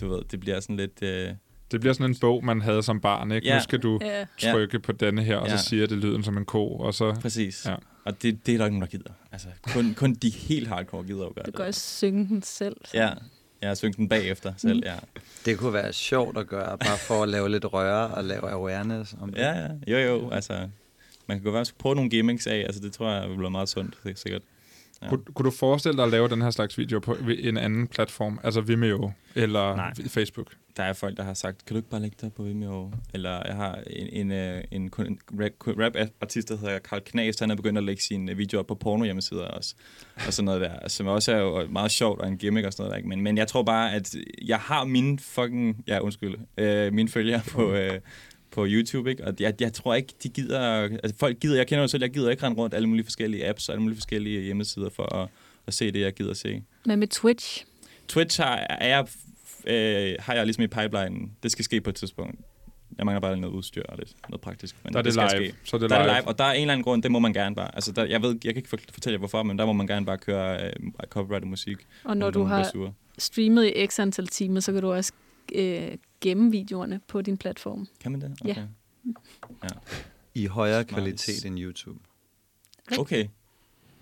du 0.00 0.08
ved, 0.08 0.22
det 0.30 0.40
bliver 0.40 0.60
sådan 0.60 0.76
lidt... 0.76 1.02
Øh, 1.02 1.28
Det 1.70 1.80
bliver 1.80 1.92
sådan 1.92 2.10
en 2.10 2.16
bog, 2.20 2.44
man 2.44 2.60
havde 2.60 2.82
som 2.82 3.00
barn, 3.00 3.32
ikke? 3.32 3.46
Ja. 3.48 3.54
Nu 3.56 3.62
skal 3.62 3.78
du 3.78 3.98
Ja. 4.02 4.26
trykke 4.52 4.78
på 4.80 4.92
denne 4.92 5.22
her, 5.22 5.36
og 5.36 5.48
Ja. 5.48 5.56
så 5.56 5.64
siger 5.64 5.86
det 5.86 5.98
lyden 5.98 6.22
som 6.24 6.36
en 6.36 6.44
ko, 6.44 6.68
og 6.78 6.94
så... 6.94 7.14
præcis. 7.20 7.64
Ja. 7.66 7.70
Ja. 7.70 7.76
Og 8.04 8.22
det, 8.22 8.46
det 8.46 8.54
er 8.54 8.58
der 8.58 8.64
ikke 8.64 8.78
nogen, 8.78 8.80
der 8.92 8.98
gider. 8.98 9.10
Altså, 9.32 9.48
kun, 9.72 9.94
kun 9.94 10.14
de 10.14 10.30
helt 10.30 10.68
hardcore 10.68 11.04
gider 11.04 11.26
at 11.26 11.34
gøre 11.34 11.42
Du 11.44 11.50
det. 11.50 11.54
kan 11.56 11.64
også 11.64 11.80
synge 11.96 12.28
den 12.28 12.42
selv. 12.42 12.76
Så. 12.84 12.96
Ja, 12.96 13.10
jeg 13.60 13.70
har 13.70 13.74
syngt 13.74 13.96
den 13.96 14.08
bagefter 14.08 14.52
selv, 14.56 14.82
ja. 14.84 14.94
Det 15.44 15.58
kunne 15.58 15.72
være 15.72 15.92
sjovt 15.92 16.38
at 16.38 16.46
gøre, 16.46 16.78
bare 16.78 16.98
for 16.98 17.22
at 17.22 17.28
lave 17.28 17.48
lidt 17.48 17.72
røre 17.72 18.08
og 18.08 18.24
lave 18.24 18.50
awareness 18.50 19.14
om 19.20 19.32
det. 19.32 19.38
Ja, 19.40 19.50
ja. 19.52 19.68
Jo, 19.86 19.98
jo. 19.98 20.30
Altså, 20.30 20.68
man 21.26 21.36
kan 21.36 21.42
godt 21.44 21.52
være, 21.52 21.60
at 21.60 21.72
prøve 21.78 21.94
nogle 21.94 22.10
gimmicks 22.10 22.46
af. 22.46 22.56
Altså, 22.58 22.80
det 22.80 22.92
tror 22.92 23.10
jeg 23.10 23.28
vil 23.30 23.36
blive 23.36 23.50
meget 23.50 23.68
sundt, 23.68 23.94
det 24.04 24.10
er 24.10 24.16
sikkert. 24.16 24.42
Ja. 25.02 25.08
Kunne, 25.08 25.20
kunne 25.34 25.46
du 25.46 25.50
forestille 25.50 25.96
dig 25.96 26.04
at 26.04 26.10
lave 26.10 26.28
den 26.28 26.42
her 26.42 26.50
slags 26.50 26.78
video 26.78 26.98
på 26.98 27.16
en 27.42 27.56
anden 27.56 27.86
platform? 27.86 28.40
Altså 28.44 28.60
Vimeo 28.60 29.12
eller 29.34 29.76
Nej. 29.76 29.92
Facebook? 30.08 30.46
Der 30.76 30.82
er 30.82 30.92
folk, 30.92 31.16
der 31.16 31.22
har 31.22 31.34
sagt, 31.34 31.64
kan 31.64 31.74
du 31.74 31.76
ikke 31.78 31.90
bare 31.90 32.00
lægge 32.00 32.16
det 32.20 32.32
på 32.32 32.42
Vimeo? 32.42 32.92
Eller 33.14 33.42
jeg 33.46 33.54
har 33.56 33.78
en, 33.90 34.08
en, 34.12 34.32
øh, 34.32 34.64
en, 34.70 34.90
kun- 34.90 35.06
en 35.06 35.18
rap- 35.40 35.66
rap-artist, 35.80 36.48
der 36.48 36.56
hedder 36.58 36.78
Karl 36.78 37.00
Knas, 37.04 37.38
han 37.40 37.50
er 37.50 37.54
begyndt 37.56 37.78
at 37.78 37.84
lægge 37.84 38.02
sine 38.02 38.36
videoer 38.36 38.60
op 38.60 38.66
på 38.66 38.74
porno 38.74 39.04
hjemmesider 39.04 39.44
også. 39.44 39.74
Og 40.26 40.32
sådan 40.32 40.44
noget 40.44 40.60
der, 40.60 40.88
som 40.88 41.06
også 41.06 41.32
er 41.32 41.38
jo 41.38 41.66
meget 41.70 41.90
sjovt 41.90 42.20
og 42.20 42.28
en 42.28 42.38
gimmick 42.38 42.66
og 42.66 42.72
sådan 42.72 42.82
noget 42.82 42.90
der. 42.92 42.96
ikke? 42.96 43.08
Men, 43.08 43.20
men 43.20 43.38
jeg 43.38 43.48
tror 43.48 43.62
bare, 43.62 43.94
at 43.94 44.14
jeg 44.44 44.58
har 44.58 44.84
mine 44.84 45.18
fucking, 45.18 45.84
ja 45.88 45.98
undskyld, 45.98 46.34
øh, 46.58 46.92
mine 46.92 47.08
følgere 47.08 47.40
på, 47.50 47.72
øh, 47.72 48.00
på 48.56 48.66
YouTube, 48.68 49.10
ikke? 49.10 49.24
Og 49.24 49.34
jeg, 49.40 49.54
jeg 49.60 49.72
tror 49.72 49.94
ikke, 49.94 50.14
de 50.22 50.28
gider, 50.28 50.60
altså 50.82 51.14
folk 51.18 51.40
gider, 51.40 51.56
jeg 51.56 51.66
kender 51.66 51.82
jo 51.82 51.88
selv, 51.88 52.02
jeg 52.02 52.10
gider 52.10 52.30
ikke 52.30 52.42
rende 52.42 52.56
rundt 52.58 52.74
alle 52.74 52.88
mulige 52.88 53.04
forskellige 53.04 53.48
apps 53.48 53.68
og 53.68 53.72
alle 53.72 53.82
mulige 53.82 53.96
forskellige 53.96 54.40
hjemmesider 54.40 54.90
for 54.90 55.14
at, 55.16 55.28
at 55.66 55.74
se 55.74 55.92
det, 55.92 56.00
jeg 56.00 56.12
gider 56.14 56.30
at 56.30 56.36
se. 56.36 56.62
Men 56.86 56.98
med 56.98 57.08
Twitch, 57.08 57.64
Twitch 58.08 58.40
har, 58.40 58.56
er 58.56 58.88
jeg, 58.88 59.06
øh, 59.66 60.14
har 60.18 60.34
jeg 60.34 60.44
ligesom 60.46 60.62
i 60.64 60.66
pipeline. 60.66 61.28
Det 61.42 61.52
skal 61.52 61.64
ske 61.64 61.80
på 61.80 61.90
et 61.90 61.96
tidspunkt. 61.96 62.40
Jeg 62.98 63.06
mangler 63.06 63.20
bare 63.20 63.36
noget 63.36 63.54
udstyr 63.54 63.82
og 63.88 63.98
lidt 63.98 64.12
noget 64.28 64.40
praktisk. 64.40 64.76
Men 64.84 64.92
Der 64.92 64.98
er 64.98 65.02
det, 65.02 65.12
skal 65.14 65.30
live. 65.38 65.48
Ske. 65.48 65.56
Så 65.64 65.76
er 65.76 65.80
det 65.80 65.90
Der 65.90 65.96
er 65.96 66.02
live. 66.02 66.14
det 66.14 66.20
live, 66.22 66.28
og 66.28 66.38
der 66.38 66.44
er 66.44 66.52
en 66.52 66.60
eller 66.60 66.72
anden 66.72 66.84
grund, 66.84 67.02
det 67.02 67.10
må 67.10 67.18
man 67.18 67.32
gerne 67.32 67.54
bare. 67.54 67.74
Altså, 67.74 67.92
der, 67.92 68.04
jeg 68.04 68.22
ved, 68.22 68.30
jeg 68.30 68.54
kan 68.54 68.56
ikke 68.56 68.68
fort- 68.68 68.90
fortælle 68.92 69.14
jer 69.14 69.18
hvorfor, 69.18 69.42
men 69.42 69.58
der 69.58 69.66
må 69.66 69.72
man 69.72 69.86
gerne 69.86 70.06
bare 70.06 70.18
køre 70.18 70.64
øh, 70.66 70.72
copyrighted 71.08 71.48
musik. 71.48 71.76
og 72.04 72.16
når 72.16 72.30
du 72.30 72.44
har 72.44 72.92
streamet 73.18 73.66
i 73.76 73.86
x 73.86 73.98
antal 73.98 74.26
timer, 74.26 74.60
så 74.60 74.72
kan 74.72 74.82
du 74.82 74.92
også 74.92 75.12
øh, 75.54 75.92
gemme 76.20 76.50
videoerne 76.50 77.00
på 77.08 77.22
din 77.22 77.36
platform. 77.36 77.88
Kan 78.00 78.12
man 78.12 78.20
det? 78.20 78.38
Ja. 78.44 78.50
Okay. 78.50 78.62
i 80.34 80.46
højere 80.46 80.82
Nice. 80.82 80.94
kvalitet 80.94 81.44
end 81.44 81.58
YouTube. 81.58 81.98
Okay. 82.98 83.26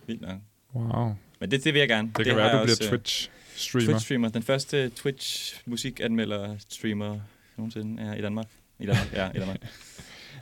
Vildt 0.07 0.21
nok. 0.23 0.39
Wow. 0.75 1.15
Men 1.41 1.51
det, 1.51 1.65
det 1.65 1.75
vil 1.75 1.79
jeg 1.81 1.89
gerne. 1.89 2.09
Det, 2.09 2.17
det 2.17 2.27
kan 2.27 2.37
være, 2.37 2.59
du 2.59 2.63
bliver 2.65 2.77
også, 2.77 2.85
øh, 2.85 2.91
Twitch-streamer. 2.91 3.91
Twitch-streamer. 3.91 4.29
Den 4.29 4.43
første 4.43 4.91
Twitch-musikanmelder-streamer 4.97 7.19
nogensinde 7.57 8.03
er 8.03 8.15
i 8.15 8.23
Danmark. 8.23 8.47
I 8.79 8.87
Danmark, 8.87 9.13
ja, 9.13 9.31
i 9.35 9.39
Danmark. 9.39 9.59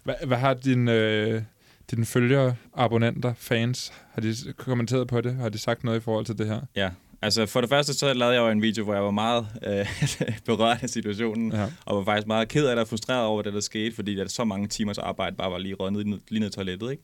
Hvad, 0.05 0.15
hvad 0.27 0.39
har 0.39 0.55
dine, 0.55 0.93
øh, 0.93 1.43
dine 1.91 2.07
følgere, 2.07 2.57
abonnenter, 2.75 3.35
fans, 3.35 3.93
har 4.13 4.21
de 4.23 4.35
kommenteret 4.57 5.09
på 5.09 5.21
det? 5.21 5.35
Har 5.35 5.49
de 5.49 5.59
sagt 5.59 5.85
noget 5.85 5.99
i 5.99 6.01
forhold 6.01 6.27
til 6.27 6.39
det 6.39 6.47
her? 6.47 6.61
Ja, 6.77 6.91
altså 7.23 7.47
for 7.47 7.61
det 7.61 7.71
første 7.71 7.95
så 7.95 8.13
lavede 8.15 8.35
jeg 8.35 8.41
jo 8.43 8.49
en 8.49 8.63
video, 8.63 8.85
hvor 8.85 8.95
jeg 8.95 9.03
var 9.05 9.11
meget 9.11 9.47
øh, 9.67 9.87
berørt 10.47 10.79
af 10.83 10.91
situationen, 10.91 11.53
Ja. 11.53 11.67
og 11.87 11.97
var 11.97 12.05
faktisk 12.05 12.27
meget 12.27 12.49
ked 12.49 12.67
af 12.67 12.77
det 12.77 12.83
og 12.83 12.89
frustreret 12.89 13.25
over 13.27 13.43
det, 13.43 13.53
der 13.53 13.61
skete, 13.61 13.95
fordi 13.95 14.21
at 14.21 14.31
så 14.31 14.45
mange 14.45 14.69
timers 14.69 14.99
arbejde 14.99 15.37
bare 15.37 15.51
var 15.51 15.59
lige 15.59 15.75
røget 15.75 16.07
ned, 16.07 16.19
lige 16.29 16.41
ned 16.41 16.49
i 16.49 16.53
toilettet. 16.53 16.91
Ikke? 16.91 17.03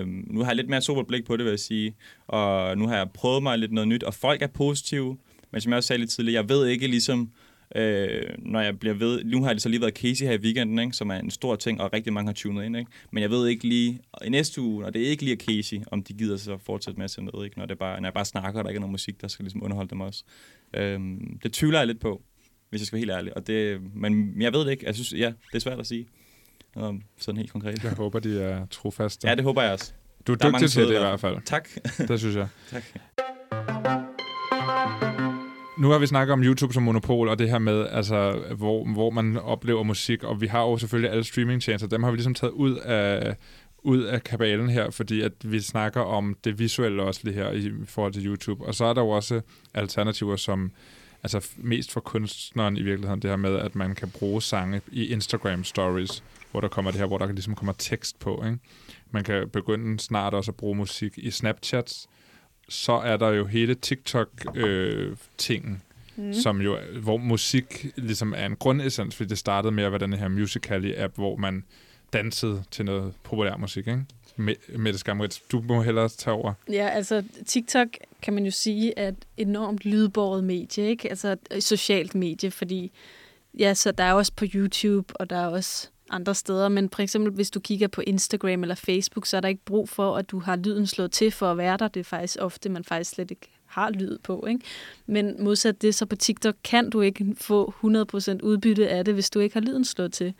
Øhm, 0.00 0.24
nu 0.30 0.40
har 0.40 0.46
jeg 0.46 0.56
lidt 0.56 0.68
mere 0.68 0.80
sobert 0.82 1.06
blik 1.06 1.26
på 1.26 1.36
det, 1.36 1.44
vil 1.44 1.50
jeg 1.50 1.60
sige, 1.60 1.94
og 2.28 2.78
nu 2.78 2.86
har 2.88 2.96
jeg 2.96 3.10
prøvet 3.14 3.42
mig 3.42 3.58
lidt 3.58 3.72
noget 3.72 3.88
nyt, 3.88 4.02
og 4.02 4.14
folk 4.14 4.42
er 4.42 4.46
positive, 4.46 5.16
men 5.52 5.60
som 5.60 5.72
jeg 5.72 5.76
også 5.76 5.86
sagde 5.86 6.00
lidt 6.00 6.10
tidligere, 6.10 6.42
jeg 6.42 6.48
ved 6.48 6.66
ikke 6.66 6.86
ligesom, 6.86 7.30
øh, 7.76 8.22
når 8.38 8.60
jeg 8.60 8.78
bliver 8.78 8.94
ved, 8.94 9.24
nu 9.24 9.44
har 9.44 9.52
det 9.52 9.62
så 9.62 9.68
lige 9.68 9.80
været 9.80 9.94
Casey 9.94 10.26
her 10.26 10.32
i 10.32 10.40
weekenden, 10.40 10.78
ikke, 10.78 10.92
som 10.92 11.10
er 11.10 11.14
en 11.14 11.30
stor 11.30 11.56
ting, 11.56 11.80
og 11.80 11.92
rigtig 11.92 12.12
mange 12.12 12.28
har 12.28 12.34
tunet 12.34 12.64
ind, 12.64 12.76
ikke? 12.76 12.90
men 13.10 13.22
jeg 13.22 13.30
ved 13.30 13.48
ikke 13.48 13.68
lige, 13.68 14.00
i 14.24 14.28
næste 14.28 14.60
uge, 14.60 14.82
når 14.82 14.90
det 14.90 15.00
ikke 15.00 15.22
lige 15.22 15.32
er 15.32 15.36
Casey, 15.36 15.82
om 15.86 16.02
de 16.02 16.12
gider 16.12 16.36
så 16.36 16.58
fortsætte 16.58 16.98
med 16.98 17.04
at 17.04 17.10
sende 17.10 17.30
noget, 17.32 17.44
ikke? 17.46 17.58
Når, 17.58 17.66
det 17.66 17.78
bare, 17.78 18.00
når 18.00 18.06
jeg 18.08 18.14
bare 18.14 18.24
snakker, 18.24 18.60
og 18.60 18.64
der 18.64 18.70
ikke 18.70 18.78
er 18.78 18.80
noget 18.80 18.92
musik, 18.92 19.20
der 19.20 19.28
skal 19.28 19.44
ligesom 19.44 19.62
underholde 19.62 19.90
dem 19.90 20.00
også. 20.00 20.24
Øhm, 20.74 21.38
det 21.42 21.52
tvivler 21.52 21.78
jeg 21.78 21.86
lidt 21.86 22.00
på, 22.00 22.22
hvis 22.70 22.80
jeg 22.80 22.86
skal 22.86 22.96
være 22.96 23.00
helt 23.00 23.10
ærlig, 23.10 23.36
og 23.36 23.46
det, 23.46 23.80
men 23.94 24.42
jeg 24.42 24.52
ved 24.52 24.60
det 24.60 24.70
ikke, 24.70 24.86
jeg 24.86 24.94
synes, 24.94 25.12
ja, 25.12 25.26
det 25.26 25.54
er 25.54 25.58
svært 25.58 25.80
at 25.80 25.86
sige, 25.86 26.06
om 26.76 27.02
sådan 27.18 27.38
helt 27.38 27.52
konkret. 27.52 27.84
Jeg 27.84 27.92
håber, 27.92 28.18
de 28.18 28.42
er 28.42 28.66
trofaste. 28.66 29.28
Ja, 29.28 29.34
det 29.34 29.44
håber 29.44 29.62
jeg 29.62 29.72
også. 29.72 29.92
du 30.26 30.32
er 30.32 30.36
der 30.36 30.46
er 30.46 30.52
dygtig 30.52 30.70
til 30.70 30.82
det 30.82 30.94
i 30.94 30.98
hvert 30.98 31.20
fald. 31.20 31.36
Tak. 31.44 31.68
Det 32.08 32.20
synes 32.20 32.36
jeg. 32.36 32.48
tak. 32.70 32.84
Nu 35.80 35.90
har 35.90 35.98
vi 35.98 36.06
snakket 36.06 36.32
om 36.32 36.42
YouTube 36.42 36.74
som 36.74 36.82
monopol, 36.82 37.28
og 37.28 37.38
det 37.38 37.50
her 37.50 37.58
med, 37.58 37.86
altså, 37.90 38.42
hvor, 38.56 38.92
hvor 38.92 39.10
man 39.10 39.36
oplever 39.36 39.82
musik, 39.82 40.24
og 40.24 40.40
vi 40.40 40.46
har 40.46 40.60
jo 40.60 40.78
selvfølgelig 40.78 41.10
alle 41.10 41.24
streamingtjenester, 41.24 41.88
dem 41.88 42.02
har 42.02 42.10
vi 42.10 42.16
ligesom 42.16 42.34
taget 42.34 42.50
ud 42.50 42.76
af, 42.76 43.36
ud 43.78 44.02
af 44.02 44.24
kabalen 44.24 44.70
her, 44.70 44.90
fordi 44.90 45.20
at 45.20 45.32
vi 45.44 45.60
snakker 45.60 46.00
om 46.00 46.36
det 46.44 46.58
visuelle 46.58 47.02
også 47.02 47.20
lige 47.24 47.34
her 47.34 47.52
i 47.52 47.72
forhold 47.84 48.12
til 48.12 48.26
YouTube. 48.26 48.66
Og 48.66 48.74
så 48.74 48.84
er 48.84 48.94
der 48.94 49.02
jo 49.02 49.08
også 49.08 49.40
alternativer, 49.74 50.36
som 50.36 50.72
altså 51.22 51.48
mest 51.56 51.92
for 51.92 52.00
kunstneren 52.00 52.76
i 52.76 52.82
virkeligheden, 52.82 53.22
det 53.22 53.30
her 53.30 53.36
med, 53.36 53.56
at 53.56 53.74
man 53.74 53.94
kan 53.94 54.10
bruge 54.10 54.42
sange 54.42 54.80
i 54.92 55.06
Instagram 55.06 55.64
stories, 55.64 56.24
hvor 56.50 56.60
der 56.60 56.68
kommer 56.68 56.90
det 56.90 57.00
her, 57.00 57.06
hvor 57.06 57.18
der 57.18 57.32
ligesom 57.32 57.54
kommer 57.54 57.72
tekst 57.72 58.18
på. 58.18 58.44
Ikke? 58.46 58.58
Man 59.10 59.24
kan 59.24 59.48
begynde 59.48 60.00
snart 60.00 60.34
også 60.34 60.50
at 60.50 60.56
bruge 60.56 60.76
musik 60.76 61.12
i 61.16 61.30
Snapchats. 61.30 62.08
Så 62.70 62.92
er 62.92 63.16
der 63.16 63.28
jo 63.28 63.46
hele 63.46 63.74
TikTok-tingen, 63.74 65.82
mm. 66.16 66.32
som 66.32 66.60
jo, 66.60 66.78
hvor 67.02 67.16
musik 67.16 67.86
ligesom 67.96 68.34
er 68.36 68.46
en 68.46 68.56
grundessens, 68.56 69.16
fordi 69.16 69.28
det 69.28 69.38
startede 69.38 69.72
med 69.72 69.84
at 69.84 69.92
være 69.92 70.00
den 70.00 70.12
her 70.12 70.28
Musical.ly-app, 70.28 71.14
hvor 71.14 71.36
man 71.36 71.64
dansede 72.12 72.62
til 72.70 72.84
noget 72.84 73.12
populær 73.22 73.56
musik, 73.56 73.86
ikke? 73.86 74.04
Me- 74.38 74.78
Mette 74.78 74.98
Skamrit, 74.98 75.40
du 75.52 75.60
må 75.60 75.82
hellere 75.82 76.08
tage 76.08 76.34
over. 76.34 76.52
Ja, 76.68 76.88
altså 76.88 77.22
TikTok 77.46 77.88
kan 78.22 78.34
man 78.34 78.44
jo 78.44 78.50
sige 78.50 78.92
er 78.96 79.08
et 79.08 79.24
enormt 79.36 79.84
lydbåret 79.84 80.44
medie, 80.44 80.88
ikke? 80.88 81.10
Altså 81.10 81.36
et 81.50 81.64
socialt 81.64 82.14
medie, 82.14 82.50
fordi 82.50 82.92
ja, 83.58 83.74
så 83.74 83.92
der 83.92 84.04
er 84.04 84.12
også 84.12 84.32
på 84.36 84.44
YouTube, 84.54 85.20
og 85.20 85.30
der 85.30 85.36
er 85.36 85.46
også 85.46 85.88
andre 86.10 86.34
steder, 86.34 86.68
men 86.68 86.90
for 86.94 87.02
eksempel 87.02 87.32
hvis 87.32 87.50
du 87.50 87.60
kigger 87.60 87.88
på 87.88 88.00
Instagram 88.06 88.62
eller 88.62 88.74
Facebook, 88.74 89.26
så 89.26 89.36
er 89.36 89.40
der 89.40 89.48
ikke 89.48 89.64
brug 89.64 89.88
for, 89.88 90.16
at 90.16 90.30
du 90.30 90.38
har 90.38 90.56
lyden 90.56 90.86
slået 90.86 91.12
til 91.12 91.30
for 91.30 91.50
at 91.50 91.58
være 91.58 91.76
der. 91.76 91.88
Det 91.88 92.00
er 92.00 92.04
faktisk 92.04 92.36
ofte, 92.40 92.68
man 92.68 92.84
faktisk 92.84 93.10
slet 93.10 93.30
ikke 93.30 93.50
har 93.66 93.90
lyd 93.90 94.18
på, 94.18 94.46
ikke? 94.48 94.60
Men 95.06 95.44
modsat 95.44 95.82
det, 95.82 95.94
så 95.94 96.06
på 96.06 96.16
TikTok 96.16 96.54
kan 96.64 96.90
du 96.90 97.00
ikke 97.00 97.26
få 97.36 97.74
100% 97.84 98.42
udbytte 98.42 98.88
af 98.88 99.04
det, 99.04 99.14
hvis 99.14 99.30
du 99.30 99.40
ikke 99.40 99.54
har 99.54 99.60
lyden 99.60 99.84
slået 99.84 100.12
til. 100.12 100.34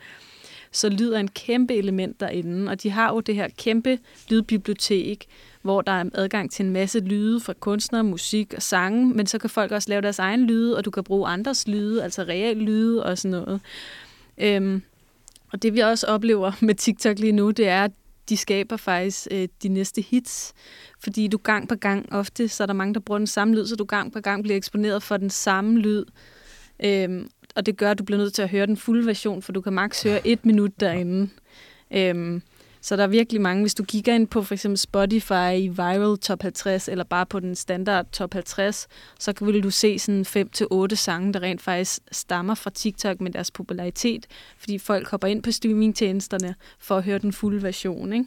Så 0.71 0.89
lyd 0.89 1.11
er 1.11 1.19
en 1.19 1.27
kæmpe 1.27 1.75
element 1.75 2.19
derinde, 2.19 2.71
og 2.71 2.83
de 2.83 2.89
har 2.89 3.13
jo 3.13 3.19
det 3.19 3.35
her 3.35 3.47
kæmpe 3.57 3.99
lydbibliotek, 4.29 5.25
hvor 5.61 5.81
der 5.81 5.91
er 5.91 6.05
adgang 6.13 6.51
til 6.51 6.65
en 6.65 6.71
masse 6.71 6.99
lyde 6.99 7.39
fra 7.39 7.53
kunstnere, 7.59 8.03
musik 8.03 8.53
og 8.53 8.61
sange, 8.61 9.05
men 9.13 9.27
så 9.27 9.37
kan 9.37 9.49
folk 9.49 9.71
også 9.71 9.89
lave 9.89 10.01
deres 10.01 10.19
egen 10.19 10.45
lyde, 10.45 10.77
og 10.77 10.85
du 10.85 10.91
kan 10.91 11.03
bruge 11.03 11.27
andres 11.27 11.67
lyde, 11.67 12.03
altså 12.03 12.23
real 12.23 12.57
lyde 12.57 13.05
og 13.05 13.17
sådan 13.17 13.31
noget. 13.31 13.61
Øhm, 14.37 14.81
og 15.53 15.61
det 15.61 15.73
vi 15.73 15.79
også 15.79 16.07
oplever 16.07 16.51
med 16.61 16.75
TikTok 16.75 17.19
lige 17.19 17.31
nu, 17.31 17.51
det 17.51 17.67
er, 17.67 17.83
at 17.83 17.91
de 18.29 18.37
skaber 18.37 18.77
faktisk 18.77 19.27
øh, 19.31 19.47
de 19.63 19.69
næste 19.69 20.01
hits, 20.01 20.53
fordi 21.03 21.27
du 21.27 21.37
gang 21.37 21.69
på 21.69 21.75
gang, 21.75 22.13
ofte 22.13 22.47
så 22.47 22.63
er 22.63 22.67
der 22.67 22.73
mange, 22.73 22.93
der 22.93 22.99
bruger 22.99 23.17
den 23.17 23.27
samme 23.27 23.55
lyd, 23.55 23.65
så 23.65 23.75
du 23.75 23.83
gang 23.83 24.13
på 24.13 24.19
gang 24.19 24.43
bliver 24.43 24.57
eksponeret 24.57 25.03
for 25.03 25.17
den 25.17 25.29
samme 25.29 25.79
lyd. 25.79 26.05
Øhm, 26.83 27.29
og 27.55 27.65
det 27.65 27.77
gør, 27.77 27.91
at 27.91 27.99
du 27.99 28.03
bliver 28.03 28.19
nødt 28.19 28.33
til 28.33 28.41
at 28.41 28.49
høre 28.49 28.65
den 28.65 28.77
fulde 28.77 29.05
version, 29.07 29.41
for 29.41 29.51
du 29.51 29.61
kan 29.61 29.73
maks 29.73 30.03
høre 30.03 30.27
et 30.27 30.45
minut 30.45 30.79
derinde. 30.79 31.29
Øhm, 31.91 32.41
så 32.81 32.95
der 32.95 33.03
er 33.03 33.07
virkelig 33.07 33.41
mange. 33.41 33.63
Hvis 33.63 33.73
du 33.73 33.83
kigger 33.83 34.15
ind 34.15 34.27
på 34.27 34.43
for 34.43 34.53
eksempel 34.53 34.77
Spotify 34.77 35.53
i 35.57 35.67
Viral 35.67 36.17
Top 36.17 36.41
50, 36.41 36.87
eller 36.87 37.03
bare 37.03 37.25
på 37.25 37.39
den 37.39 37.55
standard 37.55 38.05
Top 38.11 38.33
50, 38.33 38.87
så 39.19 39.33
vil 39.41 39.63
du 39.63 39.69
se 39.69 39.99
sådan 39.99 40.25
5-8 40.91 40.95
sange, 40.95 41.33
der 41.33 41.41
rent 41.41 41.61
faktisk 41.61 41.99
stammer 42.11 42.55
fra 42.55 42.69
TikTok 42.69 43.21
med 43.21 43.31
deres 43.31 43.51
popularitet, 43.51 44.27
fordi 44.57 44.77
folk 44.77 45.09
hopper 45.09 45.27
ind 45.27 45.43
på 45.43 45.51
streamingtjenesterne 45.51 46.55
for 46.79 46.97
at 46.97 47.03
høre 47.03 47.17
den 47.17 47.33
fulde 47.33 47.63
version, 47.63 48.13
ikke? 48.13 48.25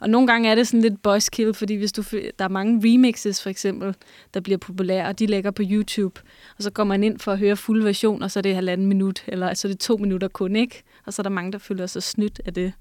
Og 0.00 0.10
nogle 0.10 0.26
gange 0.26 0.50
er 0.50 0.54
det 0.54 0.66
sådan 0.66 0.80
lidt 0.80 1.02
buzzkill, 1.02 1.54
fordi 1.54 1.74
hvis 1.74 1.92
du, 1.92 2.02
der 2.12 2.44
er 2.44 2.48
mange 2.48 2.80
remixes 2.84 3.42
for 3.42 3.50
eksempel, 3.50 3.94
der 4.34 4.40
bliver 4.40 4.58
populære, 4.58 5.06
og 5.06 5.18
de 5.18 5.26
lægger 5.26 5.50
på 5.50 5.62
YouTube, 5.70 6.20
og 6.56 6.62
så 6.62 6.70
går 6.70 6.84
man 6.84 7.04
ind 7.04 7.18
for 7.18 7.32
at 7.32 7.38
høre 7.38 7.56
fuld 7.56 7.82
version, 7.82 8.22
og 8.22 8.30
så 8.30 8.40
er 8.40 8.42
det 8.42 8.54
halvanden 8.54 8.86
minut, 8.86 9.24
eller 9.26 9.54
så 9.54 9.68
er 9.68 9.72
det 9.72 9.80
to 9.80 9.96
minutter 9.96 10.28
kun, 10.28 10.56
ikke? 10.56 10.82
Og 11.06 11.12
så 11.12 11.22
er 11.22 11.22
der 11.22 11.30
mange, 11.30 11.52
der 11.52 11.58
føler 11.58 11.86
sig 11.86 12.02
snydt 12.02 12.40
af 12.44 12.54
det. 12.54 12.72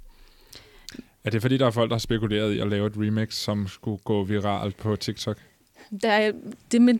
Er 1.28 1.32
det 1.32 1.42
fordi, 1.42 1.58
der 1.58 1.66
er 1.66 1.72
folk, 1.72 1.90
der 1.90 1.96
har 1.96 2.00
spekuleret 2.00 2.54
i 2.54 2.60
at 2.60 2.68
lave 2.68 2.88
et 2.88 2.94
remix, 2.98 3.34
som 3.34 3.68
skulle 3.68 3.98
gå 3.98 4.24
viralt 4.24 4.78
på 4.78 4.96
TikTok? 4.96 5.38
Der 6.02 6.10
er, 6.10 6.32
det 6.72 6.82
med 6.82 6.94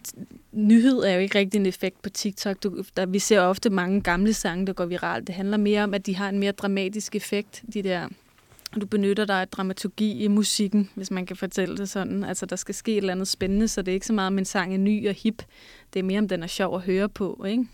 nyhed 0.52 1.00
er 1.00 1.14
jo 1.14 1.20
ikke 1.20 1.40
rigtig 1.40 1.60
en 1.60 1.66
effekt 1.66 2.02
på 2.02 2.10
TikTok. 2.10 2.64
Du, 2.64 2.84
der, 2.98 3.06
vi 3.06 3.20
ser 3.20 3.42
ofte 3.42 3.70
mange 3.70 4.02
gamle 4.02 4.34
sange, 4.34 4.68
der 4.68 4.74
går 4.74 4.86
viralt. 4.86 5.28
Det 5.28 5.36
handler 5.36 5.58
mere 5.58 5.84
om, 5.84 5.94
at 5.94 6.06
de 6.06 6.16
har 6.16 6.30
en 6.30 6.40
mere 6.40 6.52
dramatisk 6.52 7.16
effekt, 7.16 7.64
de 7.74 7.82
der 7.82 8.08
du 8.82 8.86
benytter 8.86 9.26
dig 9.26 9.42
af 9.42 9.48
dramaturgi 9.48 10.24
i 10.24 10.28
musikken, 10.28 10.90
hvis 10.96 11.12
man 11.12 11.26
kan 11.26 11.36
fortælle 11.36 11.78
det 11.78 11.90
sådan. 11.90 12.24
Altså, 12.24 12.46
der 12.46 12.56
skal 12.56 12.76
ske 12.76 12.92
et 12.92 12.98
eller 12.98 13.14
andet 13.14 13.28
spændende, 13.28 13.68
så 13.68 13.82
det 13.82 13.92
er 13.92 13.94
ikke 13.94 14.06
så 14.06 14.14
meget, 14.14 14.28
om 14.28 14.38
en 14.38 14.46
sang 14.46 14.74
er 14.74 14.78
ny 14.78 15.10
og 15.10 15.14
hip. 15.14 15.44
Det 15.94 16.00
er 16.00 16.04
mere, 16.04 16.20
om 16.20 16.28
den 16.28 16.44
er 16.44 16.48
sjov 16.48 16.76
at 16.76 16.82
høre 16.82 17.10
på, 17.10 17.46
ikke? 17.48 17.68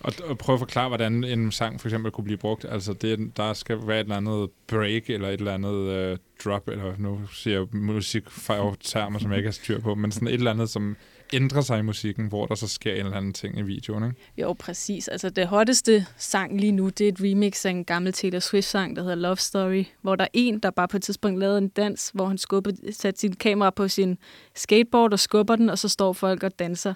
Og, 0.00 0.12
og 0.24 0.38
prøve 0.38 0.54
at 0.54 0.60
forklare, 0.60 0.88
hvordan 0.88 1.24
en 1.24 1.52
sang 1.52 1.80
for 1.80 1.88
eksempel 1.88 2.12
kunne 2.12 2.24
blive 2.24 2.38
brugt. 2.38 2.66
Altså, 2.68 2.92
det, 2.92 3.36
der 3.36 3.52
skal 3.52 3.86
være 3.86 4.00
et 4.00 4.04
eller 4.04 4.16
andet 4.16 4.50
break, 4.66 5.10
eller 5.10 5.28
et 5.28 5.38
eller 5.38 5.54
andet 5.54 5.74
øh, 5.74 6.18
drop, 6.44 6.68
eller 6.68 6.94
nu 6.98 7.20
siger 7.32 7.58
jeg 7.58 7.66
musikfagtermer, 7.72 9.18
som 9.18 9.30
jeg 9.30 9.38
ikke 9.38 9.46
har 9.46 9.52
styr 9.52 9.80
på, 9.80 9.94
men 9.94 10.12
sådan 10.12 10.28
et 10.28 10.34
eller 10.34 10.50
andet, 10.50 10.70
som 10.70 10.96
ændrer 11.32 11.60
sig 11.60 11.78
i 11.78 11.82
musikken, 11.82 12.26
hvor 12.26 12.46
der 12.46 12.54
så 12.54 12.68
sker 12.68 12.92
en 12.92 12.98
eller 12.98 13.16
anden 13.16 13.32
ting 13.32 13.58
i 13.58 13.62
videoen, 13.62 14.04
ikke? 14.04 14.16
Jo, 14.38 14.52
præcis. 14.52 15.08
Altså, 15.08 15.30
det 15.30 15.46
hotteste 15.46 16.06
sang 16.16 16.60
lige 16.60 16.72
nu, 16.72 16.88
det 16.88 17.00
er 17.00 17.08
et 17.08 17.20
remix 17.20 17.66
af 17.66 17.70
en 17.70 17.84
gammel 17.84 18.12
Taylor 18.12 18.38
Swift-sang, 18.38 18.96
der 18.96 19.02
hedder 19.02 19.16
Love 19.16 19.36
Story, 19.36 19.84
hvor 20.02 20.16
der 20.16 20.24
er 20.24 20.28
en, 20.32 20.58
der 20.58 20.70
bare 20.70 20.88
på 20.88 20.96
et 20.96 21.02
tidspunkt 21.02 21.40
lavede 21.40 21.58
en 21.58 21.68
dans, 21.68 22.10
hvor 22.14 22.26
han 22.26 22.38
skubber, 22.38 22.70
satte 22.92 23.20
sin 23.20 23.32
kamera 23.32 23.70
på 23.70 23.88
sin 23.88 24.18
skateboard 24.54 25.12
og 25.12 25.18
skubber 25.18 25.56
den, 25.56 25.70
og 25.70 25.78
så 25.78 25.88
står 25.88 26.12
folk 26.12 26.42
og 26.42 26.58
danser. 26.58 26.94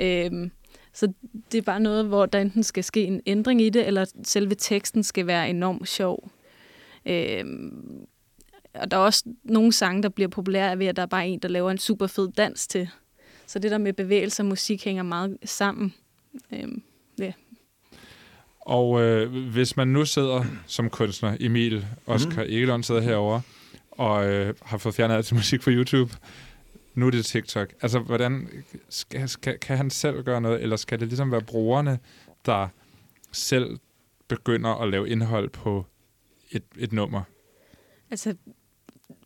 Øhm, 0.00 0.50
så 0.94 1.12
det 1.52 1.58
er 1.58 1.62
bare 1.62 1.80
noget, 1.80 2.04
hvor 2.04 2.26
der 2.26 2.40
enten 2.40 2.62
skal 2.62 2.84
ske 2.84 3.04
en 3.04 3.20
ændring 3.26 3.62
i 3.62 3.70
det, 3.70 3.86
eller 3.86 4.04
selve 4.24 4.54
teksten 4.54 5.02
skal 5.02 5.26
være 5.26 5.50
enormt 5.50 5.88
sjov. 5.88 6.30
Øhm, 7.06 8.06
og 8.74 8.90
der 8.90 8.96
er 8.96 9.00
også 9.00 9.24
nogle 9.44 9.72
sange, 9.72 10.02
der 10.02 10.08
bliver 10.08 10.28
populære 10.28 10.78
ved, 10.78 10.86
at 10.86 10.96
der 10.96 11.02
er 11.02 11.06
bare 11.06 11.28
en, 11.28 11.38
der 11.38 11.48
laver 11.48 11.70
en 11.70 11.78
super 11.78 12.06
fed 12.06 12.28
dans 12.32 12.66
til. 12.66 12.88
Så 13.46 13.58
det 13.58 13.70
der 13.70 13.78
med 13.78 13.92
bevægelse 13.92 14.42
og 14.42 14.46
musik 14.46 14.84
hænger 14.84 15.02
meget 15.02 15.38
sammen. 15.44 15.94
Øhm, 16.52 16.82
Og 18.60 19.02
øh, 19.02 19.48
hvis 19.52 19.76
man 19.76 19.88
nu 19.88 20.04
sidder 20.04 20.44
som 20.66 20.90
kunstner, 20.90 21.36
Emil 21.40 21.86
Oscar 22.06 22.44
mm. 22.44 22.50
Egelund 22.50 22.82
sidder 22.82 23.00
herovre, 23.00 23.42
og 23.90 24.26
øh, 24.26 24.54
har 24.62 24.78
fået 24.78 24.94
fjernet 24.94 25.14
alt 25.14 25.26
til 25.26 25.36
musik 25.36 25.62
fra 25.62 25.70
YouTube, 25.70 26.14
nu 26.94 27.06
er 27.06 27.10
det 27.10 27.24
TikTok. 27.24 27.72
Altså, 27.82 27.98
hvordan 27.98 28.48
skal, 28.88 29.28
skal, 29.28 29.58
kan 29.58 29.76
han 29.76 29.90
selv 29.90 30.22
gøre 30.22 30.40
noget, 30.40 30.62
eller 30.62 30.76
skal 30.76 31.00
det 31.00 31.08
ligesom 31.08 31.32
være 31.32 31.42
brugerne, 31.42 31.98
der 32.46 32.68
selv 33.32 33.78
begynder 34.28 34.70
at 34.82 34.90
lave 34.90 35.08
indhold 35.08 35.48
på 35.48 35.84
et, 36.50 36.64
et 36.78 36.92
nummer? 36.92 37.22
Altså, 38.10 38.34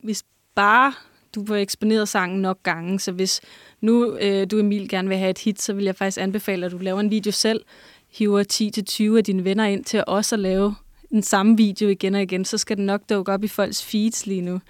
hvis 0.02 0.24
bare 0.54 0.92
du 1.34 1.46
får 1.46 1.54
eksponeret 1.54 2.08
sangen 2.08 2.42
nok 2.42 2.62
gange, 2.62 3.00
så 3.00 3.12
hvis 3.12 3.40
nu 3.80 4.16
øh, 4.16 4.46
du, 4.50 4.58
Emil, 4.58 4.88
gerne 4.88 5.08
vil 5.08 5.16
have 5.16 5.30
et 5.30 5.38
hit, 5.38 5.62
så 5.62 5.72
vil 5.72 5.84
jeg 5.84 5.96
faktisk 5.96 6.18
anbefale, 6.20 6.66
at 6.66 6.72
du 6.72 6.78
laver 6.78 7.00
en 7.00 7.10
video 7.10 7.32
selv, 7.32 7.64
hiver 8.08 8.44
10-20 9.12 9.16
af 9.16 9.24
dine 9.24 9.44
venner 9.44 9.64
ind 9.64 9.84
til 9.84 10.04
også 10.06 10.34
at 10.34 10.38
lave 10.38 10.74
den 11.10 11.22
samme 11.22 11.56
video 11.56 11.88
igen 11.88 12.14
og 12.14 12.22
igen, 12.22 12.44
så 12.44 12.58
skal 12.58 12.76
den 12.76 12.86
nok 12.86 13.00
dukke 13.10 13.32
op 13.32 13.44
i 13.44 13.48
folks 13.48 13.84
feeds 13.84 14.26
lige 14.26 14.40
nu. 14.40 14.60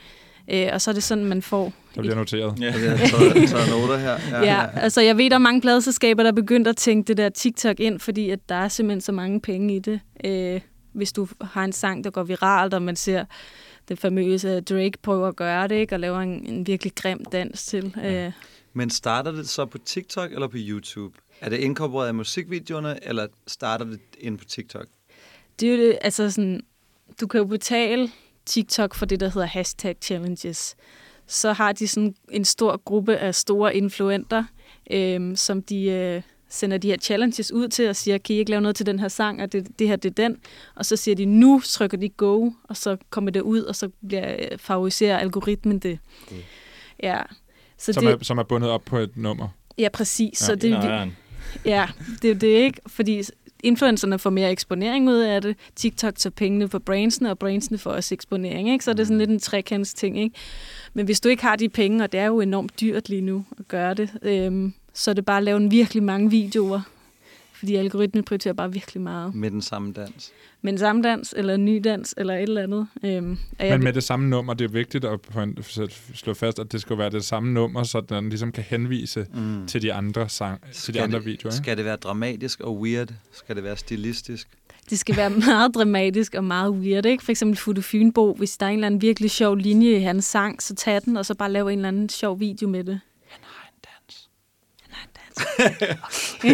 Øh, 0.48 0.68
og 0.72 0.80
så 0.80 0.90
er 0.90 0.94
det 0.94 1.02
sådan, 1.02 1.24
man 1.24 1.42
får... 1.42 1.72
Der 1.96 2.02
bliver 2.02 2.14
noteret. 2.14 2.60
Ja. 2.60 2.64
Jeg 2.64 2.98
tager, 2.98 3.46
tager 3.46 3.80
noter 3.80 3.96
her. 3.96 4.18
Ja, 4.30 4.44
ja, 4.44 4.66
altså 4.80 5.00
jeg 5.00 5.18
ved, 5.18 5.30
der 5.30 5.36
er 5.36 5.40
mange 5.40 5.60
pladeselskaber, 5.60 6.22
der 6.22 6.30
er 6.30 6.34
begyndt 6.34 6.68
at 6.68 6.76
tænke 6.76 7.08
det 7.08 7.16
der 7.16 7.28
TikTok 7.28 7.80
ind, 7.80 8.00
fordi 8.00 8.30
at 8.30 8.48
der 8.48 8.54
er 8.54 8.68
simpelthen 8.68 9.00
så 9.00 9.12
mange 9.12 9.40
penge 9.40 9.76
i 9.76 9.78
det. 9.78 10.00
Øh, 10.24 10.60
hvis 10.92 11.12
du 11.12 11.28
har 11.40 11.64
en 11.64 11.72
sang, 11.72 12.04
der 12.04 12.10
går 12.10 12.22
viralt, 12.22 12.74
og 12.74 12.82
man 12.82 12.96
ser 12.96 13.24
det 13.88 13.98
famøse 13.98 14.60
Drake 14.60 14.92
prøver 15.02 15.28
at 15.28 15.36
gøre 15.36 15.68
det, 15.68 15.74
ikke? 15.74 15.94
og 15.94 16.00
laver 16.00 16.20
en, 16.20 16.46
en 16.46 16.66
virkelig 16.66 16.94
grim 16.94 17.24
dans 17.32 17.66
til. 17.66 17.94
Øh, 18.04 18.32
Men 18.72 18.90
starter 18.90 19.30
det 19.32 19.48
så 19.48 19.66
på 19.66 19.78
TikTok 19.78 20.32
eller 20.32 20.48
på 20.48 20.56
YouTube? 20.60 21.18
Er 21.40 21.48
det 21.48 21.56
inkorporeret 21.56 22.10
i 22.10 22.12
musikvideoerne, 22.12 22.98
eller 23.02 23.26
starter 23.46 23.84
det 23.84 24.00
ind 24.20 24.38
på 24.38 24.44
TikTok? 24.44 24.86
det 25.60 25.68
er 25.68 25.76
jo 25.76 25.82
det, 25.82 25.98
altså 26.00 26.30
sådan, 26.30 26.60
du 27.20 27.26
kan 27.26 27.38
jo 27.38 27.44
betale 27.44 28.10
TikTok 28.46 28.94
for 28.94 29.06
det, 29.06 29.20
der 29.20 29.28
hedder 29.28 29.46
hashtag 29.46 29.96
challenges. 30.02 30.76
Så 31.26 31.52
har 31.52 31.72
de 31.72 31.88
sådan 31.88 32.14
en 32.30 32.44
stor 32.44 32.76
gruppe 32.84 33.16
af 33.16 33.34
store 33.34 33.76
influenter, 33.76 34.44
øhm, 34.90 35.36
som 35.36 35.62
de 35.62 35.84
øh, 35.84 36.22
sender 36.48 36.78
de 36.78 36.88
her 36.88 36.96
challenges 36.96 37.52
ud 37.52 37.68
til 37.68 37.88
og 37.88 37.96
siger, 37.96 38.18
kan 38.18 38.36
I 38.36 38.38
ikke 38.38 38.50
lave 38.50 38.60
noget 38.60 38.76
til 38.76 38.86
den 38.86 38.98
her 38.98 39.08
sang, 39.08 39.42
og 39.42 39.52
det, 39.52 39.78
det 39.78 39.88
her, 39.88 39.96
det 39.96 40.08
er 40.18 40.28
den. 40.28 40.36
Og 40.74 40.86
så 40.86 40.96
siger 40.96 41.14
de, 41.14 41.24
nu 41.24 41.60
trykker 41.64 41.96
de 41.98 42.08
go, 42.08 42.50
og 42.64 42.76
så 42.76 42.96
kommer 43.10 43.30
det 43.30 43.40
ud, 43.40 43.60
og 43.60 43.76
så 43.76 43.88
bliver, 44.08 44.36
øh, 44.38 44.58
favoriserer 44.58 45.18
algoritmen 45.18 45.78
det. 45.78 45.98
Mm. 46.30 46.36
Ja. 47.02 47.22
Så 47.78 47.92
Som, 47.92 48.04
det, 48.04 48.12
er, 48.12 48.24
som 48.24 48.38
er 48.38 48.42
bundet 48.42 48.70
op 48.70 48.84
på 48.84 48.98
et 48.98 49.16
nummer. 49.16 49.48
ja, 49.78 49.88
præcis. 49.92 50.40
Ja, 50.40 50.46
så 50.46 50.54
det, 50.54 50.70
Nå, 50.70 50.76
det, 50.76 50.88
ja. 50.88 51.08
Ja, 51.64 51.88
det 52.22 52.24
er 52.24 52.34
jo 52.34 52.38
det 52.38 52.46
ikke, 52.46 52.80
fordi 52.86 53.22
influencerne 53.66 54.18
får 54.18 54.30
mere 54.30 54.50
eksponering 54.50 55.08
ud 55.08 55.18
af 55.18 55.42
det. 55.42 55.56
TikTok 55.76 56.14
tager 56.14 56.32
pengene 56.36 56.68
for 56.68 56.78
brandsene, 56.78 57.30
og 57.30 57.38
brandsene 57.38 57.78
får 57.78 57.90
også 57.90 58.14
eksponering, 58.14 58.70
ikke? 58.70 58.84
Så 58.84 58.90
er 58.90 58.94
det 58.94 59.06
sådan 59.06 59.18
lidt 59.18 59.30
en 59.30 59.38
trekants 59.38 59.94
ting, 59.94 60.18
ikke? 60.18 60.36
Men 60.94 61.04
hvis 61.04 61.20
du 61.20 61.28
ikke 61.28 61.42
har 61.42 61.56
de 61.56 61.68
penge, 61.68 62.04
og 62.04 62.12
det 62.12 62.20
er 62.20 62.26
jo 62.26 62.40
enormt 62.40 62.80
dyrt 62.80 63.08
lige 63.08 63.20
nu 63.20 63.44
at 63.58 63.68
gøre 63.68 63.94
det, 63.94 64.10
øhm, 64.22 64.74
så 64.94 65.10
er 65.10 65.14
det 65.14 65.24
bare 65.24 65.36
at 65.36 65.42
lave 65.42 65.56
en 65.56 65.70
virkelig 65.70 66.02
mange 66.02 66.30
videoer, 66.30 66.80
fordi 67.58 67.74
algoritmen 67.76 68.24
prioriterer 68.24 68.54
bare 68.54 68.72
virkelig 68.72 69.02
meget. 69.02 69.34
Med 69.34 69.50
den 69.50 69.62
samme 69.62 69.92
dans. 69.92 70.32
Men 70.62 70.74
en 70.74 70.78
samme 70.78 71.02
dans, 71.02 71.34
eller 71.36 71.54
en 71.54 71.64
ny 71.64 71.80
dans, 71.84 72.14
eller 72.16 72.34
et 72.34 72.42
eller 72.42 72.62
andet. 72.62 72.86
Øhm, 73.04 73.38
Men 73.60 73.84
med 73.84 73.92
det 73.92 74.02
samme 74.04 74.28
nummer, 74.28 74.54
det 74.54 74.64
er 74.64 74.68
vigtigt 74.68 75.04
at 75.04 75.20
slå 76.14 76.34
fast, 76.34 76.58
at 76.58 76.72
det 76.72 76.80
skal 76.80 76.98
være 76.98 77.10
det 77.10 77.24
samme 77.24 77.52
nummer, 77.52 77.82
så 77.82 78.00
den 78.00 78.28
ligesom 78.28 78.52
kan 78.52 78.64
henvise 78.64 79.26
Mm. 79.34 79.66
til 79.66 79.82
de 79.82 79.92
andre, 79.92 80.28
sang, 80.28 80.60
til 80.72 80.94
de 80.94 81.02
andre 81.02 81.18
det, 81.18 81.26
videoer. 81.26 81.52
Ikke? 81.52 81.56
Skal 81.62 81.76
det 81.76 81.84
være 81.84 81.96
dramatisk 81.96 82.60
og 82.60 82.78
weird? 82.80 83.08
Skal 83.32 83.56
det 83.56 83.64
være 83.64 83.76
stilistisk? 83.76 84.48
det 84.90 84.98
skal 84.98 85.16
være 85.16 85.30
meget 85.30 85.74
dramatisk 85.74 86.34
og 86.34 86.44
meget 86.44 86.70
weird, 86.70 87.06
ikke? 87.06 87.24
For 87.24 87.30
eksempel 87.32 87.56
Futte 87.56 87.82
Fynbo, 87.82 88.34
hvis 88.34 88.56
der 88.56 88.66
er 88.66 88.70
en 88.70 88.74
eller 88.78 88.86
anden 88.86 89.02
virkelig 89.02 89.30
sjov 89.30 89.54
linje 89.56 89.96
i 89.96 90.00
hans 90.00 90.24
sang, 90.24 90.62
så 90.62 90.74
tag 90.74 91.00
den, 91.04 91.16
og 91.16 91.26
så 91.26 91.34
bare 91.34 91.52
lave 91.52 91.72
en 91.72 91.78
eller 91.78 91.88
anden 91.88 92.08
sjov 92.08 92.40
video 92.40 92.68
med 92.68 92.84
det. 92.84 93.00
Han 93.28 93.40
har. 93.42 93.65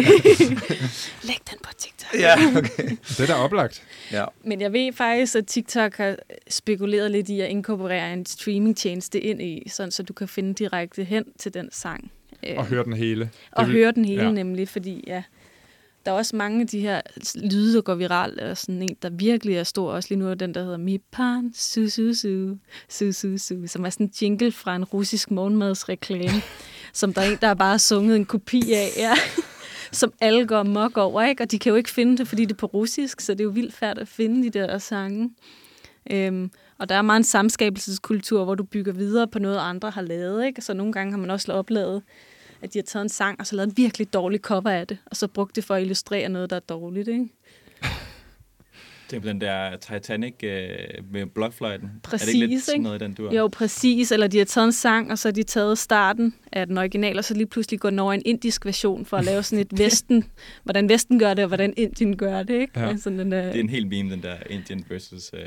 Læg 1.23 1.37
den 1.51 1.57
på 1.63 1.69
TikTok. 1.77 2.13
Ja, 2.19 2.35
okay. 2.57 2.97
Det 3.07 3.19
er 3.19 3.25
da 3.27 3.33
oplagt. 3.33 3.83
Ja. 4.11 4.25
Men 4.43 4.61
jeg 4.61 4.73
ved 4.73 4.93
faktisk, 4.93 5.35
at 5.35 5.47
TikTok 5.47 5.95
har 5.97 6.15
spekuleret 6.49 7.11
lidt 7.11 7.29
i 7.29 7.39
at 7.41 7.49
inkorporere 7.49 8.13
en 8.13 8.25
streamingtjeneste 8.25 9.19
ind 9.19 9.41
i, 9.41 9.69
sådan 9.69 9.91
så 9.91 10.03
du 10.03 10.13
kan 10.13 10.27
finde 10.27 10.53
direkte 10.53 11.03
hen 11.03 11.23
til 11.39 11.53
den 11.53 11.69
sang. 11.71 12.11
Og 12.57 12.65
høre 12.65 12.83
den 12.83 12.93
hele. 12.93 13.29
og 13.51 13.67
vil- 13.67 13.75
høre 13.75 13.91
den 13.91 14.05
hele 14.05 14.23
ja. 14.23 14.31
nemlig, 14.31 14.69
fordi 14.69 15.03
ja, 15.07 15.23
der 16.05 16.11
er 16.11 16.15
også 16.15 16.35
mange 16.35 16.61
af 16.61 16.67
de 16.67 16.79
her 16.79 17.01
lyde, 17.35 17.75
der 17.75 17.81
går 17.81 17.95
viralt, 17.95 18.39
og 18.39 18.57
sådan 18.57 18.81
en, 18.81 18.97
der 19.01 19.09
virkelig 19.09 19.55
er 19.55 19.63
stor, 19.63 19.91
også 19.91 20.09
lige 20.09 20.19
nu 20.19 20.29
er 20.29 20.33
den, 20.33 20.53
der 20.53 20.63
hedder 20.63 20.77
Mi 20.77 20.97
Pan 20.97 21.51
Su 21.55 21.87
Su 21.89 22.13
Su 22.13 22.57
Su 22.89 23.11
Su 23.11 23.37
Su, 23.37 23.67
som 23.67 23.85
er 23.85 23.89
sådan 23.89 24.05
en 24.05 24.13
jingle 24.21 24.51
fra 24.51 24.75
en 24.75 24.83
russisk 24.83 25.31
morgenmadsreklame, 25.31 26.41
som 26.93 27.13
der 27.13 27.21
er 27.21 27.31
en, 27.31 27.37
der 27.41 27.47
har 27.47 27.53
bare 27.53 27.79
sunget 27.79 28.15
en 28.15 28.25
kopi 28.25 28.73
af, 28.73 28.87
ja, 28.97 29.13
som 29.91 30.13
alle 30.21 30.47
går 30.47 30.63
mok 30.63 30.97
over, 30.97 31.21
ikke? 31.21 31.43
og 31.43 31.51
de 31.51 31.59
kan 31.59 31.69
jo 31.69 31.75
ikke 31.75 31.89
finde 31.89 32.17
det, 32.17 32.27
fordi 32.27 32.45
det 32.45 32.51
er 32.51 32.57
på 32.57 32.65
russisk, 32.65 33.21
så 33.21 33.33
det 33.33 33.39
er 33.39 33.43
jo 33.43 33.49
vildt 33.49 33.73
færdigt 33.73 34.01
at 34.01 34.07
finde 34.07 34.43
de 34.43 34.59
der 34.59 34.77
sange. 34.77 35.29
Øhm, 36.11 36.51
og 36.77 36.89
der 36.89 36.95
er 36.95 37.01
meget 37.01 37.19
en 37.19 37.23
samskabelseskultur, 37.23 38.43
hvor 38.43 38.55
du 38.55 38.63
bygger 38.63 38.93
videre 38.93 39.27
på 39.27 39.39
noget, 39.39 39.57
andre 39.57 39.89
har 39.89 40.01
lavet. 40.01 40.45
Ikke? 40.45 40.61
Så 40.61 40.73
nogle 40.73 40.93
gange 40.93 41.11
har 41.11 41.17
man 41.17 41.29
også 41.29 41.53
oplevet, 41.53 42.03
at 42.63 42.73
de 42.73 42.79
har 42.79 42.83
taget 42.83 43.03
en 43.03 43.09
sang, 43.09 43.39
og 43.39 43.47
så 43.47 43.55
lavet 43.55 43.67
en 43.67 43.77
virkelig 43.77 44.13
dårlig 44.13 44.39
cover 44.39 44.69
af 44.69 44.87
det, 44.87 44.97
og 45.05 45.15
så 45.15 45.27
brugt 45.27 45.55
det 45.55 45.63
for 45.63 45.75
at 45.75 45.81
illustrere 45.81 46.29
noget, 46.29 46.49
der 46.49 46.55
er 46.55 46.59
dårligt. 46.59 47.07
Ikke? 47.07 47.29
Det 49.13 49.17
er 49.17 49.21
på 49.21 49.27
den 49.27 49.41
der 49.41 49.77
Titanic 49.77 50.33
øh, 50.43 50.69
med 51.11 51.25
blokfløjten. 51.25 51.87
er 51.87 51.91
det 51.93 52.01
Præcis, 52.03 52.33
ikke 52.33 52.47
lidt 52.47 52.63
sådan 52.63 52.75
ikke? 52.75 52.83
noget 52.83 53.01
i 53.01 53.03
den 53.05 53.13
dur? 53.13 53.33
Jo, 53.33 53.47
præcis. 53.47 54.11
Eller 54.11 54.27
de 54.27 54.37
har 54.37 54.45
taget 54.45 54.65
en 54.65 54.71
sang, 54.71 55.11
og 55.11 55.17
så 55.19 55.27
har 55.27 55.33
de 55.33 55.43
taget 55.43 55.77
starten 55.77 56.35
af 56.51 56.67
den 56.67 56.77
originale, 56.77 57.19
og 57.19 57.23
så 57.25 57.33
lige 57.33 57.45
pludselig 57.47 57.79
går 57.79 57.89
den 57.89 57.99
over 57.99 58.13
i 58.13 58.15
en 58.15 58.21
indisk 58.25 58.65
version 58.65 59.05
for 59.05 59.17
at 59.17 59.25
lave 59.25 59.43
sådan 59.43 59.59
et 59.65 59.79
vesten, 59.83 60.23
hvordan 60.63 60.89
vesten 60.89 61.19
gør 61.19 61.33
det, 61.33 61.43
og 61.43 61.47
hvordan 61.47 61.73
Indien 61.77 62.17
gør 62.17 62.43
det. 62.43 62.53
Ikke? 62.61 62.79
Ja. 62.79 62.87
Altså, 62.89 63.09
den, 63.09 63.33
øh, 63.33 63.43
Det 63.43 63.55
er 63.55 63.59
en 63.59 63.69
helt 63.69 63.87
meme, 63.87 64.11
den 64.11 64.23
der 64.23 64.35
Indian 64.49 64.85
versus 64.89 65.31
øh, 65.33 65.39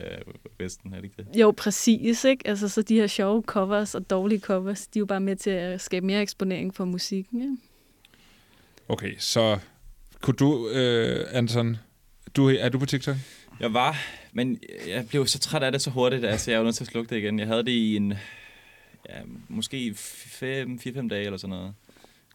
Vesten, 0.58 0.92
er 0.92 0.96
det 0.96 1.04
ikke 1.04 1.16
det? 1.16 1.40
Jo, 1.40 1.50
præcis. 1.56 2.24
Ikke? 2.24 2.48
Altså, 2.48 2.68
så 2.68 2.82
de 2.82 2.94
her 2.94 3.06
sjove 3.06 3.42
covers 3.46 3.94
og 3.94 4.10
dårlige 4.10 4.40
covers, 4.40 4.86
de 4.86 4.98
er 4.98 5.00
jo 5.00 5.06
bare 5.06 5.20
med 5.20 5.36
til 5.36 5.50
at 5.50 5.80
skabe 5.80 6.06
mere 6.06 6.22
eksponering 6.22 6.74
for 6.74 6.84
musikken. 6.84 7.40
Ikke? 7.42 7.56
Okay, 8.88 9.14
så 9.18 9.58
kunne 10.20 10.34
du, 10.34 10.68
øh, 10.68 11.26
Anton, 11.32 11.76
du, 12.36 12.48
er 12.50 12.68
du 12.68 12.78
på 12.78 12.86
TikTok? 12.86 13.16
Jeg 13.60 13.74
var, 13.74 13.96
men 14.32 14.58
jeg 14.88 15.08
blev 15.08 15.26
så 15.26 15.38
træt 15.38 15.62
af 15.62 15.72
det 15.72 15.82
så 15.82 15.90
hurtigt, 15.90 16.24
altså 16.24 16.50
jeg 16.50 16.60
var 16.60 16.64
nødt 16.64 16.76
til 16.76 16.84
at 16.84 16.88
slukke 16.88 17.10
det 17.14 17.22
igen. 17.22 17.38
Jeg 17.38 17.46
havde 17.46 17.62
det 17.64 17.70
i 17.70 17.96
en, 17.96 18.14
ja, 19.08 19.14
måske 19.48 19.94
4-5 19.96 21.08
dage 21.08 21.24
eller 21.24 21.36
sådan 21.36 21.56
noget. 21.56 21.74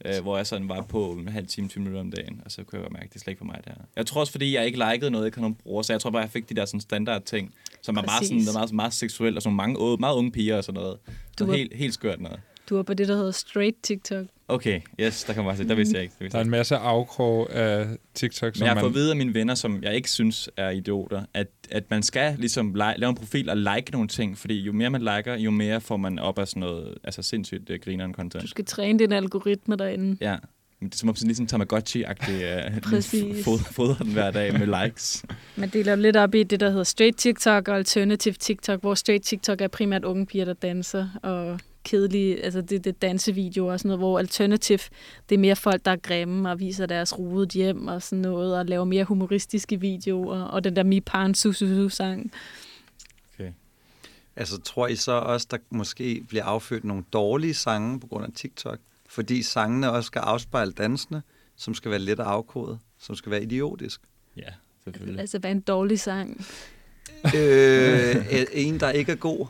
Øh, 0.05 0.21
hvor 0.21 0.37
jeg 0.37 0.47
sådan 0.47 0.69
var 0.69 0.81
på 0.81 1.11
en 1.11 1.27
halv 1.27 1.47
time, 1.47 1.67
20 1.67 1.81
minutter 1.83 2.01
om 2.01 2.11
dagen, 2.11 2.41
og 2.45 2.51
så 2.51 2.63
kunne 2.63 2.77
jeg 2.79 2.83
godt 2.83 2.93
mærke, 2.93 3.03
at 3.05 3.09
det 3.13 3.15
er 3.15 3.19
slet 3.19 3.31
ikke 3.31 3.37
for 3.39 3.45
mig 3.45 3.59
der. 3.65 3.71
Jeg 3.95 4.05
tror 4.05 4.19
også, 4.21 4.31
fordi 4.31 4.55
jeg 4.55 4.65
ikke 4.65 4.77
likede 4.91 5.11
noget, 5.11 5.23
jeg 5.23 5.27
ikke 5.27 5.41
nogen 5.41 5.55
bruger, 5.55 5.81
så 5.81 5.93
jeg 5.93 6.01
tror 6.01 6.09
bare, 6.09 6.21
jeg 6.21 6.29
fik 6.29 6.49
de 6.49 6.53
der 6.55 6.65
sådan 6.65 6.79
standard 6.81 7.23
ting, 7.23 7.53
som 7.81 7.97
er 7.97 8.01
meget, 8.01 8.25
sådan, 8.27 8.41
der 8.43 8.49
er 8.49 8.53
meget, 8.53 8.73
meget 8.73 8.93
seksuelt, 8.93 9.35
og 9.35 9.41
sådan 9.41 9.55
mange, 9.55 9.97
meget 9.99 10.15
unge 10.15 10.31
piger 10.31 10.57
og 10.57 10.63
sådan 10.63 10.81
noget. 10.81 10.97
Du 11.05 11.17
Så 11.37 11.45
var- 11.45 11.53
helt, 11.53 11.73
helt 11.75 11.93
skørt 11.93 12.21
noget. 12.21 12.39
Du 12.69 12.75
var 12.75 12.83
på 12.83 12.93
det, 12.93 13.07
der 13.07 13.15
hedder 13.15 13.31
straight 13.31 13.75
TikTok. 13.83 14.25
Okay, 14.51 14.81
yes, 14.99 15.23
der 15.23 15.33
kan 15.33 15.43
man 15.43 15.49
bare 15.49 15.57
se. 15.57 15.67
Der 15.67 15.75
vidste 15.75 15.95
jeg 15.95 16.03
ikke. 16.03 16.13
Der 16.19 16.23
vidste 16.23 16.37
Der 16.37 16.39
er 16.39 16.43
jeg 16.43 16.45
en 16.45 16.51
masse 16.51 16.75
afkrog 16.75 17.53
af 17.55 17.87
TikTok, 18.13 18.47
Men 18.47 18.55
som 18.55 18.65
jeg 18.65 18.69
har 18.69 18.75
man... 18.75 18.81
fået 18.81 18.89
at 18.89 18.95
vide 18.95 19.09
af 19.09 19.15
mine 19.15 19.33
venner, 19.33 19.55
som 19.55 19.83
jeg 19.83 19.95
ikke 19.95 20.09
synes 20.09 20.49
er 20.57 20.69
idioter, 20.69 21.23
at, 21.33 21.47
at 21.71 21.83
man 21.89 22.03
skal 22.03 22.35
ligesom 22.37 22.73
like, 22.73 22.93
lave 22.97 23.09
en 23.09 23.15
profil 23.15 23.49
og 23.49 23.57
like 23.57 23.91
nogle 23.91 24.07
ting, 24.07 24.37
fordi 24.37 24.59
jo 24.61 24.71
mere 24.71 24.89
man 24.89 25.01
liker, 25.01 25.35
jo 25.35 25.51
mere 25.51 25.81
får 25.81 25.97
man 25.97 26.19
op 26.19 26.39
af 26.39 26.47
sådan 26.47 26.59
noget 26.59 26.97
altså 27.03 27.21
sindssygt 27.21 27.69
uh, 27.69 27.75
grineren 27.83 28.13
content. 28.13 28.43
Du 28.43 28.47
skal 28.47 28.65
træne 28.65 28.99
din 28.99 29.11
algoritme 29.11 29.75
derinde. 29.75 30.17
Ja, 30.21 30.35
men 30.79 30.89
det 30.89 30.95
er 30.95 30.97
som 30.97 31.09
om 31.09 31.15
sådan 31.15 31.27
ligesom 31.27 31.45
Tamagotchi-agtig 31.45 32.31
uh, 33.47 33.63
fodrer 33.63 34.03
den 34.03 34.13
hver 34.13 34.31
dag 34.31 34.59
med 34.59 34.67
likes. 34.83 35.25
Man 35.55 35.69
deler 35.69 35.95
lidt 35.95 36.15
op 36.15 36.35
i 36.35 36.43
det, 36.43 36.59
der 36.59 36.69
hedder 36.69 36.83
straight 36.83 37.17
TikTok 37.17 37.67
og 37.67 37.75
alternative 37.75 38.35
TikTok, 38.39 38.81
hvor 38.81 38.95
straight 38.95 39.23
TikTok 39.25 39.61
er 39.61 39.67
primært 39.67 40.05
unge 40.05 40.25
piger, 40.25 40.45
der 40.45 40.53
danser, 40.53 41.07
og 41.23 41.59
kedelige, 41.83 42.43
altså 42.43 42.61
det, 42.61 42.83
det 42.83 42.87
er 42.87 42.99
dansevideoer 43.01 43.71
og 43.71 43.79
sådan 43.79 43.89
noget, 43.89 43.99
hvor 43.99 44.19
alternative, 44.19 44.79
det 45.29 45.35
er 45.35 45.39
mere 45.39 45.55
folk, 45.55 45.85
der 45.85 45.91
er 45.91 45.95
grimme 45.95 46.49
og 46.49 46.59
viser 46.59 46.85
deres 46.85 47.19
rodet 47.19 47.49
hjem 47.49 47.87
og 47.87 48.01
sådan 48.01 48.21
noget, 48.21 48.57
og 48.57 48.65
laver 48.65 48.85
mere 48.85 49.03
humoristiske 49.03 49.79
videoer, 49.79 50.41
og 50.41 50.63
den 50.63 50.75
der 50.75 50.83
Mi 50.83 50.99
Pan 50.99 51.35
Su 51.35 51.51
Su 51.51 51.67
Su 51.67 51.89
sang. 51.89 52.31
Altså, 54.35 54.61
tror 54.61 54.87
I 54.87 54.95
så 54.95 55.11
også, 55.11 55.47
der 55.51 55.57
måske 55.69 56.23
bliver 56.27 56.43
affødt 56.43 56.83
nogle 56.83 57.03
dårlige 57.13 57.53
sange 57.53 57.99
på 57.99 58.07
grund 58.07 58.25
af 58.25 58.31
TikTok? 58.35 58.79
Fordi 59.09 59.41
sangene 59.41 59.91
også 59.91 60.07
skal 60.07 60.19
afspejle 60.19 60.71
dansene, 60.71 61.21
som 61.55 61.73
skal 61.73 61.91
være 61.91 61.99
let 61.99 62.19
at 62.19 62.25
afkode, 62.25 62.79
som 62.99 63.15
skal 63.15 63.31
være 63.31 63.43
idiotisk. 63.43 64.01
Ja, 64.37 64.49
selvfølgelig. 64.83 65.19
Altså, 65.19 65.39
hvad 65.39 65.49
er 65.49 65.55
en 65.55 65.61
dårlig 65.61 65.99
sang? 65.99 66.45
øh, 67.35 68.45
en, 68.53 68.79
der 68.79 68.89
ikke 68.89 69.11
er 69.11 69.15
god. 69.15 69.47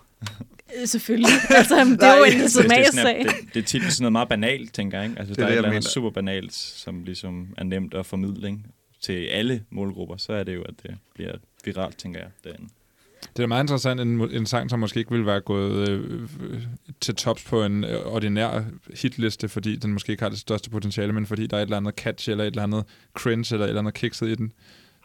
Øh, 0.82 0.88
Selvfølgelig. 0.88 1.30
Altså, 1.50 1.76
det 1.76 2.04
er 2.04 2.18
jo 2.18 2.24
en 2.24 2.32
er 2.72 3.10
at 3.10 3.26
det, 3.26 3.54
det 3.54 3.60
er 3.60 3.66
tit 3.66 3.94
sådan 3.94 4.04
noget 4.04 4.12
meget 4.12 4.30
banalt, 4.30 4.74
tænker 4.74 4.98
jeg. 4.98 5.10
Ikke? 5.10 5.20
Altså, 5.20 5.34
Det 5.34 5.42
er 5.42 5.46
der 5.46 5.48
er 5.48 5.50
det, 5.50 5.54
et 5.54 5.62
jeg 5.62 5.66
eller 5.66 5.78
andet 5.78 5.92
super 5.92 6.10
banalt, 6.10 6.54
som 6.54 7.04
ligesom 7.04 7.54
er 7.58 7.64
nemt 7.64 7.94
at 7.94 8.06
formidling 8.06 8.68
til 9.02 9.26
alle 9.26 9.64
målgrupper, 9.70 10.18
så 10.18 10.34
er 10.34 10.44
det 10.44 10.56
jo, 10.56 10.62
at 10.62 10.74
det 10.84 10.98
bliver 11.14 11.34
viralt, 11.66 11.98
tænker 11.98 12.20
jeg, 12.20 12.30
derinde. 12.44 12.68
Det 13.38 13.44
er 13.44 13.48
meget 13.48 13.64
interessant, 13.64 14.02
en, 14.02 14.22
en 14.32 14.46
sang, 14.46 14.70
som 14.70 14.80
måske 14.80 15.00
ikke 15.00 15.12
ville 15.12 15.26
være 15.26 15.42
gået 15.42 15.90
øh, 15.90 16.22
øh, 16.42 16.62
til 17.02 17.16
tops 17.16 17.44
på 17.44 17.64
en 17.64 17.84
øh, 17.84 18.06
ordinær 18.06 18.64
hitliste, 19.02 19.50
fordi 19.50 19.76
den 19.76 19.94
måske 19.94 20.12
ikke 20.12 20.24
har 20.24 20.30
det 20.30 20.40
største 20.40 20.70
potentiale, 20.70 21.14
men 21.14 21.26
fordi 21.26 21.48
der 21.48 21.58
er 21.58 21.62
et 21.62 21.66
eller 21.66 21.78
andet 21.78 21.96
catch, 21.96 22.30
eller 22.30 22.44
et 22.44 22.48
eller 22.48 22.64
andet 22.64 22.84
cringe, 23.14 23.56
eller 23.56 23.66
et 23.66 23.70
eller 23.70 23.80
andet 23.82 23.94
kikset 23.94 24.28
i 24.28 24.36
den, 24.36 24.52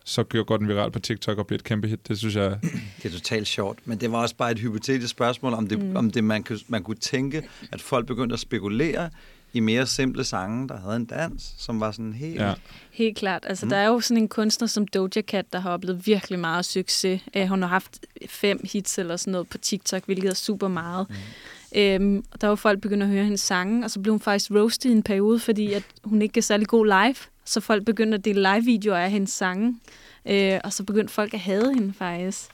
så 0.09 0.23
gør- 0.25 0.43
går 0.43 0.57
den 0.57 0.69
viralt 0.69 0.93
på 0.93 0.99
TikTok 0.99 1.39
og 1.39 1.47
bliver 1.47 1.59
et 1.59 1.65
kæmpe 1.65 1.89
hit. 1.89 2.09
Det 2.09 2.19
synes 2.19 2.37
jeg... 2.37 2.59
Det 3.03 3.05
er 3.05 3.11
totalt 3.11 3.47
sjovt, 3.47 3.79
men 3.85 4.01
det 4.01 4.13
var 4.13 4.19
også 4.19 4.37
bare 4.37 4.51
et 4.51 4.59
hypotetisk 4.59 5.11
spørgsmål, 5.11 5.53
om, 5.55 5.67
det, 5.69 5.83
mm. 5.83 5.97
om 5.97 6.11
det, 6.11 6.25
man, 6.25 6.43
kunne, 6.43 6.59
man 6.69 6.83
kunne 6.83 6.97
tænke, 6.97 7.43
at 7.73 7.81
folk 7.81 8.07
begyndte 8.07 8.33
at 8.33 8.41
spekulere 8.41 9.11
i 9.53 9.61
mere 9.61 9.87
simple 9.87 10.25
sange, 10.25 10.69
der 10.69 10.81
havde 10.81 10.97
en 10.97 11.05
dans, 11.05 11.55
som 11.59 11.81
var 11.81 11.91
sådan 11.91 12.13
helt... 12.13 12.35
Ja. 12.41 12.55
Helt 12.91 13.17
klart. 13.17 13.45
Altså, 13.49 13.67
Mm. 13.67 13.71
der 13.71 13.77
er 13.77 13.87
jo 13.87 14.01
sådan 14.01 14.23
en 14.23 14.29
kunstner 14.29 14.69
som 14.69 14.87
Doja 14.87 15.23
Cat, 15.23 15.53
der 15.53 15.59
har 15.61 15.71
oplevet 15.71 16.07
virkelig 16.07 16.39
meget 16.39 16.65
succes. 16.65 17.21
Uh, 17.37 17.43
hun 17.43 17.63
har 17.63 17.69
haft 17.69 17.99
fem 18.29 18.61
hits 18.73 18.99
eller 18.99 19.17
sådan 19.17 19.33
noget 19.33 19.49
på 19.49 19.59
TikTok, 19.59 20.05
hvilket 20.07 20.31
er 20.31 20.35
super 20.35 20.69
meget. 20.69 21.07
Mm. 21.11 21.79
Øhm, 21.81 22.25
og 22.33 22.41
der 22.41 22.49
var 22.49 22.55
folk 22.55 22.81
begyndt 22.81 23.03
at 23.03 23.09
høre 23.09 23.25
hendes 23.25 23.41
sange, 23.41 23.85
og 23.85 23.91
så 23.91 24.01
blev 24.01 24.13
hun 24.13 24.21
faktisk 24.21 24.51
roasted 24.51 24.91
i 24.91 24.93
en 24.93 25.03
periode, 25.03 25.39
fordi 25.39 25.73
at 25.73 25.83
hun 26.05 26.23
ikke 26.23 26.39
er 26.39 26.43
særlig 26.43 26.67
god 26.67 26.87
live. 26.87 27.17
Så 27.47 27.61
folk 27.61 27.85
begyndte 27.85 28.15
at 28.15 28.25
dele 28.25 28.43
live-videoer 28.55 28.97
af 28.99 29.11
hendes 29.11 29.31
sange. 29.31 29.81
Øh, 30.29 30.61
og 30.65 30.73
så 30.73 30.85
begyndte 30.85 31.15
folk 31.15 31.35
at 31.35 31.41
hade 31.41 31.75
hende 31.75 31.93
faktisk. 31.93 32.51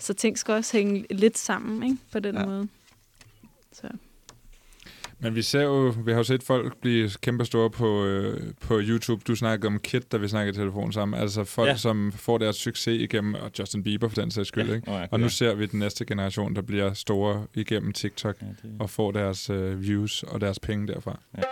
Så 0.00 0.14
ting 0.14 0.38
skal 0.38 0.54
også 0.54 0.76
hænge 0.76 1.06
lidt 1.10 1.38
sammen 1.38 1.82
ikke? 1.82 1.96
på 2.12 2.18
den 2.20 2.34
Ja. 2.34 2.40
ja. 2.40 2.46
måde. 2.46 2.68
Så. 3.72 3.88
Men 5.18 5.34
vi 5.34 5.42
ser 5.42 5.62
jo, 5.62 5.94
vi 6.04 6.10
har 6.10 6.18
jo 6.18 6.24
set 6.24 6.42
folk 6.42 6.76
blive 6.76 7.10
kæmpe 7.22 7.44
store 7.44 7.70
på, 7.70 8.04
øh, 8.04 8.40
på 8.60 8.80
YouTube. 8.82 9.22
Du 9.28 9.34
snakkede 9.36 9.66
om 9.66 9.78
Kid, 9.78 10.00
da 10.00 10.16
vi 10.16 10.28
snakkede 10.28 10.56
i 10.56 10.58
telefon 10.60 10.92
sammen. 10.92 11.20
Altså 11.20 11.44
folk, 11.44 11.66
ja. 11.66 11.72
Ja. 11.72 11.76
som 11.76 12.12
får 12.12 12.38
deres 12.38 12.56
succes 12.56 13.00
igennem, 13.00 13.34
og 13.34 13.50
Justin 13.58 13.82
Bieber 13.82 14.08
for 14.08 14.20
den 14.20 14.30
sags 14.30 14.48
skyld, 14.48 14.74
ikke? 14.74 14.90
Nå, 14.90 14.96
ja, 14.98 15.06
Og 15.10 15.20
nu 15.20 15.24
ja. 15.24 15.30
ser 15.30 15.54
vi 15.54 15.66
den 15.66 15.78
næste 15.78 16.04
generation, 16.04 16.56
der 16.56 16.62
bliver 16.62 16.92
store 16.92 17.46
igennem 17.54 17.92
TikTok 17.92 18.36
Ja, 18.42 18.46
det, 18.46 18.76
og 18.80 18.90
får 18.90 19.10
deres 19.10 19.50
øh, 19.50 19.82
views 19.82 20.22
og 20.22 20.40
deres 20.40 20.58
penge 20.58 20.86
derfra. 20.86 21.18
Ja. 21.36 21.42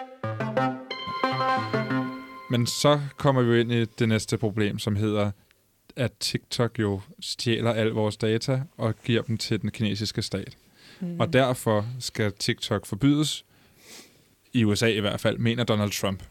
Men 2.53 2.66
så 2.66 3.00
kommer 3.16 3.42
vi 3.42 3.48
jo 3.48 3.55
ind 3.55 3.72
i 3.72 3.84
det 3.84 4.09
næste 4.09 4.38
problem, 4.38 4.78
som 4.78 4.96
hedder, 4.96 5.30
at 5.96 6.12
TikTok 6.20 6.78
jo 6.78 7.00
stjæler 7.20 7.72
al 7.72 7.86
vores 7.86 8.16
data 8.16 8.62
og 8.76 8.94
giver 9.05 9.22
dem 9.22 9.38
til 9.38 9.62
den 9.62 9.70
kinesiske 9.70 10.22
stat. 10.22 10.57
Mm. 11.00 11.20
Og 11.20 11.32
derfor 11.32 11.86
skal 12.00 12.32
TikTok 12.32 12.86
forbydes, 12.86 13.44
i 14.53 14.64
USA 14.64 14.86
i 14.86 15.00
hvert 15.00 15.20
fald, 15.20 15.38
mener 15.38 15.64
Donald 15.64 15.90
Trump. 15.90 16.22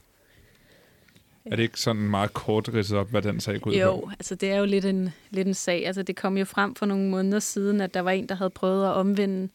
Er 1.46 1.56
det 1.56 1.64
ikke 1.64 1.80
sådan 1.80 2.02
meget 2.02 2.34
kort 2.34 2.70
ridset 2.74 2.98
op, 2.98 3.10
hvad 3.10 3.22
den 3.22 3.40
sag 3.40 3.62
går 3.62 3.72
ud 3.72 3.76
Jo, 3.76 4.00
på? 4.00 4.10
altså 4.20 4.36
det 4.36 4.52
er 4.52 4.58
jo 4.58 4.66
lidt 4.66 4.86
en, 4.86 5.10
lidt 5.30 5.48
en 5.48 5.54
sag. 5.54 5.88
Altså 5.88 6.04
det 6.04 6.16
kom 6.16 6.38
jo 6.38 6.46
frem 6.46 6.76
for 6.76 6.86
nogle 6.86 7.10
måneder 7.10 7.40
siden, 7.40 7.82
at 7.82 7.94
der 7.94 8.00
var 8.00 8.12
en, 8.12 8.30
der 8.30 8.36
havde 8.36 8.50
prøvet 8.50 8.86
at 8.86 8.94
omvende 8.94 9.50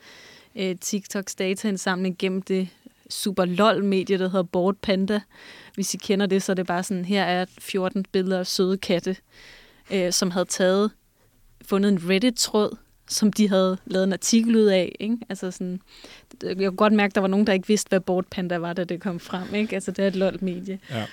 øh, 0.56 0.76
TikToks 0.76 1.34
dataindsamling 1.34 2.18
gennem 2.18 2.42
det 2.42 2.68
super 3.10 3.44
lol-medie, 3.44 4.18
der 4.18 4.28
hedder 4.28 4.42
Bored 4.42 4.76
Panda. 4.82 5.20
Hvis 5.76 5.94
I 5.94 5.96
kender 5.96 6.26
det, 6.26 6.42
så 6.42 6.52
er 6.52 6.54
det 6.54 6.66
bare 6.66 6.82
sådan, 6.82 7.04
her 7.04 7.24
er 7.24 7.44
14 7.58 8.04
billeder 8.12 8.38
af 8.38 8.46
søde 8.46 8.78
katte, 8.78 9.16
øh, 9.90 10.12
som 10.12 10.30
havde 10.30 10.46
taget, 10.46 10.90
fundet 11.64 11.92
en 11.92 12.10
Reddit-tråd, 12.10 12.76
som 13.08 13.32
de 13.32 13.48
havde 13.48 13.78
lavet 13.86 14.04
en 14.04 14.12
artikel 14.12 14.56
ud 14.56 14.64
af. 14.64 14.96
Ikke? 15.00 15.18
Altså 15.28 15.50
sådan, 15.50 15.80
jeg 16.42 16.56
kunne 16.56 16.70
godt 16.70 16.92
mærke, 16.92 17.10
at 17.10 17.14
der 17.14 17.20
var 17.20 17.28
nogen, 17.28 17.46
der 17.46 17.52
ikke 17.52 17.68
vidste, 17.68 17.88
hvad 17.88 18.00
Bored 18.00 18.24
Panda 18.30 18.58
var, 18.58 18.72
da 18.72 18.84
det 18.84 19.00
kom 19.00 19.20
frem. 19.20 19.54
Ikke? 19.54 19.74
Altså 19.74 19.90
det 19.90 20.02
er 20.02 20.08
et 20.08 20.16
lol-medie. 20.16 20.78
Ja. 20.90 21.06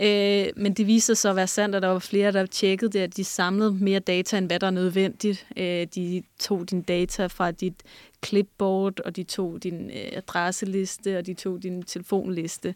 Øh, 0.00 0.52
men 0.56 0.74
det 0.74 0.86
viste 0.86 1.06
sig 1.06 1.16
så 1.16 1.30
at 1.30 1.36
være 1.36 1.46
sandt, 1.46 1.74
at 1.74 1.82
der 1.82 1.88
var 1.88 1.98
flere, 1.98 2.32
der 2.32 2.46
tjekkede 2.46 2.92
det, 2.92 2.98
at 2.98 3.16
de 3.16 3.24
samlede 3.24 3.72
mere 3.72 4.00
data, 4.00 4.38
end 4.38 4.46
hvad 4.46 4.60
der 4.60 4.66
er 4.66 4.70
nødvendigt. 4.70 5.46
Øh, 5.56 5.86
de 5.94 6.22
tog 6.40 6.70
din 6.70 6.82
data 6.82 7.26
fra 7.26 7.50
dit 7.50 7.82
clipboard, 8.26 9.00
og 9.00 9.16
de 9.16 9.22
tog 9.22 9.62
din 9.62 9.90
øh, 9.90 10.08
adresseliste, 10.12 11.18
og 11.18 11.26
de 11.26 11.34
tog 11.34 11.62
din 11.62 11.82
telefonliste. 11.82 12.74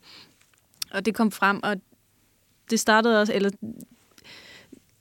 Og 0.91 1.07
det 1.07 1.14
kom 1.14 1.30
frem, 1.30 1.61
og 1.62 1.76
det 2.70 2.80
startede 2.80 3.20
også, 3.20 3.34
eller 3.34 3.51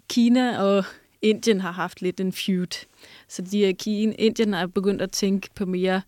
Kina 0.09 0.61
og 0.63 0.85
Indien 1.21 1.61
har 1.61 1.71
haft 1.71 2.01
lidt 2.01 2.19
en 2.19 2.33
feud. 2.33 2.85
Så 3.27 3.41
de 3.41 3.65
er 3.65 3.73
Kina, 3.73 4.13
Indien 4.19 4.53
er 4.53 4.67
begyndt 4.67 5.01
at 5.01 5.11
tænke 5.11 5.49
på 5.55 5.65
mere 5.65 6.01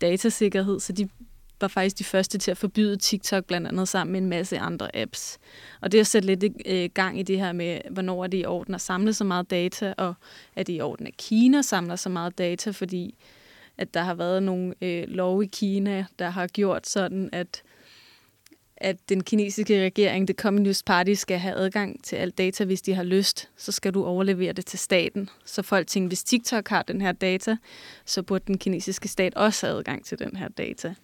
datasikkerhed, 0.00 0.80
så 0.80 0.92
de 0.92 1.08
var 1.60 1.68
faktisk 1.68 1.98
de 1.98 2.04
første 2.04 2.38
til 2.38 2.50
at 2.50 2.56
forbyde 2.56 2.96
TikTok 2.96 3.44
blandt 3.44 3.68
andet 3.68 3.88
sammen 3.88 4.12
med 4.12 4.20
en 4.20 4.28
masse 4.28 4.58
andre 4.58 4.96
apps. 4.96 5.38
Og 5.80 5.92
det 5.92 6.00
har 6.00 6.04
sat 6.04 6.24
lidt 6.24 6.44
øh, 6.66 6.90
gang 6.94 7.18
i 7.18 7.22
det 7.22 7.38
her 7.38 7.52
med, 7.52 7.80
hvornår 7.90 8.24
er 8.24 8.28
det 8.28 8.38
i 8.38 8.44
orden 8.44 8.74
at 8.74 8.80
samle 8.80 9.14
så 9.14 9.24
meget 9.24 9.50
data, 9.50 9.94
og 9.96 10.14
er 10.56 10.62
det 10.62 10.76
i 10.76 10.80
orden, 10.80 11.06
at 11.06 11.16
Kina 11.16 11.62
samler 11.62 11.96
så 11.96 12.08
meget 12.08 12.38
data, 12.38 12.70
fordi 12.70 13.14
at 13.78 13.94
der 13.94 14.02
har 14.02 14.14
været 14.14 14.42
nogle 14.42 14.74
øh, 14.82 15.04
lov 15.08 15.42
i 15.42 15.46
Kina, 15.46 16.06
der 16.18 16.30
har 16.30 16.46
gjort 16.46 16.86
sådan, 16.86 17.28
at 17.32 17.62
at 18.82 18.96
den 19.08 19.22
kinesiske 19.24 19.84
regering, 19.84 20.28
det 20.28 20.36
Communist 20.36 20.84
Party, 20.84 21.12
skal 21.12 21.38
have 21.38 21.54
adgang 21.54 22.04
til 22.04 22.16
alt 22.16 22.38
data, 22.38 22.64
hvis 22.64 22.82
de 22.82 22.94
har 22.94 23.02
lyst, 23.02 23.48
så 23.56 23.72
skal 23.72 23.94
du 23.94 24.04
overlevere 24.04 24.52
det 24.52 24.66
til 24.66 24.78
staten. 24.78 25.28
Så 25.44 25.62
folk 25.62 25.86
tænker, 25.86 26.08
hvis 26.08 26.24
TikTok 26.24 26.68
har 26.68 26.82
den 26.82 27.00
her 27.00 27.12
data, 27.12 27.56
så 28.04 28.22
burde 28.22 28.44
den 28.46 28.58
kinesiske 28.58 29.08
stat 29.08 29.34
også 29.34 29.66
have 29.66 29.78
adgang 29.78 30.04
til 30.04 30.18
den 30.18 30.36
her 30.36 30.48
data. 30.48 30.94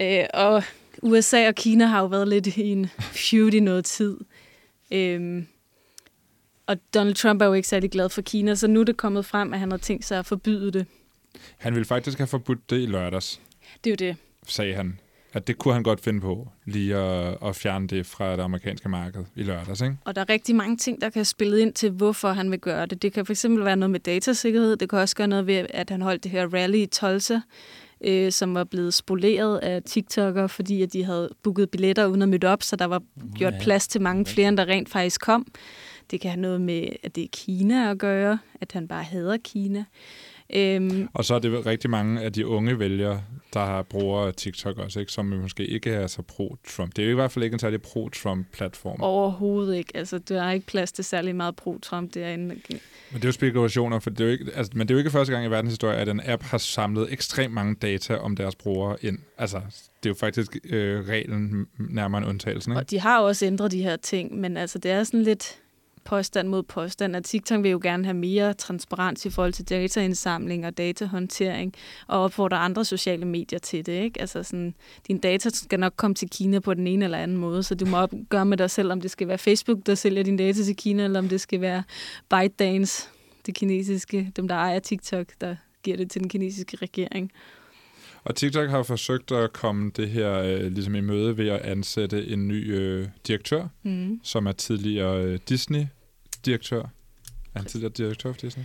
Øh, 0.00 0.24
og 0.34 0.62
USA 1.02 1.48
og 1.48 1.54
Kina 1.54 1.86
har 1.86 2.00
jo 2.00 2.06
været 2.06 2.28
lidt 2.28 2.46
i 2.46 2.62
en 2.72 2.86
feud 2.98 3.52
i 3.54 3.60
noget 3.60 3.84
tid. 3.84 4.16
Øhm, 4.90 5.46
og 6.66 6.76
Donald 6.94 7.14
Trump 7.14 7.42
er 7.42 7.46
jo 7.46 7.52
ikke 7.52 7.68
særlig 7.68 7.90
glad 7.90 8.08
for 8.08 8.22
Kina, 8.22 8.54
så 8.54 8.66
nu 8.66 8.80
er 8.80 8.84
det 8.84 8.96
kommet 8.96 9.24
frem, 9.26 9.52
at 9.52 9.58
han 9.58 9.70
har 9.70 9.78
tænkt 9.78 10.04
sig 10.04 10.18
at 10.18 10.26
forbyde 10.26 10.70
det. 10.72 10.86
Han 11.56 11.74
ville 11.74 11.84
faktisk 11.86 12.18
have 12.18 12.26
forbudt 12.26 12.70
det 12.70 12.80
i 12.82 12.86
lørdags, 12.86 13.40
Det 13.84 13.90
er 13.90 14.06
jo 14.06 14.10
det. 14.10 14.16
sagde 14.46 14.74
han. 14.74 14.98
At 15.34 15.46
det 15.46 15.58
kunne 15.58 15.74
han 15.74 15.82
godt 15.82 16.00
finde 16.00 16.20
på, 16.20 16.48
lige 16.64 16.96
at, 16.96 17.36
at 17.44 17.56
fjerne 17.56 17.88
det 17.88 18.06
fra 18.06 18.32
det 18.32 18.42
amerikanske 18.42 18.88
marked 18.88 19.24
i 19.36 19.42
lørdags, 19.42 19.80
ikke? 19.80 19.96
Og 20.04 20.16
der 20.16 20.20
er 20.20 20.28
rigtig 20.28 20.56
mange 20.56 20.76
ting, 20.76 21.00
der 21.00 21.10
kan 21.10 21.24
spille 21.24 21.60
ind 21.60 21.72
til, 21.72 21.90
hvorfor 21.90 22.28
han 22.28 22.50
vil 22.50 22.58
gøre 22.58 22.86
det. 22.86 23.02
Det 23.02 23.12
kan 23.12 23.26
fx 23.26 23.44
være 23.48 23.76
noget 23.76 23.90
med 23.90 24.00
datasikkerhed. 24.00 24.76
Det 24.76 24.90
kan 24.90 24.98
også 24.98 25.16
gøre 25.16 25.26
noget 25.26 25.46
ved, 25.46 25.66
at 25.70 25.90
han 25.90 26.02
holdt 26.02 26.24
det 26.24 26.30
her 26.30 26.54
rally 26.54 26.76
i 26.76 26.86
Tulsa, 26.86 27.40
øh, 28.04 28.32
som 28.32 28.54
var 28.54 28.64
blevet 28.64 28.94
spoleret 28.94 29.58
af 29.58 29.82
TikTokere, 29.82 30.48
fordi 30.48 30.82
at 30.82 30.92
de 30.92 31.04
havde 31.04 31.30
booket 31.42 31.70
billetter 31.70 32.06
uden 32.06 32.22
at 32.22 32.28
møde 32.28 32.46
op, 32.46 32.62
så 32.62 32.76
der 32.76 32.84
var 32.84 33.02
gjort 33.36 33.54
plads 33.60 33.88
til 33.88 34.00
mange 34.00 34.26
flere, 34.26 34.48
end 34.48 34.56
der 34.56 34.66
rent 34.66 34.88
faktisk 34.88 35.20
kom. 35.20 35.46
Det 36.10 36.20
kan 36.20 36.30
have 36.30 36.40
noget 36.40 36.60
med, 36.60 36.88
at 37.02 37.16
det 37.16 37.24
er 37.24 37.28
Kina 37.32 37.90
at 37.90 37.98
gøre, 37.98 38.38
at 38.60 38.72
han 38.72 38.88
bare 38.88 39.02
hader 39.02 39.36
Kina. 39.44 39.84
Øhm, 40.50 41.08
Og 41.14 41.24
så 41.24 41.34
er 41.34 41.38
det 41.38 41.66
rigtig 41.66 41.90
mange 41.90 42.20
af 42.20 42.32
de 42.32 42.46
unge 42.46 42.78
vælgere, 42.78 43.22
der 43.54 43.60
har 43.64 43.82
bruger 43.82 44.30
TikTok 44.30 44.78
også, 44.78 45.00
ikke? 45.00 45.12
som 45.12 45.26
måske 45.26 45.66
ikke 45.66 45.90
er 45.90 46.06
så 46.06 46.22
pro-Trump. 46.22 46.90
Det 46.96 47.02
er 47.02 47.06
jo 47.06 47.10
i 47.10 47.14
hvert 47.14 47.32
fald 47.32 47.44
ikke 47.44 47.54
en 47.54 47.58
særlig 47.58 47.80
pro-Trump-platform. 47.82 49.00
overhovedet 49.00 49.76
ikke. 49.76 49.96
Altså, 49.96 50.18
der 50.18 50.42
er 50.42 50.50
ikke 50.52 50.66
plads 50.66 50.92
til 50.92 51.04
særlig 51.04 51.36
meget 51.36 51.54
pro-Trump 51.60 52.14
derinde. 52.14 52.46
Men 52.48 52.60
det 53.20 53.24
er 53.24 53.28
jo 53.28 53.32
spekulationer, 53.32 53.98
for 53.98 54.10
det 54.10 54.20
er 54.20 54.24
jo 54.24 54.30
ikke, 54.30 54.44
altså, 54.54 54.72
men 54.74 54.88
det 54.88 54.94
er 54.94 54.94
jo 54.94 54.98
ikke 54.98 55.10
første 55.10 55.32
gang 55.32 55.46
i 55.46 55.50
verdenshistorien, 55.50 55.98
at 55.98 56.08
en 56.08 56.20
app 56.24 56.42
har 56.42 56.58
samlet 56.58 57.12
ekstremt 57.12 57.54
mange 57.54 57.74
data 57.74 58.16
om 58.16 58.36
deres 58.36 58.54
brugere 58.56 58.96
ind. 59.02 59.18
Altså, 59.38 59.56
det 60.02 60.06
er 60.06 60.10
jo 60.10 60.14
faktisk 60.14 60.56
øh, 60.64 61.08
reglen 61.08 61.66
nærmere 61.78 62.22
en 62.22 62.28
undtagelsen, 62.28 62.72
ikke? 62.72 62.80
Og 62.80 62.90
de 62.90 63.00
har 63.00 63.20
også 63.20 63.46
ændret 63.46 63.70
de 63.72 63.82
her 63.82 63.96
ting, 63.96 64.40
men 64.40 64.56
altså, 64.56 64.78
det 64.78 64.90
er 64.90 65.04
sådan 65.04 65.22
lidt 65.22 65.58
påstand 66.04 66.48
mod 66.48 66.62
påstand, 66.62 67.16
at 67.16 67.24
TikTok 67.24 67.62
vil 67.62 67.70
jo 67.70 67.80
gerne 67.82 68.04
have 68.04 68.14
mere 68.16 68.54
transparens 68.54 69.26
i 69.26 69.30
forhold 69.30 69.52
til 69.52 69.68
dataindsamling 69.68 70.66
og 70.66 70.78
datahåndtering, 70.78 71.74
og 72.06 72.20
opfordre 72.20 72.56
andre 72.56 72.84
sociale 72.84 73.24
medier 73.24 73.58
til 73.58 73.86
det. 73.86 73.92
Ikke? 74.02 74.20
Altså 74.20 74.42
sådan, 74.42 74.74
din 75.08 75.18
data 75.18 75.50
skal 75.50 75.80
nok 75.80 75.92
komme 75.96 76.14
til 76.14 76.30
Kina 76.30 76.58
på 76.58 76.74
den 76.74 76.86
ene 76.86 77.04
eller 77.04 77.18
anden 77.18 77.36
måde, 77.36 77.62
så 77.62 77.74
du 77.74 77.86
må 77.86 77.96
opgøre 77.96 78.44
med 78.46 78.56
dig 78.56 78.70
selv, 78.70 78.92
om 78.92 79.00
det 79.00 79.10
skal 79.10 79.28
være 79.28 79.38
Facebook, 79.38 79.78
der 79.86 79.94
sælger 79.94 80.22
din 80.22 80.36
data 80.36 80.62
til 80.62 80.76
Kina, 80.76 81.04
eller 81.04 81.18
om 81.18 81.28
det 81.28 81.40
skal 81.40 81.60
være 81.60 81.82
ByteDance, 82.30 83.08
det 83.46 83.54
kinesiske, 83.54 84.32
dem 84.36 84.48
der 84.48 84.54
ejer 84.54 84.78
TikTok, 84.78 85.26
der 85.40 85.56
giver 85.82 85.96
det 85.96 86.10
til 86.10 86.20
den 86.20 86.28
kinesiske 86.28 86.76
regering. 86.76 87.32
Og 88.24 88.34
TikTok 88.34 88.70
har 88.70 88.82
forsøgt 88.82 89.32
at 89.32 89.52
komme 89.52 89.90
det 89.96 90.08
her 90.08 90.32
øh, 90.34 90.72
ligesom 90.72 90.94
i 90.94 91.00
møde 91.00 91.36
ved 91.36 91.48
at 91.48 91.60
ansætte 91.60 92.26
en 92.26 92.48
ny 92.48 92.74
øh, 92.74 93.08
direktør, 93.26 93.68
Mm. 93.82 94.20
som 94.22 94.46
er 94.46 94.52
tidligere 94.52 95.24
øh, 95.24 95.38
Disney-direktør. 96.44 96.82
Er 97.54 97.58
han 97.58 97.64
tidligere 97.64 97.92
direktør 97.92 98.32
for 98.32 98.40
Disney? 98.40 98.64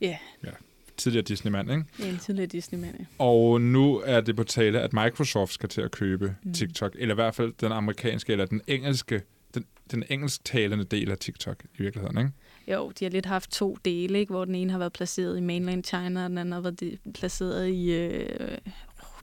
Ja. 0.00 0.16
ja. 0.44 0.50
Tidligere 0.96 1.22
Disney-mand, 1.24 1.70
ikke? 1.70 1.84
Er 2.02 2.08
en 2.08 2.18
tidligere 2.18 2.46
Disney-mand, 2.46 2.94
ja. 2.98 3.04
Og 3.18 3.60
nu 3.60 4.02
er 4.04 4.20
det 4.20 4.36
på 4.36 4.44
tale, 4.44 4.80
at 4.80 4.92
Microsoft 4.92 5.52
skal 5.52 5.68
til 5.68 5.80
at 5.80 5.90
købe 5.90 6.34
Mm. 6.42 6.52
TikTok, 6.54 6.96
eller 6.98 7.14
i 7.14 7.16
hvert 7.16 7.34
fald 7.34 7.52
den 7.60 7.72
amerikanske, 7.72 8.32
eller 8.32 8.46
den 8.46 8.60
engelske, 8.66 9.22
den, 9.54 9.64
den 9.90 10.04
engelsktalende 10.10 10.84
del 10.84 11.10
af 11.10 11.18
TikTok 11.18 11.64
i 11.78 11.82
virkeligheden, 11.82 12.18
ikke? 12.18 12.30
Jo, 12.68 12.92
de 12.98 13.04
har 13.04 13.10
lidt 13.10 13.26
haft 13.26 13.50
to 13.50 13.76
dele, 13.84 14.18
ikke? 14.18 14.32
hvor 14.32 14.44
den 14.44 14.54
ene 14.54 14.70
har 14.70 14.78
været 14.78 14.92
placeret 14.92 15.36
i 15.38 15.40
mainland 15.40 15.84
China, 15.84 16.24
og 16.24 16.30
den 16.30 16.38
anden 16.38 16.52
har 16.52 16.60
været 16.60 16.98
placeret 17.14 17.68
i 17.68 17.92
øh, 17.92 18.58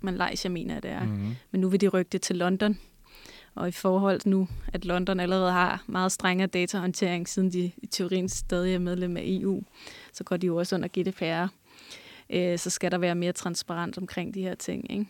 Malaysia, 0.02 0.50
mener 0.50 0.74
jeg 0.74 0.84
det 0.84 0.92
er. 0.92 1.04
Mm. 1.04 1.10
Mm-hmm. 1.12 1.36
Men 1.52 1.62
nu 1.62 1.70
vil 1.70 1.82
de 1.82 1.88
rykke 1.88 2.10
det 2.10 2.22
til 2.22 2.36
London. 2.36 2.80
Og 3.56 3.68
i 3.68 3.72
forhold 3.72 4.20
nu, 4.26 4.47
at 4.74 4.86
London 4.86 5.20
allerede 5.20 5.52
har 5.52 5.84
meget 5.88 6.12
strengere 6.12 6.47
datahåndtering, 6.47 7.30
siden 7.30 7.52
de 7.52 7.72
i 7.78 7.88
teorien 7.88 8.30
stadig 8.30 8.74
er 8.74 8.80
medlem 8.80 9.18
af 9.18 9.24
EU, 9.26 9.64
så 10.14 10.24
går 10.24 10.38
de 10.38 10.47
jo 10.47 10.56
også 10.56 10.76
under 10.76 10.88
GDPR. 10.88 11.47
Øh, 12.30 12.60
så 12.60 12.70
skal 12.70 12.91
der 12.91 12.97
være 12.97 13.16
mere 13.16 13.32
transparent 13.32 13.97
omkring 13.97 14.34
de 14.34 14.41
her 14.41 14.56
ting, 14.56 14.91
ikke? 14.91 15.06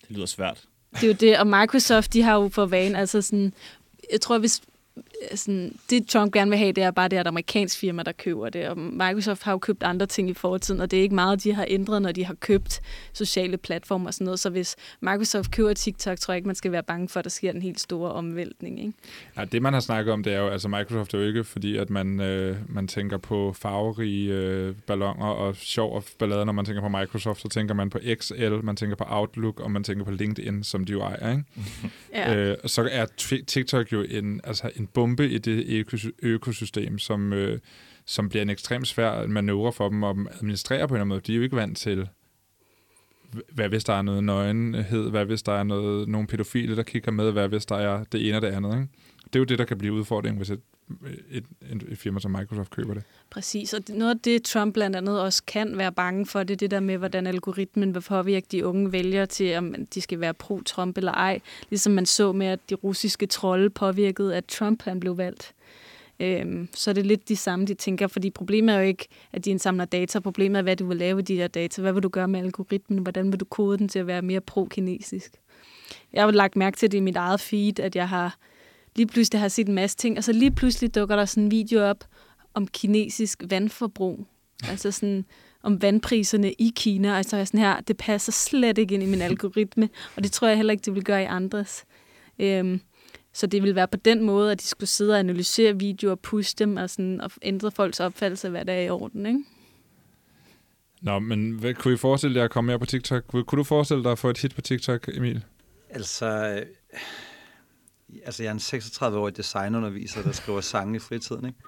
Det 0.00 0.10
lyder 0.10 0.26
svært. 0.26 0.64
Det 0.94 1.02
er 1.02 1.06
jo 1.06 1.12
det, 1.12 1.38
og 1.38 1.46
Microsoft, 1.46 2.12
de 2.12 2.22
har 2.22 2.34
jo 2.34 2.48
for 2.48 2.66
vane, 2.66 2.98
altså 2.98 3.22
sådan, 3.22 3.52
jeg 4.12 4.20
tror, 4.20 4.38
hvis 4.38 4.62
sådan, 5.34 5.78
det 5.90 6.06
Trump 6.06 6.32
gerne 6.32 6.50
vil 6.50 6.58
have, 6.58 6.72
det 6.72 6.84
er 6.84 6.90
bare 6.90 7.08
det, 7.08 7.16
at 7.16 7.26
amerikansk 7.26 7.78
firma, 7.78 8.02
der 8.02 8.12
køber 8.12 8.48
det. 8.48 8.68
Og 8.68 8.78
Microsoft 8.78 9.42
har 9.42 9.52
jo 9.52 9.58
købt 9.58 9.82
andre 9.82 10.06
ting 10.06 10.30
i 10.30 10.34
fortiden, 10.34 10.80
og 10.80 10.90
det 10.90 10.98
er 10.98 11.02
ikke 11.02 11.14
meget, 11.14 11.44
de 11.44 11.54
har 11.54 11.64
ændret, 11.68 12.02
når 12.02 12.12
de 12.12 12.24
har 12.24 12.34
købt 12.34 12.80
sociale 13.12 13.56
platformer 13.56 14.06
og 14.06 14.14
sådan 14.14 14.24
noget. 14.24 14.40
Så 14.40 14.50
hvis 14.50 14.76
Microsoft 15.00 15.50
køber 15.50 15.72
TikTok, 15.72 16.18
tror 16.18 16.32
jeg 16.32 16.36
ikke, 16.36 16.46
man 16.46 16.54
skal 16.54 16.72
være 16.72 16.82
bange 16.82 17.08
for, 17.08 17.20
at 17.20 17.24
der 17.24 17.30
sker 17.30 17.50
en 17.50 17.62
helt 17.62 17.80
stor 17.80 18.08
omvæltning. 18.08 18.80
Ikke? 18.80 18.92
Ja, 19.36 19.44
det 19.44 19.62
man 19.62 19.72
har 19.72 19.80
snakket 19.80 20.12
om, 20.12 20.22
det 20.22 20.32
er 20.32 20.38
jo, 20.38 20.48
altså 20.48 20.68
Microsoft 20.68 21.14
er 21.14 21.18
jo 21.18 21.24
ikke, 21.24 21.44
fordi 21.44 21.76
at 21.76 21.90
man, 21.90 22.20
øh, 22.20 22.56
man 22.68 22.88
tænker 22.88 23.16
på 23.16 23.52
farverige 23.52 24.32
øh, 24.32 24.74
ballonger 24.86 25.26
og 25.26 25.56
sjov 25.56 25.96
og 25.96 26.04
ballade, 26.18 26.46
når 26.46 26.52
man 26.52 26.64
tænker 26.64 26.82
på 26.82 26.88
Microsoft, 26.88 27.40
så 27.40 27.48
tænker 27.48 27.74
man 27.74 27.90
på 27.90 27.98
XL, 28.20 28.52
man 28.62 28.76
tænker 28.76 28.96
på 28.96 29.04
Outlook, 29.08 29.60
og 29.60 29.70
man 29.70 29.84
tænker 29.84 30.04
på 30.04 30.10
LinkedIn, 30.10 30.64
som 30.64 30.84
de 30.84 30.92
jo 30.92 31.00
ejer, 31.00 31.30
ikke? 31.30 31.44
Ja. 32.14 32.34
Øh, 32.36 32.56
så 32.66 32.88
er 32.90 33.06
TikTok 33.46 33.92
jo 33.92 34.02
en, 34.02 34.40
altså 34.44 34.70
en 34.76 34.85
bombe 34.86 35.30
i 35.30 35.38
det 35.38 35.84
økosystem, 36.22 36.98
som, 36.98 37.32
øh, 37.32 37.58
som 38.04 38.28
bliver 38.28 38.42
en 38.42 38.50
ekstremt 38.50 38.88
svær 38.88 39.26
manøvre 39.26 39.72
for 39.72 39.88
dem 39.88 40.04
at 40.04 40.16
administrere 40.34 40.88
på 40.88 40.94
en 40.94 40.96
eller 40.96 41.00
anden 41.00 41.08
måde. 41.08 41.20
De 41.20 41.32
er 41.32 41.36
jo 41.36 41.42
ikke 41.42 41.56
vant 41.56 41.78
til, 41.78 42.08
hvad 43.52 43.68
hvis 43.68 43.84
der 43.84 43.92
er 43.92 44.02
noget 44.02 44.24
nøgenhed, 44.24 45.10
hvad 45.10 45.24
hvis 45.24 45.42
der 45.42 45.52
er 45.52 45.62
noget, 45.62 46.08
nogle 46.08 46.26
pædofile, 46.26 46.76
der 46.76 46.82
kigger 46.82 47.12
med, 47.12 47.32
hvad 47.32 47.48
hvis 47.48 47.66
der 47.66 47.76
er 47.76 48.04
det 48.04 48.28
ene 48.28 48.36
og 48.36 48.42
det 48.42 48.48
andet. 48.48 48.74
Ikke? 48.74 48.88
Det 49.24 49.36
er 49.36 49.38
jo 49.38 49.44
det, 49.44 49.58
der 49.58 49.64
kan 49.64 49.78
blive 49.78 49.92
udfordringen, 49.92 50.36
hvis 50.36 50.50
et, 50.50 50.60
et, 51.30 51.44
et, 51.70 51.82
et 51.88 51.98
firma 51.98 52.20
som 52.20 52.30
Microsoft 52.30 52.70
køber 52.70 52.94
det. 52.94 53.02
Præcis, 53.30 53.74
og 53.74 53.80
noget 53.88 54.14
af 54.14 54.20
det, 54.20 54.42
Trump 54.42 54.74
blandt 54.74 54.96
andet 54.96 55.20
også 55.20 55.42
kan 55.46 55.78
være 55.78 55.92
bange 55.92 56.26
for, 56.26 56.42
det 56.42 56.54
er 56.54 56.58
det 56.58 56.70
der 56.70 56.80
med, 56.80 56.98
hvordan 56.98 57.26
algoritmen 57.26 57.94
vil 57.94 58.00
påvirke 58.00 58.46
de 58.52 58.66
unge 58.66 58.92
vælgere 58.92 59.26
til, 59.26 59.56
om 59.56 59.74
de 59.94 60.00
skal 60.00 60.20
være 60.20 60.34
pro-Trump 60.42 60.92
eller 60.96 61.12
ej. 61.12 61.40
Ligesom 61.70 61.92
man 61.92 62.06
så 62.06 62.32
med, 62.32 62.46
at 62.46 62.70
de 62.70 62.74
russiske 62.74 63.26
trolde 63.26 63.70
påvirkede, 63.70 64.36
at 64.36 64.44
Trump 64.44 64.82
han 64.82 65.00
blev 65.00 65.18
valgt. 65.18 65.54
Øhm, 66.20 66.68
så 66.74 66.90
er 66.90 66.94
det 66.94 67.06
lidt 67.06 67.28
de 67.28 67.36
samme, 67.36 67.66
de 67.66 67.74
tænker, 67.74 68.06
fordi 68.06 68.30
problemet 68.30 68.74
er 68.74 68.78
jo 68.78 68.84
ikke, 68.84 69.08
at 69.32 69.44
de 69.44 69.50
indsamler 69.50 69.84
data. 69.84 70.20
Problemet 70.20 70.58
er, 70.58 70.62
hvad 70.62 70.76
du 70.76 70.86
vil 70.86 70.96
lave 70.96 71.14
med 71.14 71.24
de 71.24 71.36
der 71.36 71.48
data. 71.48 71.82
Hvad 71.82 71.92
vil 71.92 72.02
du 72.02 72.08
gøre 72.08 72.28
med 72.28 72.40
algoritmen? 72.40 72.98
Hvordan 72.98 73.32
vil 73.32 73.40
du 73.40 73.44
kode 73.44 73.78
den 73.78 73.88
til 73.88 73.98
at 73.98 74.06
være 74.06 74.22
mere 74.22 74.40
pro-kinesisk? 74.40 75.32
Jeg 76.12 76.24
har 76.24 76.30
lagt 76.30 76.56
mærke 76.56 76.76
til 76.76 76.92
det 76.92 76.98
i 76.98 77.00
mit 77.00 77.16
eget 77.16 77.40
feed, 77.40 77.80
at 77.80 77.96
jeg 77.96 78.08
har 78.08 78.38
lige 78.96 79.06
pludselig 79.06 79.40
har 79.40 79.48
set 79.48 79.68
en 79.68 79.74
masse 79.74 79.96
ting, 79.96 80.18
og 80.18 80.24
så 80.24 80.32
lige 80.32 80.50
pludselig 80.50 80.94
dukker 80.94 81.16
der 81.16 81.24
sådan 81.24 81.44
en 81.44 81.50
video 81.50 81.84
op 81.84 82.04
om 82.54 82.66
kinesisk 82.66 83.42
vandforbrug. 83.50 84.26
Altså 84.68 84.90
sådan 84.90 85.24
om 85.62 85.82
vandpriserne 85.82 86.52
i 86.52 86.72
Kina. 86.76 87.16
Altså 87.16 87.44
sådan 87.44 87.60
her, 87.60 87.80
det 87.80 87.96
passer 87.96 88.32
slet 88.32 88.78
ikke 88.78 88.94
ind 88.94 89.02
i 89.02 89.06
min 89.06 89.22
algoritme, 89.30 89.88
og 90.16 90.22
det 90.22 90.32
tror 90.32 90.48
jeg 90.48 90.56
heller 90.56 90.72
ikke, 90.72 90.84
det 90.84 90.94
vil 90.94 91.04
gøre 91.04 91.22
i 91.22 91.26
andres. 91.26 91.84
Øhm, 92.38 92.80
så 93.32 93.46
det 93.46 93.62
vil 93.62 93.74
være 93.74 93.88
på 93.88 93.96
den 93.96 94.24
måde, 94.24 94.52
at 94.52 94.60
de 94.60 94.66
skulle 94.66 94.90
sidde 94.90 95.12
og 95.12 95.18
analysere 95.18 95.78
videoer 95.78 96.12
og 96.12 96.20
pushe 96.20 96.54
dem 96.58 96.76
og, 96.76 96.90
sådan, 96.90 97.20
og 97.20 97.30
ændre 97.42 97.70
folks 97.70 98.00
opfattelse 98.00 98.46
af, 98.46 98.50
hvad 98.50 98.64
der 98.64 98.72
er 98.72 98.80
i 98.80 98.90
orden, 98.90 99.26
ikke? 99.26 99.44
Nå, 101.02 101.18
men 101.18 101.50
hvad, 101.50 101.74
kunne 101.74 101.94
I 101.94 101.96
forestille 101.96 102.38
jer 102.38 102.44
at 102.44 102.50
komme 102.50 102.66
mere 102.66 102.78
på 102.78 102.86
TikTok? 102.86 103.24
Kunne 103.26 103.44
du 103.58 103.64
forestille 103.64 104.04
dig 104.04 104.12
at 104.12 104.18
få 104.18 104.30
et 104.30 104.38
hit 104.38 104.54
på 104.54 104.60
TikTok, 104.60 105.08
Emil? 105.14 105.44
Altså, 105.90 106.26
øh, 106.26 106.66
altså 108.24 108.42
jeg 108.42 108.50
er 108.50 108.54
en 108.54 108.80
36-årig 108.82 109.36
designunderviser, 109.36 110.22
der 110.22 110.32
skriver 110.32 110.60
sange 110.60 110.96
i 110.96 110.98
fritiden, 110.98 111.46
ikke? 111.46 111.58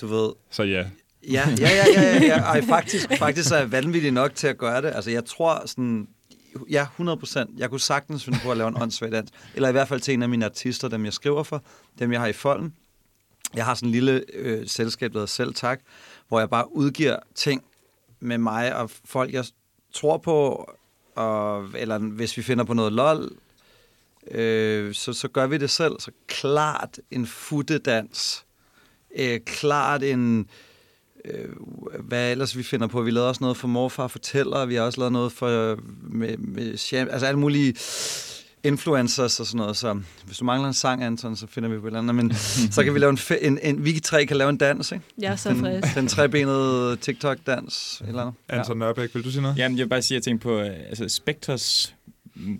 Du 0.00 0.06
ved... 0.06 0.32
Så 0.50 0.62
ja. 0.62 0.84
Ja, 1.30 1.48
ja, 1.58 1.70
ja, 1.70 1.84
ja, 1.94 2.02
ja, 2.02 2.22
ja. 2.22 2.38
Ej, 2.38 2.62
faktisk, 2.62 3.08
faktisk 3.18 3.52
er 3.52 3.56
jeg 3.56 3.72
vanvittig 3.72 4.10
nok 4.10 4.34
til 4.34 4.46
at 4.46 4.58
gøre 4.58 4.82
det. 4.82 4.92
Altså, 4.94 5.10
jeg 5.10 5.24
tror 5.24 5.66
sådan, 5.66 6.08
ja, 6.70 6.82
100 6.82 7.18
procent. 7.18 7.50
Jeg 7.56 7.70
kunne 7.70 7.80
sagtens 7.80 8.24
finde 8.24 8.38
på 8.42 8.50
at 8.50 8.56
lave 8.56 8.68
en 8.68 8.82
åndssvag 8.82 9.12
dans. 9.12 9.30
Eller 9.54 9.68
i 9.68 9.72
hvert 9.72 9.88
fald 9.88 10.00
til 10.00 10.14
en 10.14 10.22
af 10.22 10.28
mine 10.28 10.44
artister, 10.44 10.88
dem 10.88 11.04
jeg 11.04 11.12
skriver 11.12 11.42
for, 11.42 11.62
dem 11.98 12.12
jeg 12.12 12.20
har 12.20 12.26
i 12.26 12.32
folden. 12.32 12.74
Jeg 13.54 13.64
har 13.64 13.74
sådan 13.74 13.88
en 13.88 13.92
lille 13.92 14.24
øh, 14.32 14.68
selskab, 14.68 15.12
der 15.12 15.18
hedder 15.18 15.26
Selv 15.26 15.54
Tak, 15.54 15.80
hvor 16.28 16.38
jeg 16.38 16.50
bare 16.50 16.76
udgiver 16.76 17.16
ting 17.34 17.64
med 18.20 18.38
mig 18.38 18.76
og 18.76 18.90
folk, 19.04 19.32
jeg 19.32 19.44
tror 19.92 20.18
på, 20.18 20.68
og, 21.14 21.68
eller 21.74 21.98
hvis 21.98 22.36
vi 22.36 22.42
finder 22.42 22.64
på 22.64 22.74
noget 22.74 22.92
lol, 22.92 23.30
øh, 24.30 24.94
så, 24.94 25.12
så 25.12 25.28
gør 25.28 25.46
vi 25.46 25.58
det 25.58 25.70
selv. 25.70 26.00
Så 26.00 26.10
klart 26.26 26.98
en 27.10 27.26
futtedans. 27.26 28.44
Øh, 29.18 29.40
klart 29.46 30.02
en 30.02 30.48
øh, 31.24 31.48
hvad 32.00 32.30
ellers 32.30 32.56
vi 32.56 32.62
finder 32.62 32.86
på. 32.86 33.02
Vi 33.02 33.10
lavede 33.10 33.28
også 33.28 33.44
noget 33.44 33.56
for 33.56 33.68
Morfar 33.68 34.06
Fortæller, 34.06 34.66
vi 34.66 34.74
har 34.74 34.82
også 34.82 35.00
lavet 35.00 35.12
noget 35.12 35.32
for 35.32 35.78
med, 36.02 36.36
med 36.36 36.76
Sham, 36.76 37.08
altså 37.10 37.26
alle 37.26 37.38
mulige 37.38 37.74
influencers 38.64 39.40
og 39.40 39.46
sådan 39.46 39.58
noget, 39.58 39.76
så 39.76 40.00
hvis 40.26 40.38
du 40.38 40.44
mangler 40.44 40.68
en 40.68 40.74
sang, 40.74 41.04
Anton, 41.04 41.36
så 41.36 41.46
finder 41.46 41.68
vi 41.68 41.78
på 41.78 41.86
et 41.86 41.90
eller 41.90 41.98
andet, 41.98 42.14
men 42.14 42.34
så 42.70 42.84
kan 42.84 42.94
vi 42.94 42.98
lave 42.98 43.10
en, 43.10 43.18
en, 43.40 43.58
en 43.62 43.84
vi 43.84 44.00
tre 44.00 44.26
kan 44.26 44.36
lave 44.36 44.50
en 44.50 44.56
dans, 44.56 44.92
ikke? 44.92 45.04
Er 45.22 45.36
så 45.36 45.48
den, 45.48 45.60
frisk. 45.60 45.94
Den 45.94 46.08
trebenede 46.08 46.96
TikTok-dans, 46.96 48.02
eller 48.08 48.22
andet. 48.22 48.34
Anton 48.48 48.78
Nørbæk, 48.78 49.14
vil 49.14 49.24
du 49.24 49.30
sige 49.30 49.42
noget? 49.42 49.58
Jamen, 49.58 49.78
jeg 49.78 49.84
vil 49.84 49.90
bare 49.90 50.02
sige, 50.02 50.16
at 50.16 50.18
jeg 50.18 50.24
tænker 50.24 50.42
på, 50.42 50.58
øh, 50.58 50.70
altså 50.88 51.08
Spectres 51.08 51.94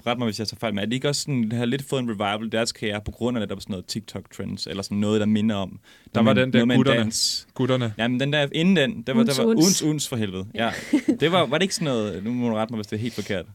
ret 0.07 0.18
mig, 0.18 0.25
hvis 0.25 0.39
jeg 0.39 0.49
tager 0.49 0.59
fejl, 0.59 0.75
men 0.75 0.83
er 0.83 0.87
det 0.87 0.93
ikke 0.93 1.09
også 1.09 1.20
sådan, 1.20 1.43
det 1.43 1.53
har 1.53 1.64
lidt 1.64 1.83
fået 1.83 2.03
en 2.03 2.11
revival 2.11 2.53
deres 2.53 2.72
karriere 2.72 3.01
på 3.05 3.11
grund 3.11 3.37
af 3.37 3.41
netop 3.41 3.61
sådan 3.61 3.72
noget 3.72 3.85
TikTok-trends, 3.87 4.66
eller 4.66 4.83
sådan 4.83 4.99
noget, 4.99 5.20
der 5.20 5.27
minder 5.27 5.57
om... 5.57 5.79
Der 6.14 6.22
var 6.22 6.33
den 6.33 6.53
der 6.53 6.77
gutterne. 6.77 7.01
Dans. 7.01 7.47
gutterne. 7.55 7.95
Jamen, 7.99 8.20
den 8.20 8.33
der, 8.33 8.49
inden 8.53 8.77
den, 8.77 9.03
der 9.03 9.14
var, 9.14 9.22
der 9.22 9.45
var 9.45 9.55
uns, 9.55 9.83
uns 9.83 10.09
for 10.09 10.16
helvede. 10.16 10.47
Ja. 10.55 10.70
Det 11.20 11.33
var, 11.33 11.47
var 11.47 11.59
det 11.59 11.62
ikke 11.62 11.75
sådan 11.75 11.87
noget, 11.87 12.25
nu 12.25 12.33
må 12.33 12.49
du 12.49 12.55
rette 12.55 12.72
mig, 12.72 12.79
hvis 12.79 12.87
det 12.87 12.97
er 12.97 13.01
helt 13.01 13.14
forkert. 13.14 13.47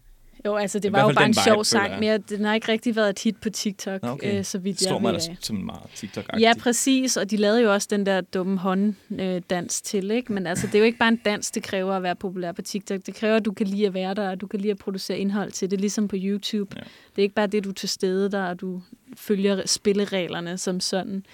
Jo, 0.46 0.56
altså 0.56 0.80
det 0.80 0.92
var 0.92 1.02
jo 1.02 1.14
bare 1.16 1.26
en 1.26 1.34
sjov 1.34 1.64
sang, 1.64 2.00
men 2.00 2.22
den 2.22 2.46
har 2.46 2.56
ikke 2.56 2.72
rigtig 2.72 2.96
været 2.96 3.10
et 3.10 3.20
hit 3.20 3.42
på 3.42 3.50
TikTok, 3.50 4.04
okay. 4.04 4.40
øh, 4.40 4.46
så 4.46 4.58
vidt 4.58 4.82
jeg 4.82 5.02
ved. 5.02 5.14
Det 5.14 5.38
som 5.46 5.56
meget 5.56 5.82
tiktok 5.96 6.24
-agtigt. 6.24 6.40
Ja, 6.40 6.54
præcis, 6.60 7.18
og 7.18 7.32
de 7.32 7.38
lavede 7.38 7.62
jo 7.62 7.74
også 7.74 7.88
den 7.92 8.06
der 8.06 8.22
dumme 8.22 8.58
hånddans 8.58 9.82
til, 9.82 10.12
ikke? 10.12 10.34
Men 10.34 10.48
altså, 10.48 10.68
det 10.68 10.76
er 10.76 10.80
jo 10.80 10.86
ikke 10.86 10.98
bare 10.98 11.10
en 11.10 11.22
dans, 11.26 11.52
det 11.52 11.64
kræver 11.64 11.94
at 11.94 12.04
være 12.04 12.16
populær 12.16 12.52
på 12.52 12.62
TikTok. 12.62 13.00
Det 13.06 13.16
kræver, 13.16 13.36
at 13.36 13.46
du 13.46 13.52
kan 13.52 13.68
lide 13.68 13.88
at 13.88 13.94
være 13.94 14.14
der, 14.14 14.30
og 14.30 14.42
du 14.42 14.48
kan 14.48 14.60
lide 14.60 14.72
at 14.72 14.78
producere 14.78 15.18
indhold 15.18 15.52
til 15.52 15.72
det, 15.72 15.82
ligesom 15.82 16.08
på 16.08 16.16
YouTube. 16.20 16.76
Ja. 16.76 16.82
Det 16.82 17.18
er 17.18 17.24
ikke 17.24 17.36
bare 17.36 17.48
det, 17.48 17.64
du 17.64 17.70
er 17.70 17.74
til 17.74 17.90
stede 17.90 18.32
der, 18.32 18.44
og 18.44 18.62
du 18.62 18.82
følger 19.18 19.66
spillereglerne 19.66 20.58
som 20.58 20.80
sådan. 20.80 21.26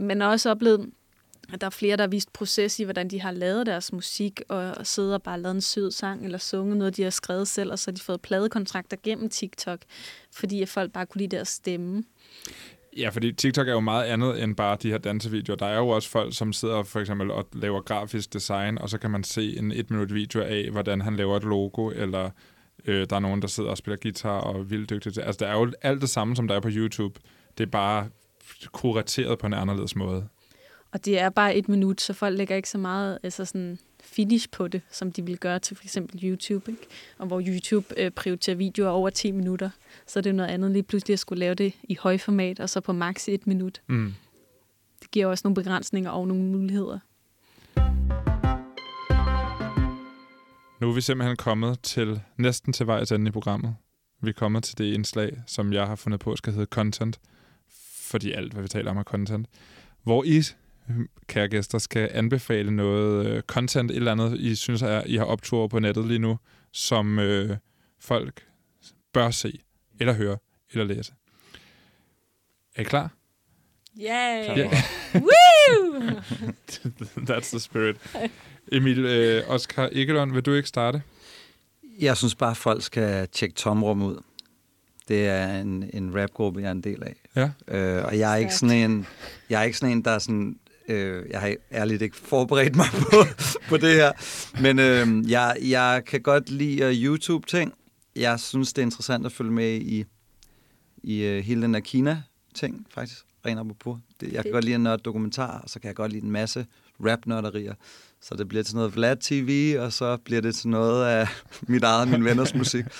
Men 0.00 0.22
også 0.22 0.50
oplevet, 0.50 0.90
at 1.52 1.60
der 1.60 1.66
er 1.66 1.70
flere, 1.70 1.96
der 1.96 2.02
har 2.02 2.08
vist 2.08 2.32
proces 2.32 2.80
i, 2.80 2.84
hvordan 2.84 3.08
de 3.08 3.20
har 3.20 3.30
lavet 3.30 3.66
deres 3.66 3.92
musik, 3.92 4.40
og 4.48 4.86
sidder 4.86 5.14
og 5.14 5.22
bare 5.22 5.40
lavet 5.40 5.54
en 5.54 5.60
sød 5.60 5.90
sang, 5.90 6.24
eller 6.24 6.38
sunget 6.38 6.76
noget, 6.76 6.96
de 6.96 7.02
har 7.02 7.10
skrevet 7.10 7.48
selv, 7.48 7.72
og 7.72 7.78
så 7.78 7.90
har 7.90 7.94
de 7.94 8.02
fået 8.02 8.20
pladekontrakter 8.20 8.96
gennem 9.02 9.28
TikTok, 9.28 9.80
fordi 10.32 10.62
at 10.62 10.68
folk 10.68 10.92
bare 10.92 11.06
kunne 11.06 11.18
lide 11.18 11.36
deres 11.36 11.48
stemme. 11.48 12.04
Ja, 12.96 13.08
fordi 13.08 13.32
TikTok 13.32 13.68
er 13.68 13.72
jo 13.72 13.80
meget 13.80 14.04
andet 14.04 14.42
end 14.42 14.56
bare 14.56 14.76
de 14.82 14.90
her 14.90 14.98
dansevideoer. 14.98 15.56
Der 15.56 15.66
er 15.66 15.78
jo 15.78 15.88
også 15.88 16.08
folk, 16.08 16.36
som 16.36 16.52
sidder 16.52 16.82
for 16.82 17.00
eksempel 17.00 17.30
og 17.30 17.48
laver 17.52 17.80
grafisk 17.80 18.32
design, 18.32 18.78
og 18.78 18.90
så 18.90 18.98
kan 18.98 19.10
man 19.10 19.24
se 19.24 19.58
en 19.58 19.72
et 19.72 19.90
minut 19.90 20.14
video 20.14 20.40
af, 20.40 20.68
hvordan 20.70 21.00
han 21.00 21.16
laver 21.16 21.36
et 21.36 21.44
logo, 21.44 21.90
eller 21.90 22.30
øh, 22.84 23.06
der 23.10 23.16
er 23.16 23.20
nogen, 23.20 23.42
der 23.42 23.48
sidder 23.48 23.70
og 23.70 23.78
spiller 23.78 23.96
guitar 24.02 24.40
og 24.40 24.60
er 24.60 24.62
vildt 24.62 24.90
dygtige. 24.90 25.22
Altså, 25.22 25.44
der 25.44 25.50
er 25.52 25.58
jo 25.58 25.72
alt 25.82 26.00
det 26.00 26.10
samme, 26.10 26.36
som 26.36 26.48
der 26.48 26.54
er 26.54 26.60
på 26.60 26.70
YouTube. 26.72 27.20
Det 27.58 27.66
er 27.66 27.70
bare 27.70 28.08
kurateret 28.72 29.38
på 29.38 29.46
en 29.46 29.54
anderledes 29.54 29.96
måde. 29.96 30.28
Og 30.92 31.04
det 31.04 31.18
er 31.18 31.30
bare 31.30 31.54
et 31.56 31.68
minut, 31.68 32.00
så 32.00 32.12
folk 32.12 32.38
lægger 32.38 32.56
ikke 32.56 32.70
så 32.70 32.78
meget 32.78 33.18
altså 33.22 33.44
sådan 33.44 33.78
finish 34.00 34.48
på 34.52 34.68
det, 34.68 34.82
som 34.90 35.12
de 35.12 35.24
vil 35.24 35.38
gøre 35.38 35.58
til 35.58 35.76
for 35.76 35.84
eksempel 35.84 36.24
YouTube. 36.24 36.70
Ikke? 36.70 36.86
Og 37.18 37.26
hvor 37.26 37.42
YouTube 37.46 38.00
øh, 38.00 38.10
prioriterer 38.10 38.56
videoer 38.56 38.90
over 38.90 39.10
10 39.10 39.30
minutter, 39.30 39.70
så 40.06 40.18
er 40.18 40.22
det 40.22 40.34
noget 40.34 40.50
andet 40.50 40.70
lige 40.70 40.82
pludselig 40.82 41.12
at 41.12 41.18
skulle 41.18 41.38
lave 41.38 41.54
det 41.54 41.72
i 41.82 41.96
højformat, 42.00 42.60
og 42.60 42.70
så 42.70 42.80
på 42.80 42.92
maks 42.92 43.28
et 43.28 43.46
minut. 43.46 43.82
Mm. 43.86 44.14
Det 45.02 45.10
giver 45.10 45.26
også 45.26 45.42
nogle 45.44 45.54
begrænsninger 45.54 46.10
og 46.10 46.28
nogle 46.28 46.42
muligheder. 46.44 46.98
Nu 50.80 50.88
er 50.88 50.94
vi 50.94 51.00
simpelthen 51.00 51.36
kommet 51.36 51.80
til 51.80 52.20
næsten 52.36 52.72
til 52.72 52.86
vejs 52.86 53.12
ende 53.12 53.28
i 53.28 53.32
programmet. 53.32 53.76
Vi 54.22 54.28
er 54.28 54.34
kommet 54.34 54.64
til 54.64 54.78
det 54.78 54.84
indslag, 54.84 55.42
som 55.46 55.72
jeg 55.72 55.86
har 55.86 55.96
fundet 55.96 56.20
på, 56.20 56.36
skal 56.36 56.52
hedde 56.52 56.66
content. 56.66 57.20
Fordi 58.00 58.32
alt, 58.32 58.52
hvad 58.52 58.62
vi 58.62 58.68
taler 58.68 58.90
om, 58.90 58.96
er 58.96 59.02
content. 59.02 59.46
Hvor 60.02 60.24
I 60.24 60.42
kære 61.26 61.48
gæster, 61.48 61.78
skal 61.78 62.10
anbefale 62.12 62.70
noget 62.70 63.26
øh, 63.26 63.42
content, 63.42 63.90
et 63.90 63.96
eller 63.96 64.12
andet, 64.12 64.40
I 64.40 64.54
synes, 64.54 64.82
at 64.82 65.02
I 65.06 65.16
har 65.16 65.24
optur 65.24 65.66
på 65.66 65.78
nettet 65.78 66.06
lige 66.06 66.18
nu, 66.18 66.38
som 66.72 67.18
øh, 67.18 67.56
folk 68.00 68.46
bør 69.12 69.30
se, 69.30 69.60
eller 70.00 70.12
høre, 70.12 70.36
eller 70.72 70.84
læse. 70.84 71.12
Er 72.76 72.80
I 72.80 72.84
klar? 72.84 73.10
Yeah! 74.00 74.58
yeah. 74.58 74.72
Woo! 75.14 76.10
That's 77.30 77.50
the 77.50 77.60
spirit. 77.60 77.96
Emil, 78.72 79.04
øh, 79.04 79.42
Oscar 79.48 79.88
Egelund, 79.92 80.32
vil 80.32 80.42
du 80.42 80.54
ikke 80.54 80.68
starte? 80.68 81.02
Jeg 82.00 82.16
synes 82.16 82.34
bare, 82.34 82.50
at 82.50 82.56
folk 82.56 82.82
skal 82.82 83.28
tjekke 83.28 83.54
Tomrum 83.54 84.02
ud. 84.02 84.22
Det 85.08 85.26
er 85.26 85.60
en, 85.60 85.90
en 85.94 86.20
rapgruppe, 86.20 86.60
jeg 86.60 86.66
er 86.66 86.72
en 86.72 86.80
del 86.80 87.02
af. 87.02 87.16
Ja. 87.36 87.76
Øh, 87.76 88.04
og 88.04 88.18
jeg 88.18 88.32
er, 88.32 88.36
ikke 88.36 88.54
sådan 88.54 88.90
en, 88.90 89.06
jeg 89.50 89.60
er 89.60 89.64
ikke 89.64 89.78
sådan 89.78 89.96
en, 89.96 90.04
der 90.04 90.10
er 90.10 90.18
sådan 90.18 90.58
Øh, 90.88 91.24
jeg 91.30 91.40
har 91.40 91.54
ærligt 91.72 92.02
ikke 92.02 92.16
forberedt 92.16 92.76
mig 92.76 92.86
på, 93.10 93.16
på 93.68 93.76
det 93.76 93.94
her. 93.94 94.12
Men 94.62 94.78
øh, 94.78 95.30
jeg, 95.30 95.56
jeg 95.62 96.02
kan 96.06 96.20
godt 96.20 96.50
lide 96.50 96.94
YouTube-ting. 97.04 97.72
Jeg 98.16 98.40
synes, 98.40 98.72
det 98.72 98.82
er 98.82 98.86
interessant 98.86 99.26
at 99.26 99.32
følge 99.32 99.52
med 99.52 99.74
i, 99.80 100.04
i 101.02 101.28
uh, 101.28 101.44
hele 101.44 101.62
den 101.62 101.74
der 101.74 101.80
Kina-ting, 101.80 102.86
faktisk. 102.94 103.24
ren 103.46 103.58
apropos. 103.58 103.98
Det, 104.20 104.32
jeg 104.32 104.42
kan 104.42 104.52
godt 104.52 104.64
lide 104.64 104.74
at 104.74 104.80
nørde 104.80 105.02
dokumentar, 105.02 105.60
og 105.60 105.70
så 105.70 105.80
kan 105.80 105.88
jeg 105.88 105.96
godt 105.96 106.12
lide 106.12 106.24
en 106.24 106.30
masse 106.30 106.66
rap-nørderier. 107.00 107.74
Så 108.20 108.34
det 108.34 108.48
bliver 108.48 108.64
til 108.64 108.74
noget 108.76 108.96
Vlad 108.96 109.16
TV, 109.16 109.76
og 109.78 109.92
så 109.92 110.16
bliver 110.16 110.40
det 110.42 110.54
til 110.54 110.68
noget 110.68 111.06
af 111.06 111.28
mit 111.68 111.82
eget 111.84 112.02
og 112.02 112.08
mine 112.08 112.24
venners 112.24 112.54
musik. 112.54 112.84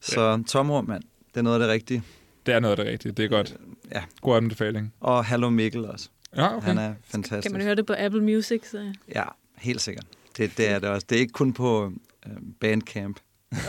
Så 0.00 0.42
Tomrum, 0.46 0.84
mand, 0.88 1.02
det 1.28 1.36
er 1.36 1.42
noget 1.42 1.56
af 1.56 1.60
det 1.60 1.68
rigtige. 1.68 2.02
Det 2.46 2.54
er 2.54 2.60
noget 2.60 2.78
af 2.78 2.84
det 2.84 2.92
rigtige. 2.92 3.12
Det 3.12 3.24
er 3.24 3.28
godt. 3.28 3.56
Ja. 3.92 4.02
God 4.20 4.36
anbefaling. 4.36 4.94
Og 5.00 5.24
Hallo 5.24 5.50
Mikkel 5.50 5.84
også. 5.84 6.08
Ja, 6.36 6.56
okay. 6.56 6.66
Han 6.66 6.78
er 6.78 6.94
fantastisk. 7.04 7.42
Kan 7.42 7.52
man 7.52 7.62
høre 7.62 7.74
det 7.74 7.86
på 7.86 7.94
Apple 7.98 8.22
Music? 8.22 8.70
Så... 8.70 8.92
Ja, 9.14 9.24
helt 9.58 9.80
sikkert. 9.80 10.04
Det, 10.36 10.56
det 10.56 10.68
er 10.70 10.78
det 10.78 10.88
også. 10.88 11.06
Det 11.10 11.16
er 11.16 11.20
ikke 11.20 11.32
kun 11.32 11.52
på 11.52 11.92
øh, 12.26 12.32
Bandcamp. 12.60 13.20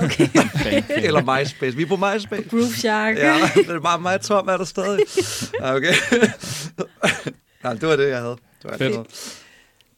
Okay. 0.04 0.28
Eller 1.08 1.40
MySpace. 1.40 1.78
Vi 1.78 1.84
er 1.84 1.88
på 1.88 1.96
MySpace. 1.96 2.50
Groove 2.50 2.74
Shark. 2.74 3.18
Ja, 3.18 3.36
det 3.56 3.70
er 3.70 3.80
bare 3.80 4.00
mig 4.00 4.22
Tom 4.22 4.48
er 4.48 4.58
der 4.58 4.64
stadig. 4.64 5.00
Ja, 5.62 5.74
okay. 5.76 5.94
ja, 7.64 7.74
det 7.74 7.82
var 7.82 7.96
det, 7.96 8.10
jeg 8.10 8.20
havde. 8.20 8.38
Det 8.62 8.72
var 8.72 8.78
Fedt. 8.78 8.98
alt. 8.98 9.44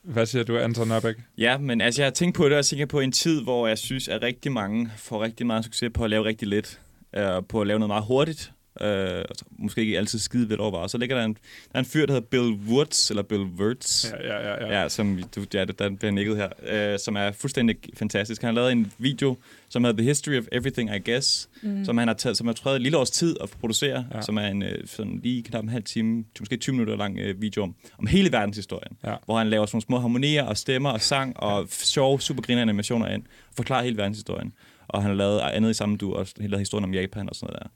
Hvad 0.04 0.26
siger 0.26 0.44
du, 0.44 0.58
Anton 0.58 0.88
Nørbæk? 0.88 1.16
Ja, 1.38 1.58
men 1.58 1.82
altså 1.82 2.02
jeg 2.02 2.06
har 2.06 2.12
tænkt 2.12 2.38
på 2.38 2.50
det, 2.50 2.58
og 2.58 2.66
tænker 2.66 2.86
på 2.86 3.00
en 3.00 3.12
tid, 3.12 3.44
hvor 3.44 3.68
jeg 3.68 3.78
synes, 3.78 4.08
at 4.08 4.22
rigtig 4.22 4.52
mange 4.52 4.92
får 4.98 5.24
rigtig 5.24 5.46
meget 5.46 5.66
succes 5.66 5.92
på 5.94 6.04
at 6.04 6.10
lave 6.10 6.26
rigtig 6.26 6.48
lidt. 6.48 6.80
Øh, 7.16 7.44
på 7.50 7.62
at 7.62 7.68
lave 7.68 7.80
noget 7.80 7.90
meget 7.90 8.04
hurtigt. 8.04 8.52
Øh, 8.82 9.26
måske 9.52 9.82
ikke 9.82 9.98
altid 9.98 10.20
skide 10.20 10.50
vel 10.50 10.60
overvejet. 10.60 10.92
Så 10.92 10.98
ligger 10.98 11.18
der 11.18 11.26
en, 11.26 11.34
der 11.34 11.40
er 11.76 11.80
en 11.80 11.86
fyr, 11.86 12.06
der 12.06 12.14
hedder 12.14 12.28
Bill 12.28 12.60
Woods, 12.68 13.10
eller 13.10 13.24
Bill 13.24 13.42
Wurtz. 13.42 14.12
Ja, 14.12 14.38
ja, 14.50 14.66
ja. 14.68 14.82
Ja, 14.82 14.90
som 14.90 15.20
du, 15.36 15.46
ja, 15.54 15.66
der 15.66 15.90
bliver 15.90 16.12
nikket 16.12 16.38
her, 16.38 16.50
øh, 16.94 17.00
som 17.00 17.16
er 17.16 17.32
fuldstændig 17.32 17.76
fantastisk. 17.98 18.42
Han 18.42 18.48
har 18.48 18.56
lavet 18.56 18.72
en 18.72 18.92
video, 18.98 19.38
som 19.70 19.84
hedder 19.84 19.98
The 19.98 20.08
History 20.08 20.38
of 20.38 20.44
Everything, 20.52 20.96
I 20.96 21.00
Guess, 21.12 21.50
mm. 21.62 21.86
som 21.86 21.98
han 21.98 22.08
har 22.08 22.16
taget, 22.16 22.38
som 22.38 22.48
har 22.48 22.54
taget 22.54 22.76
et 22.76 22.82
lille 22.82 22.98
års 22.98 23.12
tid 23.12 23.36
at 23.42 23.50
producere, 23.60 24.06
Ja. 24.12 24.16
ja. 24.18 24.22
som 24.22 24.38
er 24.38 24.48
en 24.48 24.64
øh, 24.64 24.88
sådan 24.88 25.20
lige 25.24 25.44
knap 25.44 25.64
en 25.64 25.70
halv 25.70 25.84
time, 25.84 26.24
måske 26.40 26.58
20 26.58 26.74
minutter 26.74 26.96
lang 26.96 27.20
øh, 27.20 27.42
video 27.42 27.64
om, 27.64 27.76
om 28.00 28.08
hele 28.08 28.32
verdenshistorien, 28.32 28.98
Ja. 29.06 29.16
hvor 29.26 29.38
han 29.38 29.50
laver 29.50 29.66
sådan 29.66 29.76
nogle 29.76 29.84
små 29.86 30.00
harmonier 30.00 30.44
og 30.44 30.58
stemmer 30.58 30.90
og 30.90 31.02
sang 31.02 31.38
og 31.40 31.68
sjove, 31.70 32.22
super 32.22 32.42
griner 32.42 32.62
animationer 32.62 33.08
ind, 33.08 33.24
og 33.50 33.56
forklarer 33.56 33.84
hele 33.84 33.98
verdenshistorien. 33.98 34.54
Og 34.88 35.02
han 35.02 35.10
har 35.12 35.16
lavet 35.18 35.40
andet 35.40 35.70
i 35.70 35.74
samme 35.74 35.98
du 35.98 36.14
også 36.14 36.34
hele 36.42 36.58
historien 36.60 36.84
om 36.84 36.94
Japan 36.94 37.30
og 37.30 37.36
sådan 37.36 37.54
noget 37.54 37.64
der. 37.64 37.70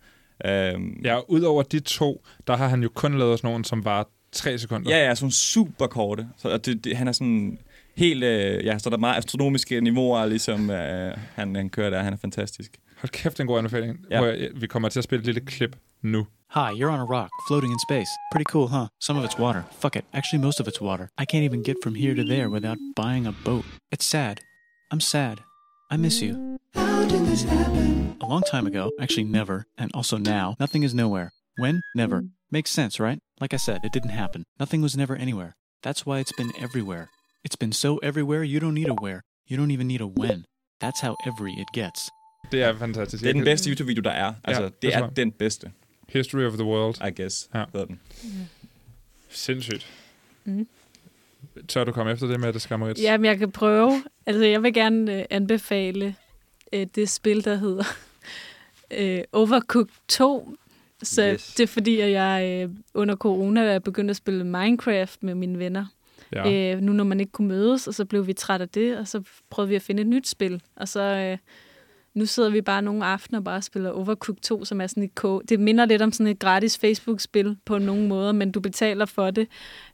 Øhm, 0.45 1.01
Ja, 1.03 1.19
udover 1.27 1.63
de 1.63 1.79
to, 1.79 2.23
der 2.47 2.55
har 2.57 2.67
han 2.67 2.83
jo 2.83 2.89
kun 2.95 3.17
lavet 3.17 3.39
sådan 3.39 3.47
nogle, 3.51 3.65
som 3.65 3.85
var 3.85 4.07
tre 4.31 4.57
sekunder. 4.59 4.91
Ja, 4.91 5.05
ja, 5.07 5.15
sådan 5.15 5.31
super 5.31 5.87
korte. 5.87 6.27
Så 6.37 6.49
og 6.49 6.65
det, 6.65 6.83
det, 6.83 6.97
han 6.97 7.07
er 7.07 7.11
sådan 7.11 7.57
helt, 7.95 8.23
øh, 8.23 8.65
ja, 8.65 8.77
så 8.77 8.89
der 8.89 8.95
er 8.95 8.99
meget 8.99 9.17
astronomiske 9.17 9.81
niveauer, 9.81 10.25
ligesom 10.25 10.69
øh, 10.69 11.17
han, 11.35 11.55
han 11.55 11.69
kører 11.69 11.89
der. 11.89 12.03
Han 12.03 12.13
er 12.13 12.17
fantastisk. 12.17 12.77
Hold 13.01 13.09
kæft, 13.09 13.37
det 13.37 13.41
en 13.43 13.47
god 13.47 13.57
anbefaling. 13.57 13.97
Ja. 14.11 14.23
Ja. 14.23 14.47
Vi 14.55 14.67
kommer 14.67 14.89
til 14.89 14.99
at 14.99 15.03
spille 15.03 15.19
et 15.19 15.25
lille 15.25 15.41
klip 15.41 15.75
nu. 16.01 16.27
Hi, 16.53 16.69
you're 16.79 16.91
on 16.95 16.99
a 16.99 17.03
rock, 17.17 17.29
floating 17.47 17.71
in 17.73 17.79
space. 17.89 18.11
Pretty 18.31 18.49
cool, 18.53 18.67
huh? 18.67 18.87
Some 19.01 19.19
of 19.19 19.25
it's 19.25 19.39
water. 19.39 19.63
Fuck 19.81 19.95
it. 19.95 20.05
Actually, 20.13 20.41
most 20.45 20.59
of 20.59 20.67
it's 20.67 20.81
water. 20.81 21.05
I 21.21 21.25
can't 21.25 21.43
even 21.49 21.63
get 21.63 21.75
from 21.83 21.95
here 21.95 22.15
to 22.15 22.23
there 22.23 22.49
without 22.49 22.77
buying 22.95 23.27
a 23.27 23.33
boat. 23.45 23.65
It's 23.93 24.05
sad. 24.05 24.35
I'm 24.93 25.01
sad. 25.01 25.37
I 25.89 25.97
miss 25.97 26.21
you. 26.21 26.59
How 26.73 27.05
did 27.05 27.25
this 27.25 27.43
happen? 27.43 28.15
A 28.21 28.25
long 28.25 28.41
time 28.43 28.65
ago, 28.67 28.91
actually 28.99 29.23
never, 29.25 29.65
and 29.77 29.91
also 29.93 30.17
now, 30.17 30.55
nothing 30.59 30.83
is 30.83 30.93
nowhere. 30.93 31.31
When? 31.57 31.81
Never. 31.95 32.23
Makes 32.51 32.71
sense, 32.71 32.99
right? 32.99 33.19
Like 33.39 33.53
I 33.53 33.57
said, 33.57 33.81
it 33.83 33.91
didn't 33.91 34.09
happen. 34.11 34.43
Nothing 34.59 34.81
was 34.81 34.95
never 34.97 35.15
anywhere. 35.15 35.55
That's 35.83 36.05
why 36.05 36.19
it's 36.19 36.31
been 36.37 36.51
everywhere. 36.59 37.09
It's 37.43 37.55
been 37.55 37.71
so 37.71 37.97
everywhere 38.03 38.43
you 38.43 38.59
don't 38.59 38.73
need 38.73 38.89
a 38.89 38.93
where. 38.93 39.21
You 39.47 39.57
don't 39.57 39.71
even 39.71 39.87
need 39.87 40.01
a 40.01 40.07
when. 40.07 40.45
That's 40.79 41.01
how 41.01 41.15
every 41.25 41.53
it 41.53 41.67
gets. 41.73 42.09
Det 42.51 42.63
er 42.63 42.77
fantastisk. 42.77 43.23
Det 43.23 43.29
er 43.29 43.33
den 43.33 43.43
bedste 43.43 43.69
YouTube-video, 43.69 44.01
der 44.01 44.11
er. 44.11 44.33
Altså, 44.43 44.61
Ja, 44.61 44.65
ja, 44.65 44.65
det 44.65 44.81
det 44.81 44.91
tror 44.93 45.01
er 45.01 45.05
jeg. 45.05 45.15
den 45.15 45.31
bedste, 45.31 45.71
History 46.09 46.45
of 46.45 46.53
the 46.53 46.63
World. 46.65 46.95
I 47.07 47.21
guess. 47.21 47.49
Ja. 47.53 47.59
Ja. 47.59 47.65
Hedder 47.73 47.85
den. 47.85 47.99
Sindssygt. 49.29 49.87
Mm. 50.45 50.67
Tør 51.67 51.83
du 51.83 51.91
komme 51.91 52.11
efter 52.11 52.27
det 52.27 52.39
med 52.39 52.53
det 52.53 52.61
skammerits? 52.61 53.01
Jamen, 53.01 53.25
jeg 53.25 53.37
kan 53.37 53.51
prøve. 53.51 53.91
Altså, 54.25 54.43
jeg 54.45 54.63
vil 54.63 54.73
gerne 54.73 55.19
øh, 55.19 55.25
anbefale 55.29 56.15
øh, 56.73 56.87
det 56.95 57.09
spil, 57.09 57.45
der 57.45 57.55
hedder 57.55 57.83
øh, 58.99 59.19
Overcooked 59.31 59.93
2. 60.07 60.55
Så 61.03 61.23
Yes. 61.33 61.53
det 61.53 61.63
er 61.63 61.67
fordi, 61.67 61.99
at 61.99 62.11
jeg 62.11 62.63
øh, 62.63 62.75
under 62.93 63.15
corona 63.15 63.61
er 63.61 63.79
begyndt 63.79 64.09
at 64.09 64.15
spille 64.15 64.43
Minecraft 64.43 65.23
med 65.23 65.35
mine 65.35 65.59
venner. 65.59 65.85
Ja. 66.33 66.73
Øh, 66.75 66.81
nu 66.81 66.91
når 66.93 67.03
man 67.03 67.19
ikke 67.19 67.31
kunne 67.31 67.47
mødes, 67.47 67.87
og 67.87 67.93
så 67.93 68.05
blev 68.05 68.27
vi 68.27 68.33
træt 68.33 68.61
af 68.61 68.69
det, 68.69 68.97
og 68.97 69.07
så 69.07 69.23
prøvede 69.49 69.69
vi 69.69 69.75
at 69.75 69.81
finde 69.81 70.01
et 70.01 70.07
nyt 70.07 70.27
spil. 70.27 70.61
Og 70.75 70.87
så 70.87 71.01
øh, 71.01 71.37
nu 72.13 72.25
sidder 72.25 72.49
vi 72.49 72.61
bare 72.61 72.81
nogle 72.81 73.05
aftener 73.05 73.39
og 73.39 73.43
bare 73.43 73.61
spiller 73.61 73.89
Overcooked 73.91 74.41
2, 74.41 74.65
som 74.65 74.81
er 74.81 74.87
sådan 74.87 75.03
et 75.03 75.15
ko- 75.15 75.41
Det 75.49 75.59
minder 75.59 75.85
lidt 75.85 76.01
om 76.01 76.11
sådan 76.11 76.27
et 76.27 76.39
gratis 76.39 76.77
Facebook-spil 76.77 77.57
på 77.65 77.77
nogle 77.77 78.07
måder, 78.07 78.31
men 78.31 78.51
du 78.51 78.59
betaler 78.59 79.05
for 79.05 79.31
det. 79.31 79.47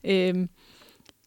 Øh, 0.03 0.36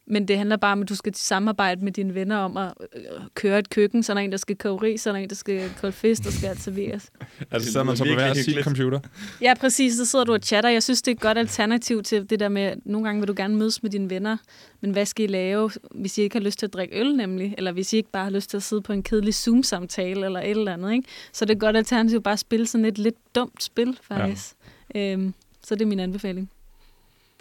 men 0.07 0.27
det 0.27 0.37
handler 0.37 0.57
bare 0.57 0.71
om, 0.71 0.81
at 0.81 0.89
du 0.89 0.95
skal 0.95 1.15
samarbejde 1.15 1.83
med 1.83 1.91
dine 1.91 2.15
venner 2.15 2.37
om 2.37 2.57
at 2.57 2.73
øh, 2.95 3.01
køre 3.35 3.59
et 3.59 3.69
køkken. 3.69 4.03
Så 4.03 4.11
er 4.11 4.13
der 4.13 4.21
en, 4.21 4.31
der 4.31 4.37
skal 4.37 4.55
koge 4.55 4.81
ris, 4.81 5.01
så 5.01 5.09
er 5.09 5.13
der 5.13 5.19
en, 5.19 5.29
der 5.29 5.35
skal 5.35 5.69
koge 5.81 5.91
fisk, 5.91 6.23
der 6.23 6.31
skal 6.31 6.57
serveres. 6.57 7.11
altså, 7.51 7.71
sidder 7.71 7.85
man 7.85 7.97
så 7.97 8.03
på 8.03 8.13
hver 8.13 8.33
sin 8.33 8.63
computer? 8.63 8.99
Ja, 9.41 9.53
præcis. 9.59 9.93
Så 9.93 10.05
sidder 10.05 10.25
du 10.25 10.33
og 10.33 10.39
chatter. 10.43 10.69
Jeg 10.69 10.83
synes, 10.83 11.01
det 11.01 11.11
er 11.11 11.15
et 11.15 11.21
godt 11.21 11.37
alternativ 11.37 12.03
til 12.03 12.29
det 12.29 12.39
der 12.39 12.49
med, 12.49 12.61
at 12.61 12.77
nogle 12.85 13.07
gange 13.07 13.21
vil 13.21 13.27
du 13.27 13.33
gerne 13.37 13.55
mødes 13.55 13.83
med 13.83 13.91
dine 13.91 14.09
venner, 14.09 14.37
men 14.81 14.91
hvad 14.91 15.05
skal 15.05 15.25
I 15.25 15.27
lave, 15.27 15.71
hvis 15.91 16.17
I 16.17 16.21
ikke 16.21 16.35
har 16.35 16.43
lyst 16.43 16.59
til 16.59 16.65
at 16.65 16.73
drikke 16.73 16.99
øl 16.99 17.15
nemlig? 17.15 17.55
Eller 17.57 17.71
hvis 17.71 17.93
I 17.93 17.97
ikke 17.97 18.11
bare 18.11 18.23
har 18.23 18.31
lyst 18.31 18.49
til 18.49 18.57
at 18.57 18.63
sidde 18.63 18.81
på 18.81 18.93
en 18.93 19.03
kedelig 19.03 19.33
Zoom-samtale 19.33 20.25
eller 20.25 20.39
et 20.39 20.49
eller 20.49 20.73
andet, 20.73 20.93
ikke? 20.93 21.09
Så 21.31 21.45
det 21.45 21.51
er 21.51 21.55
et 21.55 21.61
godt 21.61 21.77
alternativ 21.77 22.21
bare 22.21 22.33
at 22.33 22.39
spille 22.39 22.67
sådan 22.67 22.85
et 22.85 22.97
lidt 22.97 23.35
dumt 23.35 23.63
spil, 23.63 23.97
faktisk. 24.01 24.55
Ja. 24.95 25.11
Øhm, 25.13 25.33
så 25.63 25.75
det 25.75 25.81
er 25.81 25.85
min 25.85 25.99
anbefaling. 25.99 26.49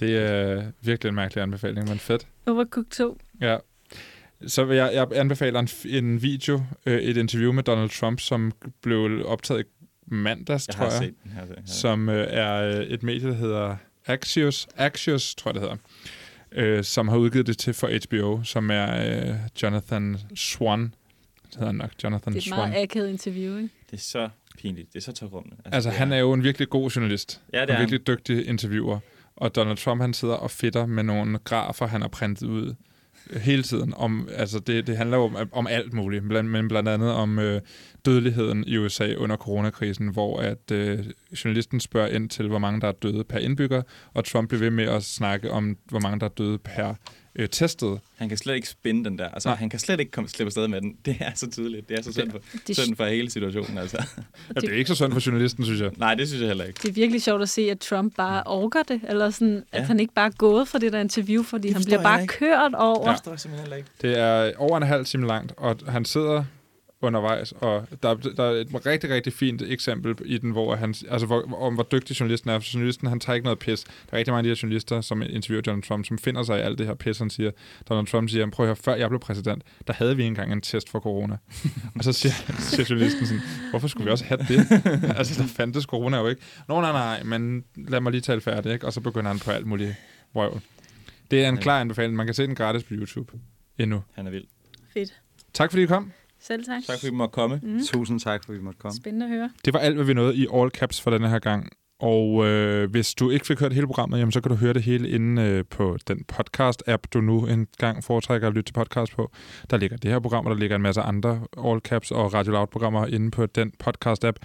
Det 0.01 0.17
er 0.19 0.65
virkelig 0.81 1.09
en 1.09 1.15
mærkelig 1.15 1.43
anbefaling, 1.43 1.89
men 1.89 1.99
fedt. 1.99 2.27
Overcooked 2.47 2.91
2. 2.91 3.19
Ja. 3.41 3.57
Så 4.47 4.65
vil 4.65 4.77
jeg, 4.77 4.91
jeg 4.95 5.07
anbefaler 5.15 5.61
en, 5.61 5.69
en 6.05 6.23
video, 6.23 6.63
øh, 6.87 6.99
et 7.01 7.17
interview 7.17 7.53
med 7.53 7.63
Donald 7.63 7.91
Trump, 7.91 8.21
som 8.21 8.53
blev 8.83 9.23
optaget 9.27 9.67
mandags, 10.07 10.69
Jeg 10.69 10.75
tror 10.75 10.85
har 10.85 10.93
jeg. 10.93 11.03
set 11.03 11.15
den 11.25 11.31
her. 11.33 11.41
her. 11.47 11.55
som 11.67 12.09
øh, 12.09 12.27
er 12.31 12.79
øh, 12.79 12.85
et 12.87 13.03
medie, 13.03 13.29
der 13.29 13.35
hedder 13.35 13.77
Axios, 14.07 14.69
Axios 14.77 15.35
tror 15.35 15.49
jeg, 15.51 15.55
det 15.55 15.63
hedder, 15.63 15.77
øh, 16.53 16.85
som 16.85 17.09
har 17.09 17.17
udgivet 17.17 17.47
det 17.47 17.59
til 17.59 17.75
for 17.75 17.91
HBO, 18.07 18.43
som 18.45 18.71
er 18.71 19.19
øh, 19.29 19.35
Jonathan 19.63 20.17
Swan. 20.37 20.81
Det 20.83 21.55
hedder 21.55 21.67
han 21.67 21.75
nok, 21.75 21.91
Jonathan 22.05 22.33
Det 22.33 22.39
er 22.39 22.43
et 22.43 22.45
Swan. 22.49 22.59
meget 22.71 22.83
akavet 22.83 23.09
interview, 23.11 23.57
ikke? 23.57 23.69
Det 23.91 23.97
er 23.97 24.01
så 24.01 24.29
pinligt. 24.59 24.93
Det 24.93 24.99
er 24.99 25.03
så 25.03 25.13
tårrummende. 25.13 25.57
Altså, 25.65 25.91
han 25.91 26.13
er 26.13 26.19
jo 26.19 26.33
en 26.33 26.43
virkelig 26.43 26.69
god 26.69 26.91
journalist. 26.91 27.41
Ja, 27.53 27.61
det 27.61 27.71
og 27.71 27.75
er 27.75 27.79
virkelig 27.79 28.07
dygtig 28.07 28.47
interviewer. 28.47 28.99
Og 29.37 29.55
Donald 29.55 29.77
Trump, 29.77 30.01
han 30.01 30.15
sidder 30.15 30.35
og 30.35 30.51
fitter 30.51 30.87
med 30.87 31.03
nogle 31.03 31.39
grafer, 31.39 31.87
han 31.87 32.01
har 32.01 32.09
printet 32.09 32.47
ud 32.47 32.75
hele 33.37 33.63
tiden. 33.63 33.95
Om, 33.97 34.29
altså 34.33 34.59
det, 34.59 34.87
det 34.87 34.97
handler 34.97 35.17
jo 35.17 35.23
om, 35.23 35.37
om 35.53 35.67
alt 35.67 35.93
muligt, 35.93 36.29
blandt, 36.29 36.51
men 36.51 36.69
blandt 36.69 36.89
andet 36.89 37.13
om 37.13 37.39
øh, 37.39 37.61
dødeligheden 38.05 38.65
i 38.67 38.77
USA 38.77 39.15
under 39.15 39.37
coronakrisen, 39.37 40.09
hvor 40.09 40.41
at 40.41 40.71
øh, 40.73 41.07
journalisten 41.45 41.81
spørger 41.81 42.09
ind 42.09 42.31
til, 42.31 42.49
hvor 42.49 42.59
mange 42.59 42.81
der 42.81 42.89
er 42.89 42.93
døde 42.93 43.25
per 43.25 43.39
indbygger, 43.39 43.83
og 44.15 44.25
Trump 44.25 44.49
bliver 44.49 44.61
ved 44.61 44.71
med 44.71 44.85
at 44.85 45.03
snakke 45.03 45.51
om, 45.51 45.77
hvor 45.85 46.01
mange 46.01 46.21
der 46.21 46.27
er 46.27 46.31
døde 46.31 46.59
per 46.59 46.95
øh, 47.37 47.49
testet. 47.49 48.01
Han 48.17 48.29
kan 48.29 48.39
slet 48.39 48.55
ikke 48.55 48.69
spinde 48.69 49.05
den 49.05 49.19
der. 49.19 49.29
Altså, 49.29 49.49
Nej. 49.49 49.57
han 49.57 49.71
kan 49.71 49.79
slet 49.81 50.01
ikke 50.01 50.13
komme, 50.13 50.29
slippe 50.29 50.49
afsted 50.49 50.69
med 50.69 50.81
den. 50.81 50.97
Det 51.05 51.17
er 51.21 51.31
så 51.35 51.51
tydeligt. 51.51 51.89
Det 51.89 51.99
er 51.99 52.03
så 52.03 52.13
synd 52.13 52.31
for, 52.31 52.41
Det, 52.67 52.77
synd 52.77 52.97
for 52.97 53.05
hele 53.07 53.31
situationen, 53.31 53.79
altså. 53.79 53.97
Ja, 54.57 54.61
det 54.61 54.71
er 54.71 54.77
ikke 54.77 54.89
så 54.89 54.95
sundt 54.95 55.15
for 55.15 55.23
journalisten, 55.27 55.65
synes 55.65 55.81
jeg. 55.81 55.91
Nej, 55.97 56.15
det 56.15 56.29
synes 56.29 56.41
jeg 56.41 56.49
heller 56.49 56.65
ikke. 56.65 56.79
det 56.83 56.89
er 56.89 56.93
virkelig 56.93 57.23
sjovt 57.23 57.43
at 57.43 57.49
se, 57.49 57.71
at 57.71 57.79
Trump 57.79 58.17
bare 58.17 58.43
orker 58.47 58.83
det, 58.83 59.01
eller 59.09 59.31
sådan, 59.31 59.55
ja. 59.55 59.61
Ja. 59.79 59.83
at 59.83 59.87
han 59.87 60.01
ikke 60.01 60.15
bare 60.15 60.27
er 60.27 60.31
gået 60.39 60.69
for 60.69 60.79
det 60.79 60.93
der 60.93 61.01
interview, 61.01 61.43
fordi 61.43 61.69
Det 61.69 61.77
han 61.77 61.85
bliver 61.85 62.03
bare 62.03 62.23
ikke. 62.23 62.35
kørt 62.35 62.75
over. 62.75 63.11
Ja. 63.11 63.37
Det 64.03 64.19
er 64.19 64.53
over 64.57 64.77
en 64.77 64.83
halv 64.83 65.05
time 65.05 65.27
langt, 65.27 65.53
og 65.57 65.77
han 65.89 66.05
sidder 66.05 66.45
undervejs, 67.05 67.53
og 67.53 67.87
der, 68.03 68.15
der 68.15 68.45
er 68.45 68.51
et 68.51 68.87
rigtig, 68.87 69.11
rigtig 69.11 69.33
fint 69.33 69.63
eksempel 69.63 70.17
i 70.25 70.39
den, 70.39 70.51
hvor 70.51 70.75
han, 70.75 70.95
altså 71.11 71.27
hvor, 71.27 71.55
om 71.55 71.75
hvor 71.75 71.87
dygtig 71.93 72.21
journalisten 72.21 72.51
er. 72.51 72.59
For 72.59 72.69
journalisten, 72.75 73.09
han 73.09 73.21
tager 73.21 73.35
ikke 73.35 73.45
noget 73.45 73.59
pis. 73.59 73.85
Der 73.85 73.91
er 74.13 74.19
rigtig 74.19 74.33
mange 74.33 74.39
af 74.39 74.43
de 74.43 74.49
her 74.49 74.61
journalister, 74.63 75.01
som 75.01 75.23
interviewer 75.23 75.63
Donald 75.63 75.83
Trump, 75.83 76.07
som 76.07 76.19
finder 76.19 76.43
sig 76.43 76.59
i 76.59 76.61
alt 76.61 76.79
det 76.79 76.87
her 76.87 76.95
pis, 76.95 77.19
han 77.19 77.31
siger. 77.31 77.51
Donald 77.89 78.07
Trump 78.07 78.31
siger, 78.31 78.51
prøv 78.51 78.67
at 78.67 78.69
høre, 78.69 78.77
før 78.77 78.95
jeg 78.95 79.09
blev 79.09 79.21
præsident, 79.21 79.63
der 79.87 79.93
havde 79.93 80.17
vi 80.17 80.25
engang 80.25 80.53
en 80.53 80.61
test 80.61 80.91
for 80.91 81.01
corona. 81.01 81.37
og 81.97 82.05
så 82.05 82.13
siger, 82.13 82.33
siger 82.59 82.87
journalisten 82.91 83.27
sådan, 83.27 83.43
hvorfor 83.71 83.89
skulle 83.89 84.05
vi 84.05 84.11
også 84.11 84.25
have 84.25 84.39
det? 84.49 84.67
altså, 85.19 85.43
der 85.43 85.49
fandtes 85.49 85.85
corona 85.85 86.17
jo 86.17 86.29
ikke. 86.29 86.43
Nå, 86.69 86.81
nej, 86.81 86.93
nej, 86.93 87.23
men 87.23 87.65
lad 87.77 88.01
mig 88.01 88.13
lige 88.13 88.21
tale 88.21 88.41
færdigt, 88.41 88.73
ikke? 88.73 88.87
Og 88.87 88.93
så 88.93 89.01
begynder 89.01 89.31
han 89.31 89.39
på 89.39 89.51
alt 89.51 89.67
muligt 89.67 89.95
røv. 90.35 90.61
Det 91.31 91.45
er 91.45 91.49
en 91.49 91.57
klar 91.57 91.81
anbefaling. 91.81 92.17
Man 92.17 92.27
kan 92.27 92.35
se 92.35 92.47
den 92.47 92.55
gratis 92.55 92.85
på 92.85 92.95
YouTube 92.95 93.33
endnu. 93.79 94.03
Han 94.15 94.27
er 94.27 94.31
vild. 94.31 94.45
Fedt. 94.93 95.21
Tak 95.53 95.71
fordi 95.71 95.83
I 95.83 95.87
kom. 95.87 96.13
Selv 96.47 96.65
tak. 96.65 96.83
Tak 96.87 96.99
fordi 96.99 97.11
vi 97.11 97.17
måtte 97.17 97.33
komme. 97.33 97.61
Mm. 97.63 97.81
Tusind 97.85 98.21
tak, 98.21 98.45
for 98.45 98.53
at 98.53 98.59
vi 98.59 98.63
måtte 98.65 98.79
komme. 98.79 98.97
Spændende 98.97 99.27
at 99.27 99.33
høre. 99.33 99.51
Det 99.65 99.75
var 99.75 99.81
alt, 99.81 99.95
hvad 99.95 100.05
vi 100.05 100.15
nåede 100.15 100.37
i 100.37 100.47
All 100.55 100.71
Caps 100.71 101.01
for 101.01 101.11
denne 101.11 101.29
her 101.29 101.39
gang. 101.39 101.73
Og 102.01 102.47
øh, 102.47 102.91
hvis 102.91 103.15
du 103.15 103.31
ikke 103.31 103.47
fik 103.47 103.61
hørt 103.61 103.73
hele 103.73 103.87
programmet, 103.87 104.19
jamen, 104.19 104.33
så 104.33 104.41
kan 104.41 104.51
du 104.51 104.57
høre 104.57 104.73
det 104.73 104.83
hele 104.83 105.09
inde 105.09 105.43
øh, 105.43 105.65
på 105.71 105.97
den 106.09 106.25
podcast-app, 106.33 107.03
du 107.13 107.21
nu 107.21 107.47
engang 107.47 108.05
foretrækker 108.05 108.49
at 108.49 108.55
lytte 108.55 108.69
til 108.69 108.73
podcast 108.75 109.17
på. 109.17 109.31
Der 109.71 109.77
ligger 109.77 109.97
det 109.97 110.11
her 110.11 110.19
program, 110.21 110.47
og 110.47 110.51
der 110.51 110.59
ligger 110.59 110.77
en 110.77 110.83
masse 110.83 111.01
andre 111.01 111.41
All 111.65 111.81
Caps 111.81 112.11
og 112.11 112.35
Radio 112.35 112.53
Loud-programmer 112.53 113.07
inde 113.07 113.31
på 113.31 113.47
den 113.47 113.73
podcast-app. 113.85 114.37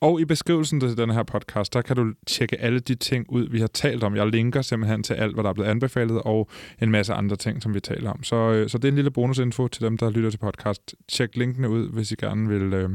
Og 0.00 0.20
i 0.20 0.24
beskrivelsen 0.24 0.80
til 0.80 0.96
den 0.96 1.10
her 1.10 1.22
podcast, 1.22 1.74
der 1.74 1.82
kan 1.82 1.96
du 1.96 2.12
tjekke 2.26 2.60
alle 2.60 2.80
de 2.80 2.94
ting 2.94 3.26
ud, 3.28 3.48
vi 3.48 3.60
har 3.60 3.66
talt 3.66 4.04
om. 4.04 4.16
Jeg 4.16 4.26
linker 4.26 4.62
simpelthen 4.62 5.02
til 5.02 5.14
alt, 5.14 5.34
hvad 5.34 5.44
der 5.44 5.50
er 5.50 5.54
blevet 5.54 5.68
anbefalet, 5.68 6.22
og 6.22 6.48
en 6.82 6.90
masse 6.90 7.12
andre 7.12 7.36
ting, 7.36 7.62
som 7.62 7.74
vi 7.74 7.80
taler 7.80 8.10
om. 8.10 8.22
Så, 8.22 8.36
øh, 8.36 8.68
så 8.68 8.78
det 8.78 8.84
er 8.84 8.92
en 8.92 8.96
lille 8.96 9.10
bonusinfo 9.10 9.68
til 9.68 9.82
dem, 9.82 9.98
der 9.98 10.10
lytter 10.10 10.30
til 10.30 10.38
podcast. 10.38 10.94
Tjek 11.08 11.36
linkene 11.36 11.68
ud, 11.68 11.92
hvis 11.92 12.12
I 12.12 12.14
gerne 12.14 12.48
vil 12.48 12.74
øh, 12.74 12.90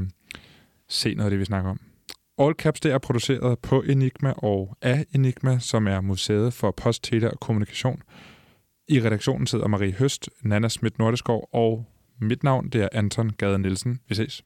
se 0.90 1.14
noget 1.14 1.26
af 1.26 1.30
det, 1.30 1.40
vi 1.40 1.46
snakker 1.46 1.70
om. 1.70 1.80
All 2.40 2.54
Caps 2.54 2.80
det 2.80 2.92
er 2.92 2.98
produceret 2.98 3.60
på 3.60 3.82
Enigma 3.82 4.34
og 4.38 4.78
af 4.82 5.06
Enigma, 5.16 5.60
som 5.60 5.88
er 5.88 6.02
museet 6.02 6.54
for 6.54 6.72
post, 6.72 7.04
tele 7.04 7.32
og 7.32 7.40
kommunikation. 7.40 8.02
I 8.88 9.02
redaktionen 9.02 9.48
sidder 9.48 9.68
Marie 9.68 9.94
Høst, 9.94 10.30
Nana 10.42 10.68
Schmidt 10.68 11.00
Nordeskov 11.00 11.50
og 11.54 11.86
mit 12.22 12.44
navn 12.44 12.70
det 12.70 12.82
er 12.84 12.90
Anton 12.92 13.30
Gade 13.30 13.60
Nielsen. 13.60 14.00
Vi 14.08 14.16
ses. 14.16 14.38